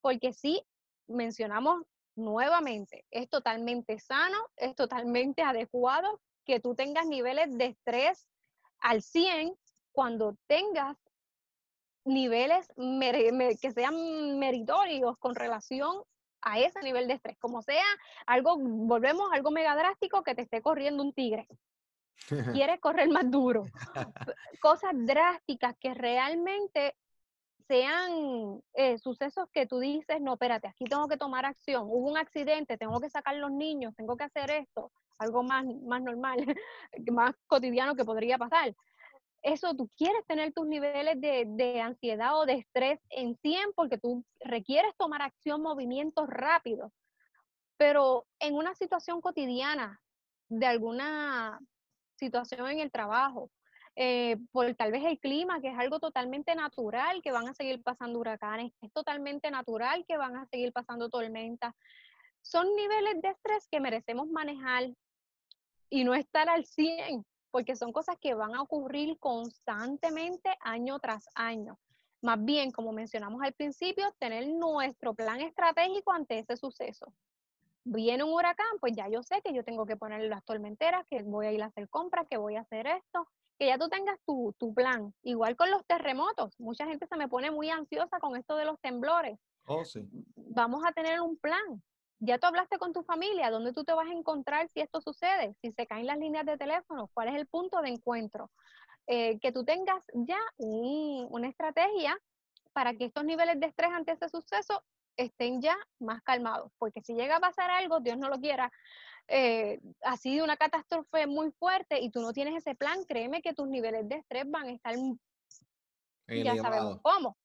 Porque 0.00 0.32
si 0.32 0.62
mencionamos 1.08 1.82
nuevamente, 2.16 3.04
es 3.10 3.28
totalmente 3.28 3.98
sano, 3.98 4.38
es 4.56 4.74
totalmente 4.74 5.42
adecuado 5.42 6.20
que 6.44 6.60
tú 6.60 6.74
tengas 6.74 7.06
niveles 7.06 7.56
de 7.56 7.66
estrés 7.66 8.29
al 8.80 9.02
100 9.02 9.54
cuando 9.92 10.36
tengas 10.46 10.96
niveles 12.04 12.68
que 13.60 13.72
sean 13.72 14.38
meritorios 14.38 15.16
con 15.18 15.34
relación 15.34 16.02
a 16.42 16.58
ese 16.58 16.80
nivel 16.80 17.06
de 17.06 17.14
estrés, 17.14 17.36
como 17.38 17.62
sea 17.62 17.84
algo, 18.26 18.56
volvemos 18.58 19.30
a 19.30 19.34
algo 19.34 19.50
mega 19.50 19.76
drástico 19.76 20.22
que 20.22 20.34
te 20.34 20.42
esté 20.42 20.62
corriendo 20.62 21.02
un 21.02 21.12
tigre. 21.12 21.46
Quieres 22.54 22.80
correr 22.80 23.08
más 23.08 23.30
duro. 23.30 23.64
Cosas 24.60 24.92
drásticas 24.94 25.74
que 25.78 25.94
realmente 25.94 26.94
sean 27.68 28.60
eh, 28.74 28.98
sucesos 28.98 29.48
que 29.52 29.66
tú 29.66 29.78
dices, 29.78 30.20
no, 30.20 30.32
espérate, 30.32 30.66
aquí 30.66 30.84
tengo 30.86 31.06
que 31.06 31.16
tomar 31.16 31.46
acción, 31.46 31.84
hubo 31.86 32.10
un 32.10 32.18
accidente, 32.18 32.76
tengo 32.76 33.00
que 33.00 33.10
sacar 33.10 33.36
los 33.36 33.52
niños, 33.52 33.94
tengo 33.94 34.16
que 34.16 34.24
hacer 34.24 34.50
esto, 34.50 34.90
algo 35.20 35.42
más, 35.42 35.64
más 35.82 36.02
normal, 36.02 36.36
más 37.12 37.34
cotidiano 37.46 37.94
que 37.94 38.04
podría 38.04 38.38
pasar 38.38 38.74
eso 39.42 39.74
tú 39.74 39.88
quieres 39.96 40.24
tener 40.26 40.52
tus 40.52 40.66
niveles 40.66 41.20
de, 41.20 41.80
ansiedad 41.80 42.38
o 42.38 42.46
de 42.46 42.54
estrés 42.54 43.00
en 43.10 43.36
100 43.36 43.72
porque 43.74 43.98
tú 43.98 44.24
requieres 44.40 44.94
tomar 44.98 45.22
acción, 45.22 45.62
movimientos 45.62 46.28
rápidos. 46.28 46.92
Pero 47.76 48.26
en 48.38 48.54
una 48.54 48.74
situación 48.74 49.20
cotidiana, 49.20 50.00
de 50.48 50.66
alguna 50.66 51.58
situación 52.16 52.68
en 52.68 52.80
el 52.80 52.90
trabajo, 52.90 53.50
eh, 53.96 54.36
por 54.52 54.72
tal 54.74 54.92
vez 54.92 55.04
el 55.04 55.18
clima, 55.18 55.60
que 55.60 55.68
es 55.68 55.78
algo 55.78 56.00
totalmente 56.00 56.54
natural, 56.54 57.22
que 57.22 57.32
van 57.32 57.48
a 57.48 57.54
seguir 57.54 57.82
pasando 57.82 58.18
huracanes, 58.18 58.72
es 58.82 58.92
totalmente 58.92 59.50
natural 59.50 60.04
que 60.06 60.18
van 60.18 60.36
a 60.36 60.46
seguir 60.46 60.72
pasando 60.72 61.08
tormentas. 61.08 61.74
Son 62.42 62.66
niveles 62.76 63.22
de 63.22 63.28
estrés 63.28 63.68
que 63.70 63.80
merecemos 63.80 64.28
manejar 64.28 64.90
y 65.90 66.04
no 66.04 66.14
estar 66.14 66.48
al 66.48 66.64
100 66.64 67.26
porque 67.50 67.76
son 67.76 67.92
cosas 67.92 68.16
que 68.20 68.34
van 68.34 68.54
a 68.54 68.62
ocurrir 68.62 69.18
constantemente 69.18 70.50
año 70.60 70.98
tras 71.00 71.28
año. 71.34 71.78
Más 72.22 72.42
bien, 72.44 72.70
como 72.70 72.92
mencionamos 72.92 73.42
al 73.42 73.52
principio, 73.54 74.04
tener 74.18 74.46
nuestro 74.48 75.14
plan 75.14 75.40
estratégico 75.40 76.12
ante 76.12 76.38
ese 76.38 76.56
suceso. 76.56 77.12
Viene 77.82 78.22
un 78.22 78.32
huracán, 78.32 78.78
pues 78.78 78.92
ya 78.94 79.08
yo 79.08 79.22
sé 79.22 79.40
que 79.42 79.54
yo 79.54 79.64
tengo 79.64 79.86
que 79.86 79.96
poner 79.96 80.22
las 80.28 80.44
tormenteras, 80.44 81.06
que 81.08 81.22
voy 81.22 81.46
a 81.46 81.52
ir 81.52 81.62
a 81.62 81.66
hacer 81.66 81.88
compras, 81.88 82.26
que 82.28 82.36
voy 82.36 82.56
a 82.56 82.60
hacer 82.60 82.86
esto, 82.86 83.26
que 83.58 83.66
ya 83.66 83.78
tú 83.78 83.88
tengas 83.88 84.18
tu, 84.26 84.54
tu 84.58 84.74
plan. 84.74 85.14
Igual 85.22 85.56
con 85.56 85.70
los 85.70 85.84
terremotos, 85.86 86.54
mucha 86.60 86.86
gente 86.86 87.06
se 87.06 87.16
me 87.16 87.26
pone 87.26 87.50
muy 87.50 87.70
ansiosa 87.70 88.20
con 88.20 88.36
esto 88.36 88.54
de 88.56 88.66
los 88.66 88.78
temblores. 88.80 89.38
Oh, 89.66 89.84
sí. 89.84 90.06
Vamos 90.36 90.82
a 90.86 90.92
tener 90.92 91.20
un 91.20 91.38
plan 91.38 91.82
ya 92.20 92.38
tú 92.38 92.46
hablaste 92.46 92.78
con 92.78 92.92
tu 92.92 93.02
familia, 93.02 93.50
¿dónde 93.50 93.72
tú 93.72 93.82
te 93.82 93.94
vas 93.94 94.06
a 94.06 94.12
encontrar 94.12 94.68
si 94.68 94.80
esto 94.80 95.00
sucede? 95.00 95.54
Si 95.62 95.72
se 95.72 95.86
caen 95.86 96.06
las 96.06 96.18
líneas 96.18 96.44
de 96.44 96.58
teléfono, 96.58 97.10
¿cuál 97.14 97.28
es 97.28 97.34
el 97.34 97.46
punto 97.46 97.80
de 97.80 97.88
encuentro? 97.88 98.50
Eh, 99.06 99.38
que 99.40 99.52
tú 99.52 99.64
tengas 99.64 100.04
ya 100.12 100.38
una 100.58 101.48
estrategia 101.48 102.16
para 102.72 102.94
que 102.94 103.06
estos 103.06 103.24
niveles 103.24 103.58
de 103.58 103.66
estrés 103.66 103.90
ante 103.90 104.12
ese 104.12 104.28
suceso 104.28 104.84
estén 105.16 105.60
ya 105.60 105.76
más 105.98 106.22
calmados, 106.22 106.70
porque 106.78 107.00
si 107.02 107.14
llega 107.14 107.36
a 107.36 107.40
pasar 107.40 107.70
algo, 107.70 108.00
Dios 108.00 108.18
no 108.18 108.28
lo 108.28 108.38
quiera, 108.38 108.70
eh, 109.28 109.80
así 110.02 110.36
de 110.36 110.42
una 110.42 110.56
catástrofe 110.56 111.26
muy 111.26 111.50
fuerte 111.52 112.00
y 112.00 112.10
tú 112.10 112.20
no 112.20 112.32
tienes 112.32 112.54
ese 112.56 112.74
plan, 112.74 113.04
créeme 113.04 113.42
que 113.42 113.54
tus 113.54 113.68
niveles 113.68 114.08
de 114.08 114.16
estrés 114.16 114.44
van 114.48 114.68
a 114.68 114.72
estar, 114.72 114.94
ya 116.28 116.56
sabemos 116.56 117.00
cómo, 117.02 117.36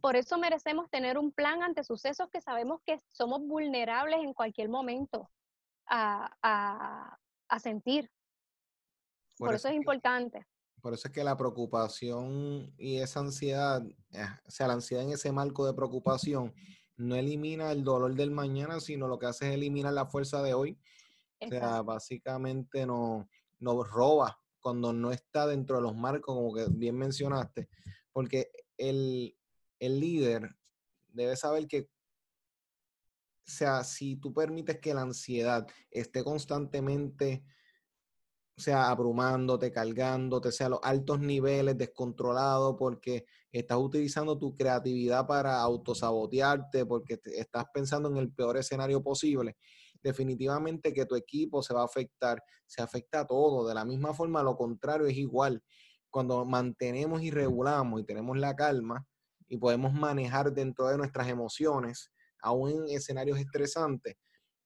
por 0.00 0.16
eso 0.16 0.38
merecemos 0.38 0.90
tener 0.90 1.18
un 1.18 1.32
plan 1.32 1.62
ante 1.62 1.84
sucesos 1.84 2.28
que 2.30 2.40
sabemos 2.40 2.80
que 2.84 3.00
somos 3.12 3.40
vulnerables 3.40 4.20
en 4.20 4.34
cualquier 4.34 4.68
momento 4.68 5.30
a, 5.86 7.18
sentir. 7.62 8.10
Por, 9.38 9.54
eso, 9.54 9.68
es 9.68 9.74
importante. 9.74 10.46
Por 10.80 10.94
eso 10.94 11.08
es 11.08 11.14
que 11.14 11.24
la 11.24 11.36
preocupación 11.36 12.72
y 12.78 12.98
esa 12.98 13.20
ansiedad, 13.20 13.82
eh, 14.12 14.24
o 14.46 14.50
sea, 14.50 14.66
la 14.66 14.74
ansiedad 14.74 15.04
en 15.04 15.12
ese 15.12 15.32
marco 15.32 15.66
de 15.66 15.74
preocupación, 15.74 16.54
no 16.96 17.14
elimina 17.14 17.72
el 17.72 17.84
dolor 17.84 18.14
del 18.14 18.30
mañana, 18.30 18.80
sino 18.80 19.06
lo 19.06 19.18
que 19.18 19.26
hace 19.26 19.48
es 19.48 19.54
eliminar 19.54 19.92
la 19.92 20.06
fuerza 20.06 20.42
de 20.42 20.54
hoy. 20.54 20.78
O 21.40 21.48
sea, 21.48 21.82
básicamente 21.82 22.86
nos, 22.86 23.26
nos 23.58 23.90
roba 23.90 24.40
cuando 24.60 24.92
no 24.92 25.12
está 25.12 25.46
dentro 25.46 25.76
de 25.76 25.82
los 25.82 25.94
marcos, 25.94 26.34
como 26.34 26.54
que 26.54 26.66
bien 26.70 26.96
mencionaste, 26.96 27.68
porque 28.12 28.50
el, 28.78 29.36
el 29.78 30.00
líder 30.00 30.56
debe 31.08 31.36
saber 31.36 31.66
que, 31.66 31.82
o 31.82 33.50
sea, 33.50 33.84
si 33.84 34.16
tú 34.16 34.32
permites 34.32 34.78
que 34.78 34.94
la 34.94 35.02
ansiedad 35.02 35.66
esté 35.90 36.24
constantemente 36.24 37.44
o 38.58 38.60
sea, 38.60 38.88
abrumándote, 38.88 39.70
cargándote, 39.70 40.50
sea, 40.50 40.68
a 40.68 40.70
los 40.70 40.80
altos 40.82 41.20
niveles, 41.20 41.76
descontrolado, 41.76 42.74
porque 42.74 43.26
estás 43.52 43.76
utilizando 43.76 44.38
tu 44.38 44.54
creatividad 44.54 45.26
para 45.26 45.60
autosabotearte, 45.60 46.86
porque 46.86 47.20
estás 47.24 47.66
pensando 47.74 48.08
en 48.08 48.16
el 48.16 48.32
peor 48.32 48.56
escenario 48.56 49.02
posible. 49.02 49.58
Definitivamente 50.02 50.94
que 50.94 51.04
tu 51.04 51.16
equipo 51.16 51.62
se 51.62 51.74
va 51.74 51.82
a 51.82 51.84
afectar, 51.84 52.42
se 52.64 52.80
afecta 52.80 53.20
a 53.20 53.26
todo. 53.26 53.68
De 53.68 53.74
la 53.74 53.84
misma 53.84 54.14
forma, 54.14 54.42
lo 54.42 54.56
contrario 54.56 55.06
es 55.06 55.16
igual. 55.18 55.62
Cuando 56.08 56.46
mantenemos 56.46 57.20
y 57.22 57.30
regulamos 57.30 58.00
y 58.00 58.04
tenemos 58.04 58.38
la 58.38 58.56
calma 58.56 59.06
y 59.48 59.56
podemos 59.56 59.92
manejar 59.92 60.52
dentro 60.52 60.88
de 60.88 60.98
nuestras 60.98 61.28
emociones, 61.28 62.12
aún 62.40 62.70
en 62.70 62.96
escenarios 62.96 63.38
estresantes, 63.38 64.16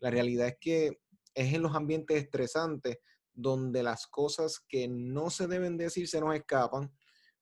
la 0.00 0.10
realidad 0.10 0.48
es 0.48 0.56
que 0.60 1.00
es 1.34 1.54
en 1.54 1.62
los 1.62 1.74
ambientes 1.74 2.16
estresantes 2.16 2.98
donde 3.32 3.82
las 3.82 4.06
cosas 4.06 4.60
que 4.68 4.88
no 4.88 5.30
se 5.30 5.46
deben 5.46 5.76
decir 5.76 6.08
se 6.08 6.20
nos 6.20 6.34
escapan 6.34 6.92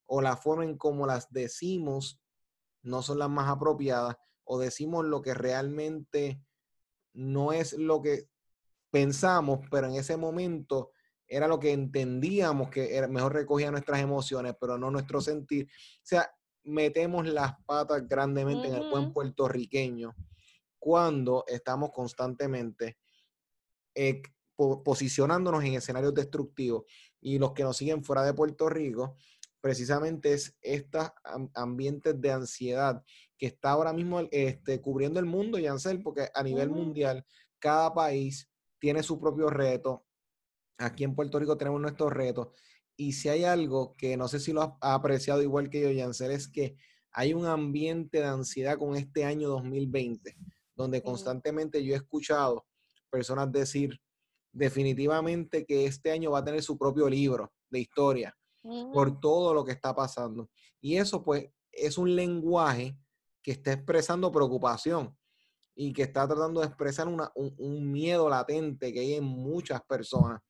o 0.06 0.20
la 0.20 0.36
forma 0.36 0.64
en 0.64 0.76
cómo 0.76 1.06
las 1.06 1.30
decimos 1.30 2.20
no 2.82 3.02
son 3.02 3.18
las 3.18 3.30
más 3.30 3.48
apropiadas 3.48 4.16
o 4.44 4.58
decimos 4.58 5.04
lo 5.04 5.22
que 5.22 5.34
realmente 5.34 6.42
no 7.12 7.52
es 7.52 7.74
lo 7.74 8.00
que 8.00 8.28
pensamos, 8.90 9.60
pero 9.70 9.88
en 9.88 9.94
ese 9.94 10.16
momento 10.16 10.92
era 11.26 11.46
lo 11.46 11.60
que 11.60 11.72
entendíamos 11.72 12.70
que 12.70 12.96
era, 12.96 13.06
mejor 13.06 13.34
recogía 13.34 13.70
nuestras 13.70 14.00
emociones, 14.00 14.54
pero 14.58 14.78
no 14.78 14.90
nuestro 14.90 15.20
sentir. 15.20 15.66
O 15.66 16.00
sea, 16.06 16.30
metemos 16.68 17.26
las 17.26 17.54
patas 17.64 18.06
grandemente 18.06 18.68
en 18.68 18.74
el 18.74 18.90
buen 18.90 19.12
puertorriqueño 19.12 20.14
cuando 20.78 21.44
estamos 21.48 21.90
constantemente 21.90 22.98
eh, 23.94 24.22
posicionándonos 24.56 25.64
en 25.64 25.74
escenarios 25.74 26.14
destructivos. 26.14 26.84
Y 27.20 27.38
los 27.38 27.52
que 27.52 27.64
nos 27.64 27.76
siguen 27.76 28.04
fuera 28.04 28.22
de 28.22 28.34
Puerto 28.34 28.68
Rico, 28.68 29.16
precisamente 29.60 30.32
es 30.32 30.56
estos 30.60 31.10
ambientes 31.54 32.20
de 32.20 32.32
ansiedad 32.32 33.02
que 33.36 33.46
está 33.46 33.70
ahora 33.70 33.92
mismo 33.92 34.20
este, 34.30 34.80
cubriendo 34.80 35.20
el 35.20 35.26
mundo, 35.26 35.58
Yancel, 35.58 36.02
porque 36.02 36.28
a 36.34 36.42
nivel 36.42 36.70
mundial 36.70 37.24
cada 37.58 37.92
país 37.92 38.48
tiene 38.78 39.02
su 39.02 39.18
propio 39.18 39.50
reto. 39.50 40.04
Aquí 40.78 41.04
en 41.04 41.14
Puerto 41.14 41.38
Rico 41.38 41.56
tenemos 41.56 41.80
nuestros 41.80 42.12
retos. 42.12 42.48
Y 43.00 43.12
si 43.12 43.28
hay 43.28 43.44
algo 43.44 43.94
que 43.96 44.16
no 44.16 44.26
sé 44.26 44.40
si 44.40 44.52
lo 44.52 44.76
ha 44.80 44.94
apreciado 44.94 45.40
igual 45.40 45.70
que 45.70 45.80
yo, 45.80 45.90
Yancel, 45.90 46.32
es 46.32 46.48
que 46.48 46.76
hay 47.12 47.32
un 47.32 47.46
ambiente 47.46 48.18
de 48.18 48.26
ansiedad 48.26 48.76
con 48.76 48.96
este 48.96 49.24
año 49.24 49.48
2020, 49.48 50.36
donde 50.74 51.00
constantemente 51.00 51.84
yo 51.84 51.94
he 51.94 51.96
escuchado 51.96 52.66
personas 53.08 53.52
decir, 53.52 54.00
definitivamente 54.52 55.64
que 55.64 55.86
este 55.86 56.10
año 56.10 56.32
va 56.32 56.40
a 56.40 56.44
tener 56.44 56.62
su 56.62 56.76
propio 56.76 57.08
libro 57.08 57.52
de 57.70 57.78
historia 57.78 58.36
por 58.92 59.20
todo 59.20 59.54
lo 59.54 59.64
que 59.64 59.72
está 59.72 59.94
pasando. 59.94 60.50
Y 60.80 60.96
eso 60.96 61.22
pues 61.22 61.48
es 61.70 61.98
un 61.98 62.14
lenguaje 62.16 62.98
que 63.42 63.52
está 63.52 63.72
expresando 63.72 64.32
preocupación 64.32 65.16
y 65.74 65.92
que 65.92 66.02
está 66.02 66.26
tratando 66.26 66.60
de 66.60 66.66
expresar 66.66 67.06
un, 67.06 67.92
miedo 67.92 68.28
latente 68.28 68.92
que 68.92 68.98
hay 68.98 69.14
en 69.14 69.24
muchas 69.24 69.80
personas. 69.84 70.40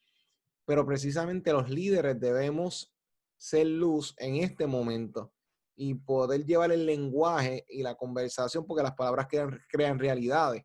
Pero 0.69 0.85
precisamente 0.85 1.51
los 1.51 1.71
líderes 1.71 2.21
debemos 2.21 2.95
ser 3.39 3.66
luz 3.66 4.14
en 4.19 4.37
este 4.37 4.66
momento 4.66 5.33
y 5.75 5.95
poder 5.95 6.45
llevar 6.45 6.73
el 6.73 6.85
lenguaje 6.85 7.64
y 7.71 7.83
la 7.83 7.95
conversación, 7.95 8.66
porque 8.66 8.83
las 8.83 8.95
palabras 8.95 9.29
crean, 9.31 9.59
crean 9.71 9.99
realidades. 9.99 10.64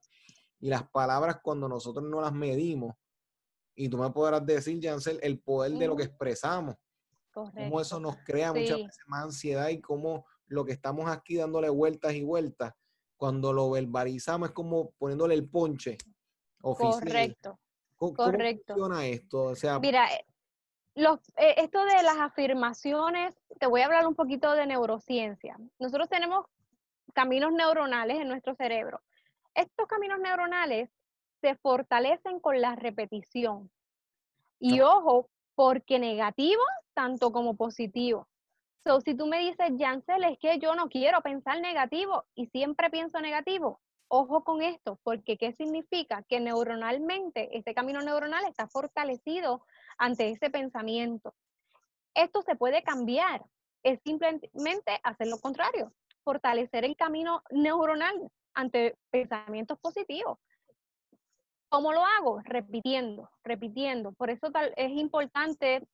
Y 0.60 0.68
las 0.68 0.90
palabras 0.90 1.40
cuando 1.42 1.70
nosotros 1.70 2.06
no 2.06 2.20
las 2.20 2.34
medimos, 2.34 2.96
y 3.76 3.88
tú 3.88 3.98
me 3.98 4.10
podrás 4.10 4.46
decir, 4.46 4.78
Jansel, 4.84 5.20
el 5.24 5.40
poder 5.40 5.72
de 5.72 5.88
lo 5.88 5.96
que 5.96 6.04
expresamos. 6.04 6.76
Correcto. 7.32 7.62
Cómo 7.62 7.80
eso 7.80 7.98
nos 8.02 8.18
crea 8.26 8.52
muchas 8.52 8.80
veces 8.80 9.04
más 9.08 9.24
ansiedad 9.24 9.70
y 9.70 9.80
cómo 9.80 10.26
lo 10.48 10.66
que 10.66 10.74
estamos 10.74 11.10
aquí 11.10 11.38
dándole 11.38 11.70
vueltas 11.70 12.14
y 12.14 12.24
vueltas, 12.24 12.74
cuando 13.16 13.54
lo 13.54 13.72
verbalizamos 13.72 14.50
es 14.50 14.54
como 14.54 14.92
poniéndole 14.98 15.34
el 15.34 15.48
ponche 15.48 15.98
oficial. 16.62 17.00
Correcto. 17.00 17.60
¿Cómo, 17.98 18.14
Correcto. 18.14 18.74
funciona 18.74 19.06
esto? 19.06 19.44
O 19.44 19.56
sea, 19.56 19.80
Mira, 19.80 20.08
eh, 20.08 20.26
los, 20.96 21.20
eh, 21.38 21.56
esto 21.58 21.84
de 21.86 22.04
las 22.04 22.18
afirmaciones, 22.20 23.36
te 23.60 23.68
voy 23.68 23.82
a 23.82 23.86
hablar 23.86 24.08
un 24.08 24.16
poquito 24.16 24.54
de 24.54 24.68
neurociencia. 24.68 25.58
Nosotros 25.80 26.10
tenemos 26.10 26.46
caminos 27.14 27.52
neuronales 27.52 28.20
en 28.20 28.28
nuestro 28.28 28.56
cerebro. 28.56 29.02
Estos 29.56 29.88
caminos 29.88 30.20
neuronales 30.20 30.90
se 31.42 31.56
fortalecen 31.56 32.40
con 32.40 32.62
la 32.62 32.76
repetición. 32.76 33.70
Y 34.60 34.82
ojo, 34.82 35.30
porque 35.56 36.00
negativo 36.00 36.64
tanto 36.94 37.32
como 37.32 37.56
positivo. 37.56 38.28
So, 38.86 39.02
si 39.02 39.16
tú 39.16 39.28
me 39.28 39.40
dices, 39.40 39.72
Jansel, 39.78 40.24
es 40.26 40.38
que 40.40 40.60
yo 40.60 40.76
no 40.76 40.90
quiero 40.90 41.22
pensar 41.22 41.60
negativo 41.62 42.26
y 42.36 42.48
siempre 42.48 42.90
pienso 42.90 43.20
negativo, 43.20 43.80
ojo 44.16 44.44
con 44.44 44.62
esto, 44.62 45.00
porque 45.02 45.38
¿qué 45.38 45.54
significa? 45.54 46.22
Que 46.30 46.40
neuronalmente, 46.40 47.58
este 47.58 47.74
camino 47.74 48.00
neuronal 48.02 48.46
está 48.46 48.68
fortalecido 48.68 49.66
ante 49.98 50.30
ese 50.30 50.52
pensamiento. 50.52 51.34
Esto 52.14 52.44
se 52.44 52.56
puede 52.56 52.84
cambiar, 52.84 53.44
es 53.82 54.00
simplemente 54.04 55.00
hacer 55.02 55.28
lo 55.28 55.40
contrario, 55.40 55.92
fortalecer 56.24 56.86
el 56.86 56.96
camino 56.96 57.42
neuronal 57.50 58.30
ante 58.54 58.96
pensamientos 59.10 59.80
positivos. 59.80 60.38
¿Cómo 61.70 61.92
lo 61.92 62.06
hago? 62.06 62.40
Repitiendo, 62.44 63.32
repitiendo. 63.44 64.12
Por 64.12 64.30
eso 64.30 64.52
tal, 64.52 64.74
es 64.78 64.92
importante, 64.92 65.88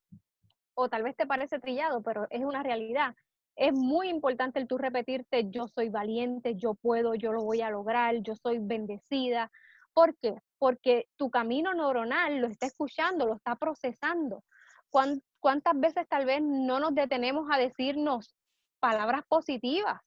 o 0.74 0.89
tal 0.89 1.03
vez 1.03 1.15
te 1.15 1.26
parece 1.26 1.57
trillado, 1.59 2.03
pero 2.03 2.28
es 2.32 2.43
una 2.43 2.63
realidad. 2.63 3.15
Es 3.60 3.74
muy 3.74 4.07
importante 4.07 4.57
el 4.60 4.68
tú 4.68 4.78
repetirte, 4.78 5.49
yo 5.49 5.68
soy 5.68 5.89
valiente, 5.89 6.55
yo 6.55 6.76
puedo, 6.76 7.14
yo 7.14 7.34
lo 7.34 7.43
voy 7.43 7.62
a 7.62 7.70
lograr, 7.70 8.16
yo 8.22 8.36
soy 8.36 8.60
bendecida. 8.60 9.51
¿Por 9.93 10.18
qué? 10.18 10.38
Porque 10.57 11.07
tu 11.18 11.30
camino 11.30 11.74
neuronal 11.74 12.38
lo 12.39 12.47
está 12.47 12.68
escuchando, 12.68 13.26
lo 13.26 13.36
está 13.36 13.57
procesando. 13.57 14.43
¿Cuántas 14.89 15.80
veces 15.80 16.07
tal 16.07 16.26
vez 16.26 16.41
no 16.41 16.80
nos 16.80 16.95
detenemos 16.95 17.47
a 17.51 17.57
decirnos 17.57 18.34
palabras 18.80 19.24
positivas? 19.28 19.99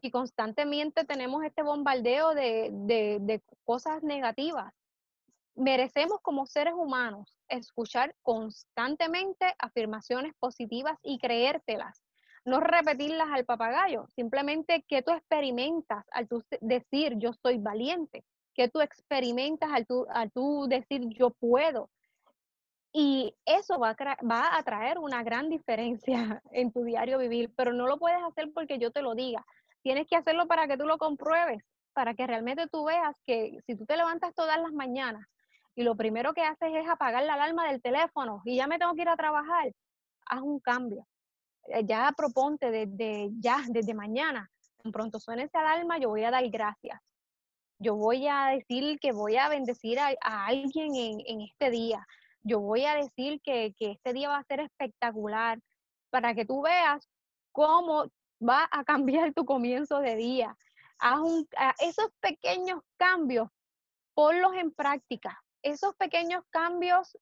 y 0.00 0.12
constantemente 0.12 1.04
tenemos 1.04 1.42
este 1.42 1.64
bombardeo 1.64 2.32
de, 2.32 2.70
de, 2.70 3.42
cosas 3.64 4.00
negativas 4.04 4.72
merecemos 5.58 6.20
como 6.22 6.46
seres 6.46 6.74
humanos 6.74 7.36
escuchar 7.48 8.14
constantemente 8.22 9.54
afirmaciones 9.58 10.32
positivas 10.38 10.96
y 11.02 11.18
creértelas. 11.18 12.00
No 12.48 12.60
repetirlas 12.60 13.28
al 13.30 13.44
papagayo, 13.44 14.06
simplemente 14.16 14.82
que 14.88 15.02
tú 15.02 15.12
experimentas 15.12 16.06
al 16.10 16.26
tú 16.26 16.42
decir 16.62 17.18
yo 17.18 17.34
soy 17.34 17.58
valiente, 17.58 18.24
que 18.54 18.70
tú 18.70 18.80
experimentas 18.80 19.70
al 19.70 19.86
tú, 19.86 20.06
al 20.08 20.32
tú 20.32 20.66
decir 20.66 21.02
yo 21.10 21.28
puedo. 21.28 21.90
Y 22.90 23.34
eso 23.44 23.78
va 23.78 23.90
a, 23.90 24.16
va 24.24 24.56
a 24.56 24.62
traer 24.62 24.98
una 24.98 25.22
gran 25.22 25.50
diferencia 25.50 26.42
en 26.50 26.72
tu 26.72 26.84
diario 26.84 27.18
vivir, 27.18 27.52
pero 27.54 27.74
no 27.74 27.86
lo 27.86 27.98
puedes 27.98 28.22
hacer 28.22 28.50
porque 28.54 28.78
yo 28.78 28.92
te 28.92 29.02
lo 29.02 29.14
diga. 29.14 29.44
Tienes 29.82 30.06
que 30.06 30.16
hacerlo 30.16 30.46
para 30.46 30.66
que 30.66 30.78
tú 30.78 30.86
lo 30.86 30.96
compruebes, 30.96 31.62
para 31.92 32.14
que 32.14 32.26
realmente 32.26 32.66
tú 32.68 32.86
veas 32.86 33.14
que 33.26 33.58
si 33.66 33.76
tú 33.76 33.84
te 33.84 33.98
levantas 33.98 34.34
todas 34.34 34.58
las 34.58 34.72
mañanas 34.72 35.26
y 35.74 35.82
lo 35.82 35.96
primero 35.96 36.32
que 36.32 36.44
haces 36.44 36.70
es 36.74 36.88
apagar 36.88 37.24
la 37.24 37.34
alarma 37.34 37.70
del 37.70 37.82
teléfono 37.82 38.40
y 38.46 38.56
ya 38.56 38.66
me 38.66 38.78
tengo 38.78 38.94
que 38.94 39.02
ir 39.02 39.10
a 39.10 39.18
trabajar, 39.18 39.70
haz 40.24 40.40
un 40.40 40.60
cambio. 40.60 41.06
Eh, 41.68 41.84
ya 41.84 42.12
proponte 42.16 42.70
desde 42.70 43.30
ya, 43.40 43.62
desde 43.68 43.94
mañana, 43.94 44.50
tan 44.82 44.92
pronto 44.92 45.20
suene 45.20 45.44
esa 45.44 45.60
alarma, 45.60 45.98
yo 45.98 46.08
voy 46.08 46.24
a 46.24 46.30
dar 46.30 46.48
gracias. 46.48 47.00
Yo 47.80 47.94
voy 47.94 48.26
a 48.26 48.46
decir 48.46 48.98
que 48.98 49.12
voy 49.12 49.36
a 49.36 49.48
bendecir 49.48 50.00
a, 50.00 50.16
alguien 50.46 50.94
en, 50.96 51.40
este 51.42 51.70
día. 51.70 52.06
Yo 52.42 52.60
voy 52.60 52.84
a 52.84 52.94
decir 52.94 53.40
que, 53.42 53.74
este 53.78 54.12
día 54.12 54.28
va 54.28 54.38
a 54.38 54.44
ser 54.44 54.60
espectacular 54.60 55.60
para 56.10 56.34
que 56.34 56.44
tú 56.44 56.62
veas 56.62 57.08
cómo 57.52 58.06
va 58.42 58.68
a 58.72 58.82
cambiar 58.84 59.32
tu 59.32 59.44
comienzo 59.44 60.00
de 60.00 60.16
día. 60.16 60.56
Haz 60.98 61.20
esos 61.80 62.10
pequeños 62.20 62.80
cambios, 62.96 63.48
ponlos 64.14 64.54
en 64.54 64.72
práctica 64.72 65.40
esos 65.62 65.94
pequeños 65.96 66.44
cambios, 66.50 67.16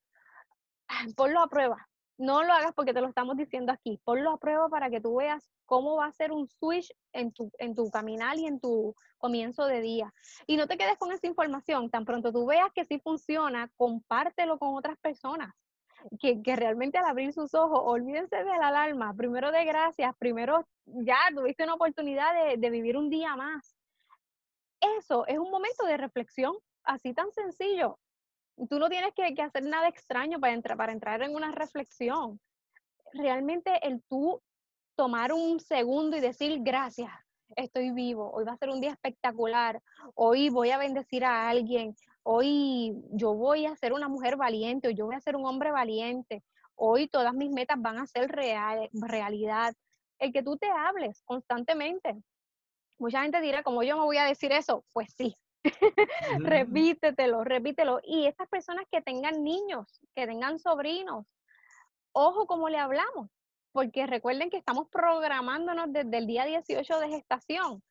ponlo 1.16 1.40
a 1.40 1.48
prueba. 1.48 1.88
No 2.18 2.42
lo 2.42 2.52
hagas 2.52 2.72
porque 2.74 2.94
te 2.94 3.00
lo 3.00 3.08
estamos 3.08 3.36
diciendo 3.36 3.72
aquí. 3.72 4.00
Ponlo 4.04 4.30
a 4.30 4.38
prueba 4.38 4.68
para 4.68 4.90
que 4.90 5.00
tú 5.00 5.16
veas 5.16 5.48
cómo 5.66 5.96
va 5.96 6.06
a 6.06 6.12
ser 6.12 6.32
un 6.32 6.48
switch 6.48 6.92
en 7.12 7.32
tu, 7.32 7.50
en 7.58 7.74
tu 7.74 7.90
caminar 7.90 8.38
y 8.38 8.46
en 8.46 8.60
tu 8.60 8.94
comienzo 9.18 9.66
de 9.66 9.80
día. 9.80 10.12
Y 10.46 10.56
no 10.56 10.66
te 10.66 10.78
quedes 10.78 10.96
con 10.98 11.12
esa 11.12 11.26
información. 11.26 11.90
Tan 11.90 12.04
pronto 12.04 12.32
tú 12.32 12.46
veas 12.46 12.72
que 12.74 12.84
sí 12.84 12.98
funciona, 13.00 13.70
compártelo 13.76 14.58
con 14.58 14.74
otras 14.74 14.98
personas. 14.98 15.52
Que, 16.20 16.40
que 16.42 16.54
realmente 16.54 16.98
al 16.98 17.06
abrir 17.06 17.32
sus 17.32 17.54
ojos, 17.54 17.80
olvídense 17.84 18.36
de 18.36 18.44
la 18.44 18.68
alarma. 18.68 19.14
Primero 19.14 19.50
de 19.50 19.64
gracias, 19.64 20.14
primero 20.18 20.66
ya 20.84 21.18
tuviste 21.34 21.64
una 21.64 21.74
oportunidad 21.74 22.32
de, 22.34 22.56
de 22.58 22.70
vivir 22.70 22.96
un 22.96 23.10
día 23.10 23.34
más. 23.34 23.76
Eso 24.98 25.26
es 25.26 25.38
un 25.38 25.50
momento 25.50 25.84
de 25.86 25.96
reflexión, 25.96 26.54
así 26.84 27.12
tan 27.12 27.32
sencillo 27.32 27.98
tú 28.68 28.78
no 28.78 28.88
tienes 28.88 29.12
que, 29.14 29.42
hacer 29.42 29.64
nada 29.64 29.88
extraño 29.88 30.40
para, 30.40 30.54
entrar 30.54 30.76
para 30.76 30.92
entrar 30.92 31.22
en 31.22 31.34
una 31.34 31.52
reflexión. 31.52 32.40
Realmente 33.12 33.78
el 33.82 34.02
tú 34.08 34.42
tomar 34.96 35.32
un 35.32 35.60
segundo 35.60 36.16
y 36.16 36.20
decir 36.20 36.58
gracias, 36.62 37.12
estoy 37.54 37.90
vivo, 37.90 38.30
hoy 38.32 38.44
va 38.44 38.52
a 38.52 38.56
ser 38.56 38.70
un 38.70 38.80
día 38.80 38.90
espectacular, 38.90 39.80
hoy 40.14 40.48
voy 40.48 40.70
a 40.70 40.78
bendecir 40.78 41.24
a 41.24 41.48
alguien, 41.48 41.94
hoy 42.22 42.94
yo 43.12 43.34
voy 43.34 43.66
a 43.66 43.76
ser 43.76 43.92
una 43.92 44.08
mujer 44.08 44.36
valiente, 44.36 44.88
hoy 44.88 44.94
yo 44.94 45.06
voy 45.06 45.14
a 45.14 45.20
ser 45.20 45.36
un 45.36 45.46
hombre 45.46 45.70
valiente, 45.70 46.42
hoy 46.74 47.08
todas 47.08 47.34
mis 47.34 47.50
metas 47.50 47.80
van 47.80 47.98
a 47.98 48.06
ser 48.06 48.30
real, 48.30 48.88
realidad. 48.92 49.74
El 50.18 50.32
que 50.32 50.42
tú 50.42 50.56
te 50.56 50.68
hables 50.70 51.22
constantemente. 51.24 52.16
Mucha 52.98 53.22
gente 53.22 53.40
dirá, 53.42 53.62
como 53.62 53.82
yo 53.82 53.98
me 53.98 54.04
voy 54.04 54.16
a 54.16 54.24
decir 54.24 54.50
eso? 54.52 54.82
Pues 54.94 55.12
sí, 55.14 55.36
repítetelo, 56.40 57.44
repítelo. 57.44 58.00
Y 58.04 58.26
estas 58.26 58.48
personas 58.48 58.84
que 58.90 59.02
tengan 59.02 59.42
niños, 59.42 60.00
que 60.14 60.26
tengan 60.26 60.58
sobrinos, 60.58 61.26
ojo 62.12 62.46
como 62.46 62.68
le 62.68 62.78
hablamos, 62.78 63.28
porque 63.72 64.06
recuerden 64.06 64.50
que 64.50 64.56
estamos 64.56 64.88
programándonos 64.88 65.92
desde 65.92 66.18
el 66.18 66.26
día 66.26 66.44
18 66.44 67.00
de 67.00 67.08
gestación. 67.08 67.82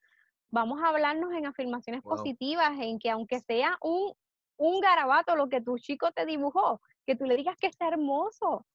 Vamos 0.50 0.82
a 0.82 0.90
hablarnos 0.90 1.34
en 1.34 1.46
afirmaciones 1.46 2.02
positivas, 2.02 2.72
en 2.80 2.98
que 3.00 3.10
aunque 3.10 3.40
sea 3.42 3.78
un, 3.82 4.14
un 4.58 4.80
garabato 4.80 5.36
lo 5.36 5.50
que 5.50 5.62
tu 5.62 5.78
chico 5.78 6.12
te 6.12 6.26
dibujó, 6.26 6.82
que 7.06 7.16
tú 7.16 7.26
le 7.26 7.36
digas 7.36 7.58
que 7.58 7.68
está 7.68 7.88
hermoso, 7.88 8.66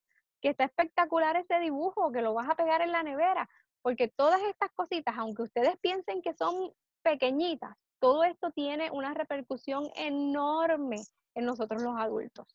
que 0.41 0.51
está 0.51 0.65
espectacular 0.65 1.37
ese 1.37 1.59
dibujo, 1.61 2.13
que 2.13 2.23
lo 2.23 2.35
vas 2.35 2.49
a 2.49 2.55
pegar 2.55 2.83
en 2.83 2.93
la 2.93 3.03
nevera, 3.03 3.49
porque 3.83 4.09
todas 4.09 4.41
estas 4.43 4.71
cositas, 4.73 5.15
aunque 5.17 5.43
ustedes 5.43 5.77
piensen 5.81 6.23
que 6.23 6.35
son 6.35 6.73
pequeñitas, 7.03 7.77
todo 8.01 8.25
esto 8.25 8.51
tiene 8.51 8.91
una 8.91 9.15
repercusión 9.15 9.91
enorme 9.95 11.05
en 11.35 11.45
nosotros 11.45 11.83
los 11.83 11.95
adultos. 11.97 12.47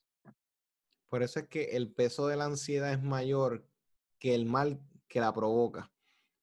Por 1.07 1.23
eso 1.23 1.39
es 1.39 1.47
que 1.47 1.75
el 1.77 1.93
peso 1.93 2.27
de 2.27 2.35
la 2.35 2.45
ansiedad 2.45 2.91
es 2.91 3.01
mayor 3.01 3.65
que 4.19 4.35
el 4.35 4.45
mal 4.45 4.81
que 5.07 5.19
la 5.19 5.33
provoca. 5.33 5.91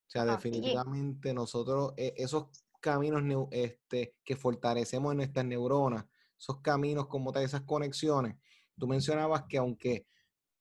O 0.07 0.09
sea, 0.13 0.25
definitivamente 0.25 1.33
nosotros, 1.33 1.93
e, 1.97 2.13
esos 2.17 2.47
caminos 2.79 3.47
este, 3.51 4.15
que 4.23 4.35
fortalecemos 4.35 5.11
en 5.11 5.17
nuestras 5.17 5.45
neuronas, 5.45 6.05
esos 6.39 6.61
caminos 6.61 7.07
como 7.07 7.31
tal, 7.31 7.43
esas 7.43 7.61
conexiones, 7.61 8.35
tú 8.77 8.87
mencionabas 8.87 9.43
que 9.49 9.57
aunque 9.57 10.07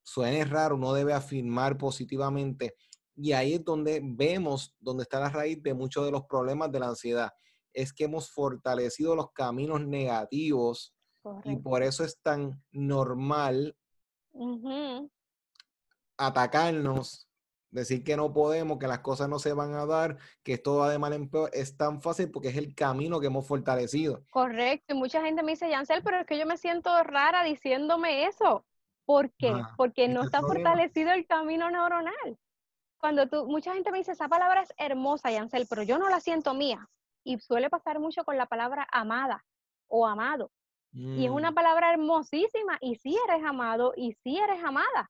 suene 0.02 0.44
raro, 0.44 0.76
uno 0.76 0.92
debe 0.92 1.12
afirmar 1.12 1.78
positivamente, 1.78 2.74
y 3.14 3.32
ahí 3.32 3.54
es 3.54 3.64
donde 3.64 4.00
vemos, 4.02 4.74
donde 4.80 5.02
está 5.02 5.20
la 5.20 5.28
raíz 5.28 5.62
de 5.62 5.74
muchos 5.74 6.04
de 6.04 6.10
los 6.10 6.24
problemas 6.24 6.72
de 6.72 6.80
la 6.80 6.88
ansiedad 6.88 7.32
es 7.72 7.92
que 7.92 8.04
hemos 8.04 8.30
fortalecido 8.30 9.16
los 9.16 9.32
caminos 9.32 9.84
negativos 9.86 10.94
y 11.44 11.56
por 11.56 11.82
eso 11.82 12.04
es 12.04 12.18
tan 12.20 12.62
normal 12.72 13.76
atacarnos, 16.16 17.28
decir 17.70 18.04
que 18.04 18.16
no 18.16 18.32
podemos, 18.32 18.78
que 18.78 18.86
las 18.86 19.00
cosas 19.00 19.28
no 19.28 19.38
se 19.38 19.52
van 19.52 19.74
a 19.74 19.86
dar, 19.86 20.18
que 20.42 20.54
esto 20.54 20.76
va 20.76 20.90
de 20.90 20.98
mal 20.98 21.12
en 21.12 21.28
peor, 21.28 21.50
es 21.52 21.76
tan 21.76 22.02
fácil 22.02 22.30
porque 22.30 22.48
es 22.48 22.56
el 22.56 22.74
camino 22.74 23.20
que 23.20 23.28
hemos 23.28 23.46
fortalecido. 23.46 24.24
Correcto, 24.30 24.94
y 24.94 24.98
mucha 24.98 25.22
gente 25.22 25.42
me 25.42 25.52
dice, 25.52 25.70
Yancel, 25.70 26.02
pero 26.02 26.20
es 26.20 26.26
que 26.26 26.38
yo 26.38 26.46
me 26.46 26.56
siento 26.56 26.90
rara 27.02 27.44
diciéndome 27.44 28.26
eso. 28.26 28.64
¿Por 29.04 29.32
qué? 29.32 29.52
porque 29.76 30.06
no 30.06 30.22
está 30.22 30.40
fortalecido 30.40 31.10
el 31.12 31.26
camino 31.26 31.70
neuronal. 31.70 32.38
Cuando 32.98 33.28
tú, 33.28 33.46
mucha 33.46 33.74
gente 33.74 33.90
me 33.90 33.98
dice, 33.98 34.12
esa 34.12 34.28
palabra 34.28 34.62
es 34.62 34.72
hermosa, 34.76 35.32
Yancel, 35.32 35.66
pero 35.68 35.82
yo 35.82 35.98
no 35.98 36.08
la 36.08 36.20
siento 36.20 36.54
mía 36.54 36.88
y 37.24 37.38
suele 37.38 37.70
pasar 37.70 37.98
mucho 37.98 38.24
con 38.24 38.36
la 38.36 38.46
palabra 38.46 38.86
amada 38.90 39.44
o 39.88 40.06
amado. 40.06 40.50
Y 40.94 41.24
es 41.24 41.30
una 41.30 41.52
mm. 41.52 41.54
palabra 41.54 41.92
hermosísima 41.92 42.76
y 42.80 42.96
sí 42.96 43.16
eres 43.26 43.42
amado 43.46 43.94
y 43.96 44.12
sí 44.22 44.38
eres 44.38 44.62
amada, 44.62 45.08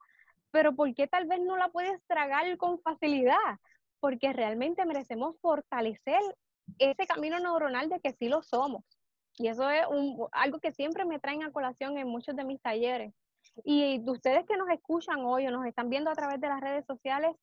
pero 0.52 0.76
¿por 0.76 0.94
qué 0.94 1.08
tal 1.08 1.26
vez 1.26 1.40
no 1.40 1.56
la 1.56 1.70
puedes 1.70 2.00
tragar 2.06 2.56
con 2.56 2.80
facilidad? 2.82 3.58
Porque 3.98 4.32
realmente 4.32 4.84
merecemos 4.86 5.36
fortalecer 5.40 6.20
ese 6.78 7.06
camino 7.06 7.40
neuronal 7.40 7.88
de 7.88 7.98
que 7.98 8.12
sí 8.12 8.28
lo 8.28 8.42
somos. 8.42 8.84
Y 9.38 9.48
eso 9.48 9.68
es 9.70 9.84
un, 9.88 10.28
algo 10.30 10.60
que 10.60 10.70
siempre 10.70 11.04
me 11.04 11.18
traen 11.18 11.42
a 11.42 11.50
colación 11.50 11.98
en 11.98 12.06
muchos 12.06 12.36
de 12.36 12.44
mis 12.44 12.60
talleres. 12.60 13.12
Y 13.64 14.00
ustedes 14.08 14.46
que 14.46 14.56
nos 14.56 14.68
escuchan 14.68 15.20
hoy 15.24 15.48
o 15.48 15.50
nos 15.50 15.66
están 15.66 15.88
viendo 15.88 16.10
a 16.10 16.14
través 16.14 16.40
de 16.40 16.48
las 16.48 16.60
redes 16.60 16.86
sociales, 16.86 17.34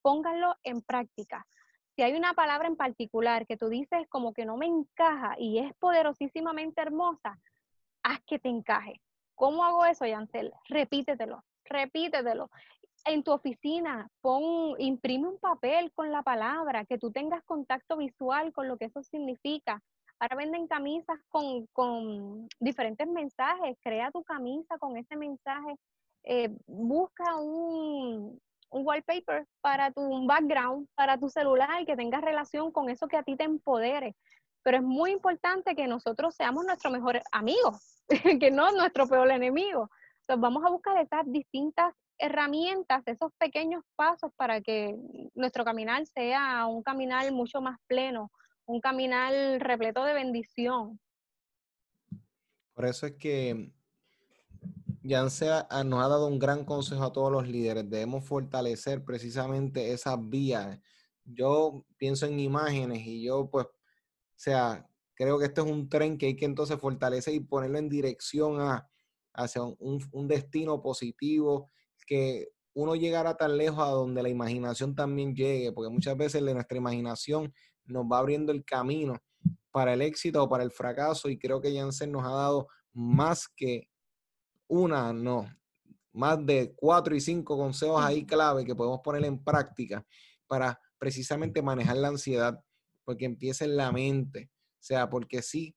pónganlo 0.00 0.54
en 0.62 0.80
práctica 0.80 1.46
si 1.94 2.02
hay 2.02 2.14
una 2.14 2.34
palabra 2.34 2.68
en 2.68 2.76
particular 2.76 3.46
que 3.46 3.56
tú 3.56 3.68
dices 3.68 4.06
como 4.08 4.32
que 4.32 4.44
no 4.44 4.56
me 4.56 4.66
encaja 4.66 5.34
y 5.38 5.58
es 5.58 5.74
poderosísimamente 5.74 6.80
hermosa, 6.80 7.38
haz 8.02 8.20
que 8.26 8.38
te 8.38 8.48
encaje. 8.48 9.00
¿Cómo 9.34 9.64
hago 9.64 9.84
eso, 9.84 10.06
Yancel? 10.06 10.52
Repítetelo, 10.68 11.44
repítetelo. 11.64 12.50
En 13.04 13.22
tu 13.24 13.32
oficina, 13.32 14.08
pon, 14.20 14.76
imprime 14.78 15.28
un 15.28 15.38
papel 15.38 15.92
con 15.92 16.12
la 16.12 16.22
palabra, 16.22 16.84
que 16.84 16.98
tú 16.98 17.10
tengas 17.10 17.42
contacto 17.44 17.96
visual 17.96 18.52
con 18.52 18.68
lo 18.68 18.76
que 18.76 18.84
eso 18.86 19.02
significa. 19.02 19.82
Ahora 20.20 20.36
venden 20.36 20.68
camisas 20.68 21.18
con, 21.28 21.66
con 21.72 22.48
diferentes 22.60 23.08
mensajes, 23.08 23.76
crea 23.82 24.12
tu 24.12 24.22
camisa 24.22 24.78
con 24.78 24.96
ese 24.96 25.16
mensaje, 25.16 25.74
eh, 26.22 26.56
busca 26.66 27.34
un, 27.36 28.40
un 28.72 28.86
wallpaper 28.86 29.46
para 29.60 29.92
tu 29.92 30.26
background, 30.26 30.88
para 30.94 31.18
tu 31.18 31.28
celular, 31.28 31.84
que 31.86 31.96
tenga 31.96 32.20
relación 32.20 32.72
con 32.72 32.88
eso 32.88 33.06
que 33.06 33.16
a 33.16 33.22
ti 33.22 33.36
te 33.36 33.44
empodere. 33.44 34.16
Pero 34.64 34.78
es 34.78 34.82
muy 34.82 35.10
importante 35.10 35.74
que 35.74 35.86
nosotros 35.86 36.34
seamos 36.34 36.64
nuestro 36.64 36.90
mejor 36.90 37.20
amigo, 37.30 37.78
que 38.40 38.50
no 38.50 38.72
nuestro 38.72 39.06
peor 39.06 39.30
enemigo. 39.30 39.90
Entonces 40.20 40.40
vamos 40.40 40.64
a 40.64 40.70
buscar 40.70 40.96
estas 40.98 41.30
distintas 41.30 41.94
herramientas, 42.18 43.02
esos 43.06 43.32
pequeños 43.38 43.84
pasos 43.96 44.30
para 44.36 44.60
que 44.60 44.96
nuestro 45.34 45.64
caminar 45.64 46.06
sea 46.06 46.66
un 46.66 46.82
caminar 46.82 47.30
mucho 47.32 47.60
más 47.60 47.78
pleno, 47.86 48.30
un 48.64 48.80
caminar 48.80 49.32
repleto 49.58 50.04
de 50.04 50.14
bendición. 50.14 51.00
Por 52.74 52.86
eso 52.86 53.06
es 53.06 53.12
que 53.16 53.72
Yance 55.02 55.46
nos 55.84 56.04
ha 56.04 56.08
dado 56.08 56.28
un 56.28 56.38
gran 56.38 56.64
consejo 56.64 57.02
a 57.04 57.12
todos 57.12 57.32
los 57.32 57.48
líderes. 57.48 57.88
Debemos 57.88 58.24
fortalecer 58.24 59.04
precisamente 59.04 59.92
esas 59.92 60.16
vías. 60.28 60.78
Yo 61.24 61.84
pienso 61.96 62.26
en 62.26 62.38
imágenes 62.38 63.06
y 63.06 63.22
yo, 63.22 63.48
pues, 63.50 63.66
o 63.66 63.70
sea, 64.36 64.88
creo 65.14 65.38
que 65.38 65.46
este 65.46 65.60
es 65.60 65.66
un 65.66 65.88
tren 65.88 66.18
que 66.18 66.26
hay 66.26 66.36
que 66.36 66.44
entonces 66.44 66.78
fortalecer 66.78 67.34
y 67.34 67.40
ponerlo 67.40 67.78
en 67.78 67.88
dirección 67.88 68.60
a, 68.60 68.88
hacia 69.34 69.62
un, 69.62 70.28
destino 70.28 70.82
positivo, 70.82 71.70
que 72.06 72.48
uno 72.74 72.94
llegara 72.94 73.36
tan 73.36 73.56
lejos 73.56 73.80
a 73.80 73.90
donde 73.90 74.22
la 74.22 74.28
imaginación 74.28 74.94
también 74.94 75.34
llegue, 75.34 75.72
porque 75.72 75.92
muchas 75.92 76.16
veces 76.16 76.42
nuestra 76.42 76.78
imaginación 76.78 77.52
nos 77.84 78.04
va 78.04 78.18
abriendo 78.18 78.52
el 78.52 78.64
camino 78.64 79.18
para 79.70 79.94
el 79.94 80.02
éxito 80.02 80.42
o 80.42 80.48
para 80.48 80.64
el 80.64 80.70
fracaso 80.70 81.28
y 81.28 81.38
creo 81.38 81.60
que 81.60 81.74
Janssen 81.74 82.12
nos 82.12 82.24
ha 82.24 82.30
dado 82.30 82.68
más 82.92 83.48
que 83.48 83.88
una, 84.68 85.12
no, 85.12 85.46
más 86.12 86.44
de 86.44 86.74
cuatro 86.74 87.14
y 87.14 87.20
cinco 87.20 87.56
consejos 87.56 88.02
ahí 88.02 88.26
clave 88.26 88.64
que 88.64 88.74
podemos 88.74 89.00
poner 89.00 89.24
en 89.24 89.42
práctica 89.42 90.06
para 90.46 90.78
precisamente 90.98 91.62
manejar 91.62 91.96
la 91.96 92.08
ansiedad, 92.08 92.62
porque 93.04 93.24
empieza 93.24 93.64
en 93.64 93.76
la 93.76 93.90
mente, 93.90 94.50
o 94.54 94.84
sea, 94.84 95.08
porque 95.08 95.42
sí, 95.42 95.74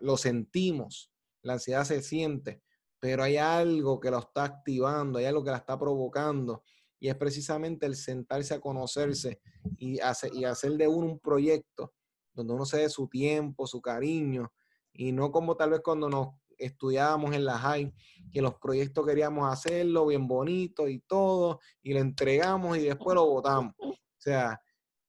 lo 0.00 0.16
sentimos, 0.16 1.10
la 1.42 1.54
ansiedad 1.54 1.84
se 1.84 2.00
siente, 2.02 2.62
pero 3.00 3.22
hay 3.22 3.36
algo 3.36 4.00
que 4.00 4.10
lo 4.10 4.18
está 4.18 4.44
activando, 4.44 5.18
hay 5.18 5.26
algo 5.26 5.44
que 5.44 5.50
la 5.50 5.58
está 5.58 5.78
provocando, 5.78 6.62
y 6.98 7.08
es 7.08 7.16
precisamente 7.16 7.84
el 7.84 7.96
sentarse 7.96 8.54
a 8.54 8.60
conocerse 8.60 9.40
y 9.76 10.00
hacer, 10.00 10.32
y 10.34 10.44
hacer 10.44 10.72
de 10.72 10.88
uno 10.88 11.06
un 11.06 11.18
proyecto 11.18 11.92
donde 12.32 12.54
uno 12.54 12.64
se 12.64 12.78
dé 12.78 12.88
su 12.88 13.08
tiempo, 13.08 13.66
su 13.66 13.82
cariño, 13.82 14.52
y 14.92 15.12
no 15.12 15.30
como 15.30 15.56
tal 15.56 15.70
vez 15.70 15.80
cuando 15.80 16.08
nos 16.08 16.28
estudiábamos 16.58 17.34
en 17.34 17.44
la 17.44 17.58
high, 17.58 17.92
que 18.32 18.42
los 18.42 18.54
proyectos 18.54 19.06
queríamos 19.06 19.50
hacerlo 19.52 20.06
bien 20.06 20.26
bonito 20.26 20.88
y 20.88 21.00
todo, 21.00 21.60
y 21.82 21.92
lo 21.94 22.00
entregamos 22.00 22.78
y 22.78 22.82
después 22.82 23.14
lo 23.14 23.26
votamos. 23.30 23.74
O 23.80 23.96
sea, 24.18 24.60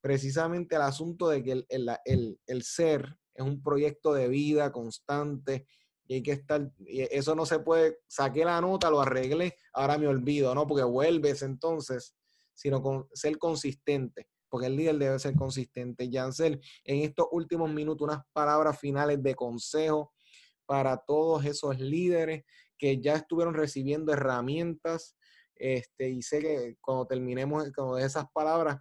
precisamente 0.02 0.76
el 0.76 0.84
asunto 0.84 1.30
de 1.30 1.43
que 1.43 1.52
el, 1.52 1.66
el, 2.06 2.39
el, 2.46 2.62
ser 2.64 3.18
es 3.34 3.43
un 3.43 3.64
proyecto 3.64 4.14
de 4.14 4.28
vida 4.28 4.72
constante, 4.72 5.68
y 6.08 6.16
hay 6.16 6.24
que 6.24 6.34
estar, 6.34 6.72
y 6.86 7.02
eso 7.02 7.34
no 7.34 7.46
se 7.46 7.60
puede, 7.60 7.98
saqué 8.08 8.46
la 8.46 8.62
nota, 8.62 8.91
lo 8.91 9.02
arreglé, 9.02 9.56
ahora 9.74 9.98
me 9.98 10.08
olvido, 10.08 10.54
¿no? 10.54 10.68
Porque 10.68 10.84
vuelves 10.84 11.41
entonces, 11.41 12.16
sino 12.54 12.82
con 12.82 13.08
ser 13.14 13.39
consistente, 13.39 14.28
porque 14.48 14.68
el 14.68 14.76
líder 14.76 14.98
debe 14.98 15.20
ser 15.20 15.36
consistente. 15.36 16.10
Yancel, 16.10 16.62
en 16.84 17.02
estos 17.02 17.28
últimos 17.32 17.72
minutos, 17.72 18.08
unas 18.08 18.24
palabras 18.32 18.80
finales 18.80 19.22
de 19.24 19.34
consejo 19.34 20.14
para 20.66 20.97
todos 20.97 21.45
esos 21.45 21.80
líderes 21.80 22.43
que 22.78 22.99
ya 22.99 23.16
estuvieron 23.16 23.53
recibiendo 23.53 24.11
herramientas, 24.11 25.16
este, 25.55 26.09
y 26.09 26.22
sé 26.22 26.41
que 26.41 26.76
cuando 26.82 27.07
terminemos 27.07 27.72
con 27.72 27.99
esas 27.99 28.26
palabras, 28.34 28.80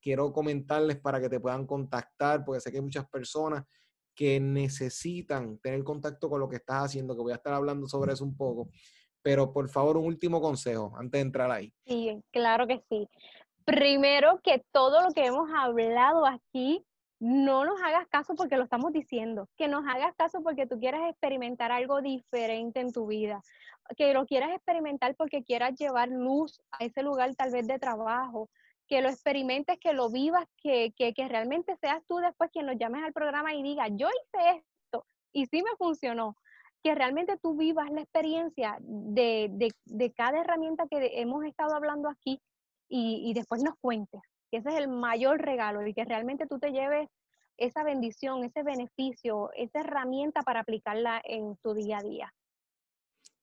quiero 0.00 0.32
comentarles 0.32 0.98
para 0.98 1.20
que 1.20 1.28
te 1.28 1.40
puedan 1.40 1.66
contactar, 1.66 2.44
porque 2.44 2.60
sé 2.60 2.70
que 2.70 2.78
hay 2.78 2.82
muchas 2.82 3.08
personas 3.08 3.64
que 4.14 4.40
necesitan 4.40 5.58
tener 5.58 5.84
contacto 5.84 6.28
con 6.28 6.40
lo 6.40 6.48
que 6.48 6.56
estás 6.56 6.84
haciendo, 6.84 7.14
que 7.14 7.22
voy 7.22 7.32
a 7.32 7.36
estar 7.36 7.52
hablando 7.52 7.86
sobre 7.86 8.12
eso 8.12 8.24
un 8.24 8.36
poco. 8.36 8.70
Pero 9.22 9.52
por 9.52 9.68
favor, 9.68 9.96
un 9.96 10.06
último 10.06 10.40
consejo 10.40 10.92
antes 10.96 11.18
de 11.18 11.22
entrar 11.22 11.50
ahí. 11.50 11.72
Sí, 11.86 12.22
claro 12.30 12.66
que 12.66 12.82
sí. 12.88 13.08
Primero, 13.64 14.40
que 14.42 14.64
todo 14.72 15.02
lo 15.02 15.12
que 15.12 15.26
hemos 15.26 15.48
hablado 15.54 16.26
aquí, 16.26 16.84
no 17.20 17.66
nos 17.66 17.80
hagas 17.82 18.08
caso 18.08 18.34
porque 18.34 18.56
lo 18.56 18.64
estamos 18.64 18.92
diciendo, 18.92 19.48
que 19.56 19.68
nos 19.68 19.86
hagas 19.86 20.14
caso 20.16 20.42
porque 20.42 20.66
tú 20.66 20.80
quieras 20.80 21.02
experimentar 21.10 21.70
algo 21.70 22.00
diferente 22.00 22.80
en 22.80 22.92
tu 22.92 23.06
vida, 23.06 23.42
que 23.96 24.14
lo 24.14 24.26
quieras 24.26 24.50
experimentar 24.52 25.14
porque 25.16 25.44
quieras 25.44 25.74
llevar 25.78 26.08
luz 26.08 26.60
a 26.72 26.84
ese 26.84 27.02
lugar 27.02 27.34
tal 27.36 27.52
vez 27.52 27.66
de 27.66 27.78
trabajo, 27.78 28.48
que 28.88 29.02
lo 29.02 29.08
experimentes, 29.08 29.78
que 29.78 29.92
lo 29.92 30.10
vivas, 30.10 30.46
que, 30.56 30.92
que, 30.96 31.12
que 31.12 31.28
realmente 31.28 31.76
seas 31.76 32.02
tú 32.08 32.16
después 32.16 32.50
quien 32.50 32.66
nos 32.66 32.76
llames 32.76 33.04
al 33.04 33.12
programa 33.12 33.54
y 33.54 33.62
diga, 33.62 33.86
yo 33.88 34.08
hice 34.08 34.56
esto 34.56 35.04
y 35.32 35.46
sí 35.46 35.62
me 35.62 35.70
funcionó. 35.78 36.36
Que 36.82 36.94
realmente 36.94 37.36
tú 37.36 37.54
vivas 37.56 37.90
la 37.90 38.00
experiencia 38.00 38.78
de, 38.80 39.48
de, 39.52 39.70
de 39.84 40.12
cada 40.12 40.40
herramienta 40.40 40.88
que 40.90 41.20
hemos 41.20 41.44
estado 41.44 41.76
hablando 41.76 42.08
aquí 42.08 42.40
y, 42.88 43.30
y 43.30 43.34
después 43.34 43.62
nos 43.62 43.74
cuentes. 43.80 44.22
Que 44.50 44.58
ese 44.58 44.70
es 44.70 44.76
el 44.76 44.88
mayor 44.88 45.40
regalo 45.40 45.86
y 45.86 45.94
que 45.94 46.04
realmente 46.04 46.46
tú 46.46 46.58
te 46.58 46.72
lleves 46.72 47.08
esa 47.56 47.84
bendición, 47.84 48.42
ese 48.42 48.62
beneficio, 48.62 49.50
esa 49.54 49.80
herramienta 49.80 50.42
para 50.42 50.60
aplicarla 50.60 51.20
en 51.24 51.56
tu 51.56 51.74
día 51.74 51.98
a 51.98 52.02
día. 52.02 52.34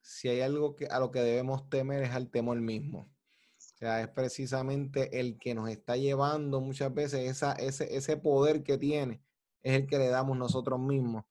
Si 0.02 0.28
hay 0.28 0.42
algo 0.42 0.76
que, 0.76 0.88
a 0.88 1.00
lo 1.00 1.12
que 1.12 1.22
debemos 1.22 1.70
temer 1.70 2.04
es 2.04 2.12
al 2.12 2.30
temor 2.30 2.60
mismo. 2.60 3.00
O 3.00 3.80
sea, 3.80 4.02
es 4.02 4.08
precisamente 4.08 5.20
el 5.20 5.38
que 5.38 5.54
nos 5.54 5.70
está 5.70 5.98
llevando 5.98 6.62
muchas 6.62 6.92
veces 6.92 7.30
esa, 7.30 7.54
ese, 7.54 7.96
ese 7.96 8.18
poder 8.18 8.64
que 8.64 8.80
tiene, 8.80 9.22
es 9.62 9.76
el 9.76 9.86
que 9.86 10.00
le 10.00 10.08
damos 10.08 10.36
nosotros 10.36 10.80
mismos. 10.80 11.26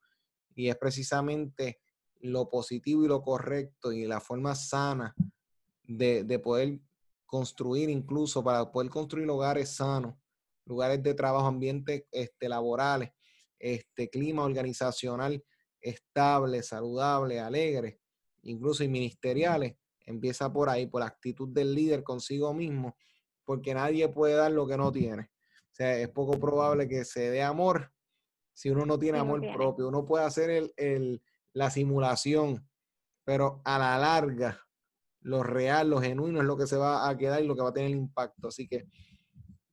Y 0.55 0.69
es 0.69 0.77
precisamente 0.77 1.81
lo 2.21 2.49
positivo 2.49 3.05
y 3.05 3.09
lo 3.09 3.21
correcto 3.23 3.93
y 3.93 4.07
la 4.07 4.21
forma 4.21 4.55
sana 4.55 5.15
de, 5.83 6.23
de 6.23 6.39
poder 6.39 6.79
construir 7.27 7.91
incluso 7.91 8.43
para 8.43 8.71
poder 8.71 8.91
construir 8.91 9.29
hogares 9.29 9.77
sanos, 9.77 10.15
lugares 10.65 11.03
de 11.03 11.15
trabajo, 11.15 11.47
ambientes 11.47 12.05
este, 12.11 12.49
laborales, 12.49 13.11
este, 13.59 14.09
clima 14.09 14.45
organizacional 14.45 15.45
estable, 15.81 16.63
saludable, 16.63 17.41
alegre, 17.41 18.01
incluso 18.43 18.83
y 18.85 18.89
ministeriales, 18.89 19.77
Empieza 20.07 20.53
por 20.53 20.69
ahí, 20.69 20.87
por 20.87 21.01
la 21.01 21.09
actitud 21.09 21.49
del 21.49 21.75
líder 21.75 22.05
consigo 22.05 22.55
mismo, 22.55 22.97
porque 23.45 23.75
nadie 23.75 24.09
puede 24.09 24.35
dar 24.35 24.53
lo 24.53 24.67
que 24.67 24.77
no 24.77 24.93
tiene. 24.93 25.23
O 25.23 25.75
sea, 25.75 25.99
es 25.99 26.09
poco 26.09 26.39
probable 26.39 26.89
que 26.89 27.05
se 27.05 27.29
dé 27.31 27.43
amor 27.43 27.93
si 28.55 28.71
uno 28.71 28.87
no 28.87 28.99
tiene 28.99 29.19
amor 29.19 29.43
propio. 29.53 29.89
Uno 29.89 30.07
puede 30.07 30.25
hacer 30.25 30.49
el, 30.49 30.73
el, 30.77 31.23
la 31.53 31.71
simulación, 31.71 32.69
pero 33.25 33.61
a 33.65 33.79
la 33.81 33.99
larga, 33.99 34.66
lo 35.27 35.43
real, 35.43 35.91
lo 35.91 36.01
genuino 36.01 36.39
es 36.39 36.47
lo 36.47 36.57
que 36.57 36.69
se 36.69 36.77
va 36.77 37.09
a 37.09 37.17
quedar 37.17 37.43
y 37.43 37.47
lo 37.49 37.57
que 37.57 37.63
va 37.63 37.71
a 37.71 37.73
tener 37.73 37.91
impacto. 37.91 38.47
Así 38.47 38.69
que 38.69 38.87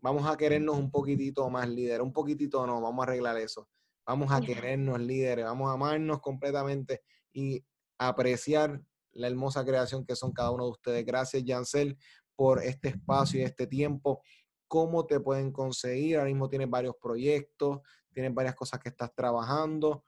vamos 0.01 0.27
a 0.27 0.35
querernos 0.35 0.77
un 0.77 0.89
poquitito 0.89 1.47
más 1.47 1.69
líder, 1.69 2.01
un 2.01 2.11
poquitito 2.11 2.65
no, 2.65 2.81
vamos 2.81 3.03
a 3.03 3.09
arreglar 3.11 3.37
eso. 3.37 3.69
Vamos 4.03 4.31
a 4.31 4.41
querernos 4.41 4.99
líderes, 4.99 5.45
vamos 5.45 5.69
a 5.69 5.73
amarnos 5.73 6.21
completamente 6.21 7.03
y 7.31 7.63
apreciar 7.99 8.81
la 9.11 9.27
hermosa 9.27 9.63
creación 9.63 10.03
que 10.05 10.15
son 10.15 10.33
cada 10.33 10.49
uno 10.49 10.65
de 10.65 10.71
ustedes. 10.71 11.05
Gracias, 11.05 11.43
Yancel, 11.43 11.99
por 12.35 12.63
este 12.63 12.89
espacio 12.89 13.39
y 13.39 13.43
este 13.43 13.67
tiempo. 13.67 14.23
¿Cómo 14.67 15.05
te 15.05 15.19
pueden 15.19 15.51
conseguir? 15.51 16.17
Ahora 16.17 16.29
mismo 16.29 16.49
tienes 16.49 16.69
varios 16.69 16.95
proyectos, 16.99 17.79
tienes 18.11 18.33
varias 18.33 18.55
cosas 18.55 18.79
que 18.79 18.89
estás 18.89 19.13
trabajando. 19.13 20.03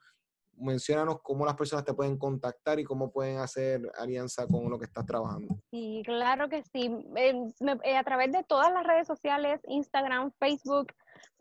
Menciónanos 0.56 1.20
cómo 1.22 1.44
las 1.44 1.54
personas 1.54 1.84
te 1.84 1.94
pueden 1.94 2.18
contactar 2.18 2.80
y 2.80 2.84
cómo 2.84 3.10
pueden 3.10 3.38
hacer 3.38 3.80
alianza 3.98 4.46
con 4.46 4.68
lo 4.70 4.78
que 4.78 4.86
estás 4.86 5.06
trabajando. 5.06 5.56
Sí, 5.70 6.02
claro 6.04 6.48
que 6.48 6.62
sí. 6.62 6.90
Eh, 7.16 7.96
a 7.96 8.04
través 8.04 8.32
de 8.32 8.44
todas 8.44 8.72
las 8.72 8.86
redes 8.86 9.06
sociales, 9.06 9.60
Instagram, 9.68 10.32
Facebook, 10.38 10.92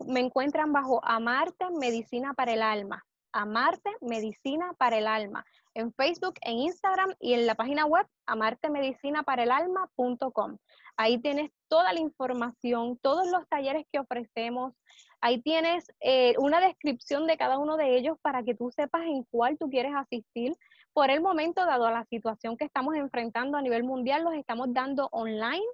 me 0.07 0.20
encuentran 0.20 0.74
bajo 0.74 1.03
Amarte 1.03 1.66
Medicina 1.80 2.34
para 2.34 2.53
el 2.53 2.61
Alma. 2.61 3.03
Amarte 3.32 3.89
Medicina 4.01 4.74
para 4.78 4.97
el 4.97 5.07
Alma 5.07 5.45
en 5.76 5.93
Facebook, 5.93 6.34
en 6.41 6.57
Instagram 6.57 7.13
y 7.20 7.34
en 7.34 7.45
la 7.45 7.53
página 7.55 7.86
web 7.86 8.07
amartemedicinaparaalalma.com. 8.26 10.57
Ahí 10.97 11.20
tienes 11.20 11.51
toda 11.68 11.93
la 11.93 11.99
información, 11.99 12.97
todos 13.01 13.30
los 13.30 13.47
talleres 13.49 13.86
que 13.91 13.99
ofrecemos. 13.99 14.74
Ahí 15.26 15.41
tienes 15.41 15.91
eh, 16.01 16.36
una 16.38 16.59
descripción 16.59 17.26
de 17.26 17.36
cada 17.36 17.57
uno 17.57 17.78
de 17.78 17.97
ellos 17.97 18.15
para 18.21 18.43
que 18.43 18.53
tú 18.53 18.69
sepas 18.69 19.01
en 19.07 19.23
cuál 19.23 19.57
tú 19.57 19.71
quieres 19.71 19.95
asistir. 19.95 20.55
Por 20.93 21.09
el 21.09 21.19
momento, 21.19 21.65
dado 21.65 21.89
la 21.89 22.05
situación 22.05 22.57
que 22.57 22.65
estamos 22.65 22.93
enfrentando 22.93 23.57
a 23.57 23.63
nivel 23.63 23.84
mundial, 23.84 24.23
los 24.23 24.36
estamos 24.36 24.71
dando 24.71 25.09
online, 25.11 25.65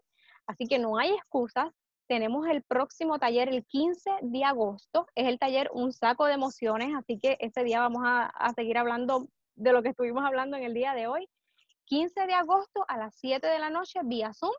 así 0.48 0.68
que 0.68 0.80
no 0.80 0.98
hay 0.98 1.10
excusas. 1.10 1.68
Tenemos 2.08 2.48
el 2.48 2.64
próximo 2.64 3.20
taller 3.20 3.50
el 3.50 3.66
15 3.66 4.10
de 4.22 4.46
agosto, 4.46 5.06
es 5.16 5.28
el 5.28 5.38
taller 5.38 5.70
Un 5.74 5.92
saco 5.92 6.28
de 6.28 6.36
emociones, 6.36 6.96
así 6.98 7.20
que 7.20 7.36
ese 7.42 7.66
día 7.66 7.82
vamos 7.82 8.04
a, 8.06 8.28
a 8.28 8.54
seguir 8.54 8.78
hablando 8.78 9.28
de 9.56 9.74
lo 9.74 9.84
que 9.84 9.90
estuvimos 9.90 10.24
hablando 10.24 10.56
en 10.56 10.64
el 10.64 10.74
día 10.74 10.94
de 10.94 11.08
hoy. 11.08 11.28
15 11.88 12.26
de 12.26 12.34
agosto 12.36 12.86
a 12.88 12.96
las 12.96 13.14
7 13.18 13.46
de 13.46 13.60
la 13.60 13.70
noche 13.70 14.00
vía 14.06 14.34
Zoom 14.34 14.54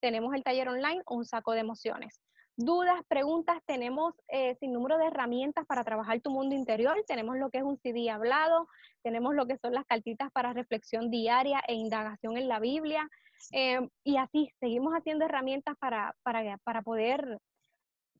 tenemos 0.00 0.34
el 0.34 0.44
taller 0.44 0.68
online 0.68 1.02
Un 1.06 1.24
saco 1.24 1.52
de 1.52 1.60
emociones. 1.60 2.20
Dudas, 2.56 3.02
preguntas, 3.08 3.58
tenemos 3.66 4.14
eh, 4.28 4.56
sin 4.60 4.72
número 4.72 4.96
de 4.96 5.06
herramientas 5.06 5.66
para 5.66 5.82
trabajar 5.82 6.20
tu 6.20 6.30
mundo 6.30 6.54
interior. 6.54 6.96
Tenemos 7.06 7.36
lo 7.36 7.50
que 7.50 7.58
es 7.58 7.64
un 7.64 7.78
CD 7.78 8.10
hablado, 8.10 8.68
tenemos 9.02 9.34
lo 9.34 9.46
que 9.46 9.58
son 9.58 9.72
las 9.72 9.84
cartitas 9.86 10.30
para 10.30 10.52
reflexión 10.52 11.10
diaria 11.10 11.60
e 11.66 11.74
indagación 11.74 12.36
en 12.36 12.46
la 12.46 12.60
Biblia. 12.60 13.08
Eh, 13.52 13.80
y 14.04 14.18
así, 14.18 14.52
seguimos 14.60 14.94
haciendo 14.94 15.24
herramientas 15.24 15.76
para, 15.80 16.14
para, 16.22 16.56
para 16.58 16.82
poder 16.82 17.38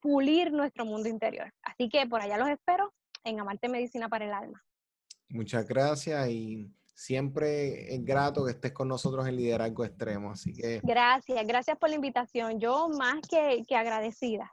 pulir 0.00 0.52
nuestro 0.52 0.84
mundo 0.84 1.08
interior. 1.08 1.52
Así 1.62 1.88
que 1.88 2.06
por 2.06 2.20
allá 2.20 2.36
los 2.36 2.48
espero 2.48 2.92
en 3.22 3.38
Amarte 3.38 3.68
Medicina 3.68 4.08
para 4.08 4.24
el 4.24 4.32
Alma. 4.32 4.62
Muchas 5.28 5.66
gracias 5.66 6.28
y 6.28 6.74
siempre 6.94 7.94
es 7.94 8.04
grato 8.04 8.44
que 8.44 8.52
estés 8.52 8.72
con 8.72 8.88
nosotros 8.88 9.26
en 9.26 9.36
Liderazgo 9.36 9.84
Extremo. 9.84 10.30
Así 10.30 10.52
que. 10.52 10.80
Gracias, 10.82 11.46
gracias 11.46 11.76
por 11.78 11.90
la 11.90 11.96
invitación. 11.96 12.58
Yo 12.58 12.88
más 12.88 13.20
que, 13.28 13.62
que 13.66 13.76
agradecida. 13.76 14.52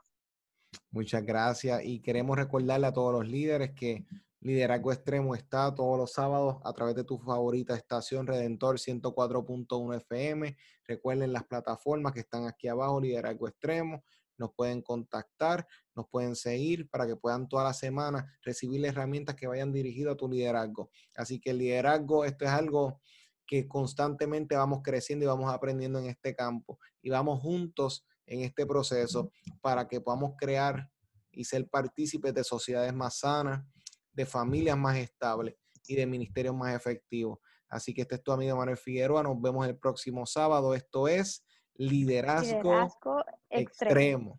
Muchas 0.90 1.24
gracias 1.24 1.82
y 1.84 2.00
queremos 2.00 2.36
recordarle 2.36 2.86
a 2.86 2.92
todos 2.92 3.12
los 3.12 3.28
líderes 3.28 3.72
que 3.72 4.04
Liderazgo 4.40 4.92
Extremo 4.92 5.34
está 5.34 5.72
todos 5.74 5.96
los 5.96 6.12
sábados 6.12 6.56
a 6.64 6.72
través 6.72 6.96
de 6.96 7.04
tu 7.04 7.18
favorita 7.18 7.76
estación 7.76 8.26
Redentor 8.26 8.78
104.1 8.78 9.96
FM. 9.96 10.56
Recuerden 10.84 11.32
las 11.32 11.44
plataformas 11.44 12.12
que 12.12 12.20
están 12.20 12.46
aquí 12.46 12.68
abajo, 12.68 13.00
Liderazgo 13.00 13.48
Extremo 13.48 14.02
nos 14.42 14.54
pueden 14.54 14.82
contactar, 14.82 15.66
nos 15.94 16.08
pueden 16.08 16.34
seguir 16.36 16.88
para 16.88 17.06
que 17.06 17.16
puedan 17.16 17.48
toda 17.48 17.64
la 17.64 17.74
semana 17.74 18.32
recibir 18.42 18.84
herramientas 18.84 19.36
que 19.36 19.46
vayan 19.46 19.72
dirigidas 19.72 20.14
a 20.14 20.16
tu 20.16 20.28
liderazgo. 20.28 20.90
Así 21.16 21.40
que 21.40 21.50
el 21.50 21.58
liderazgo, 21.58 22.24
esto 22.24 22.44
es 22.44 22.50
algo 22.50 23.00
que 23.46 23.68
constantemente 23.68 24.56
vamos 24.56 24.80
creciendo 24.82 25.24
y 25.24 25.28
vamos 25.28 25.52
aprendiendo 25.52 25.98
en 25.98 26.06
este 26.06 26.34
campo 26.34 26.78
y 27.02 27.10
vamos 27.10 27.40
juntos 27.40 28.06
en 28.26 28.40
este 28.40 28.66
proceso 28.66 29.30
para 29.60 29.88
que 29.88 30.00
podamos 30.00 30.34
crear 30.38 30.88
y 31.32 31.44
ser 31.44 31.68
partícipes 31.68 32.32
de 32.34 32.44
sociedades 32.44 32.94
más 32.94 33.18
sanas, 33.18 33.64
de 34.12 34.26
familias 34.26 34.78
más 34.78 34.96
estables 34.96 35.56
y 35.86 35.96
de 35.96 36.06
ministerios 36.06 36.54
más 36.54 36.74
efectivos. 36.74 37.38
Así 37.68 37.94
que 37.94 38.02
este 38.02 38.16
es 38.16 38.22
tu 38.22 38.32
amigo 38.32 38.56
Manuel 38.56 38.76
Figueroa. 38.76 39.22
Nos 39.22 39.40
vemos 39.40 39.66
el 39.66 39.76
próximo 39.76 40.26
sábado. 40.26 40.74
Esto 40.74 41.08
es 41.08 41.44
Liderazgo, 41.74 42.86
extremo. 43.48 44.38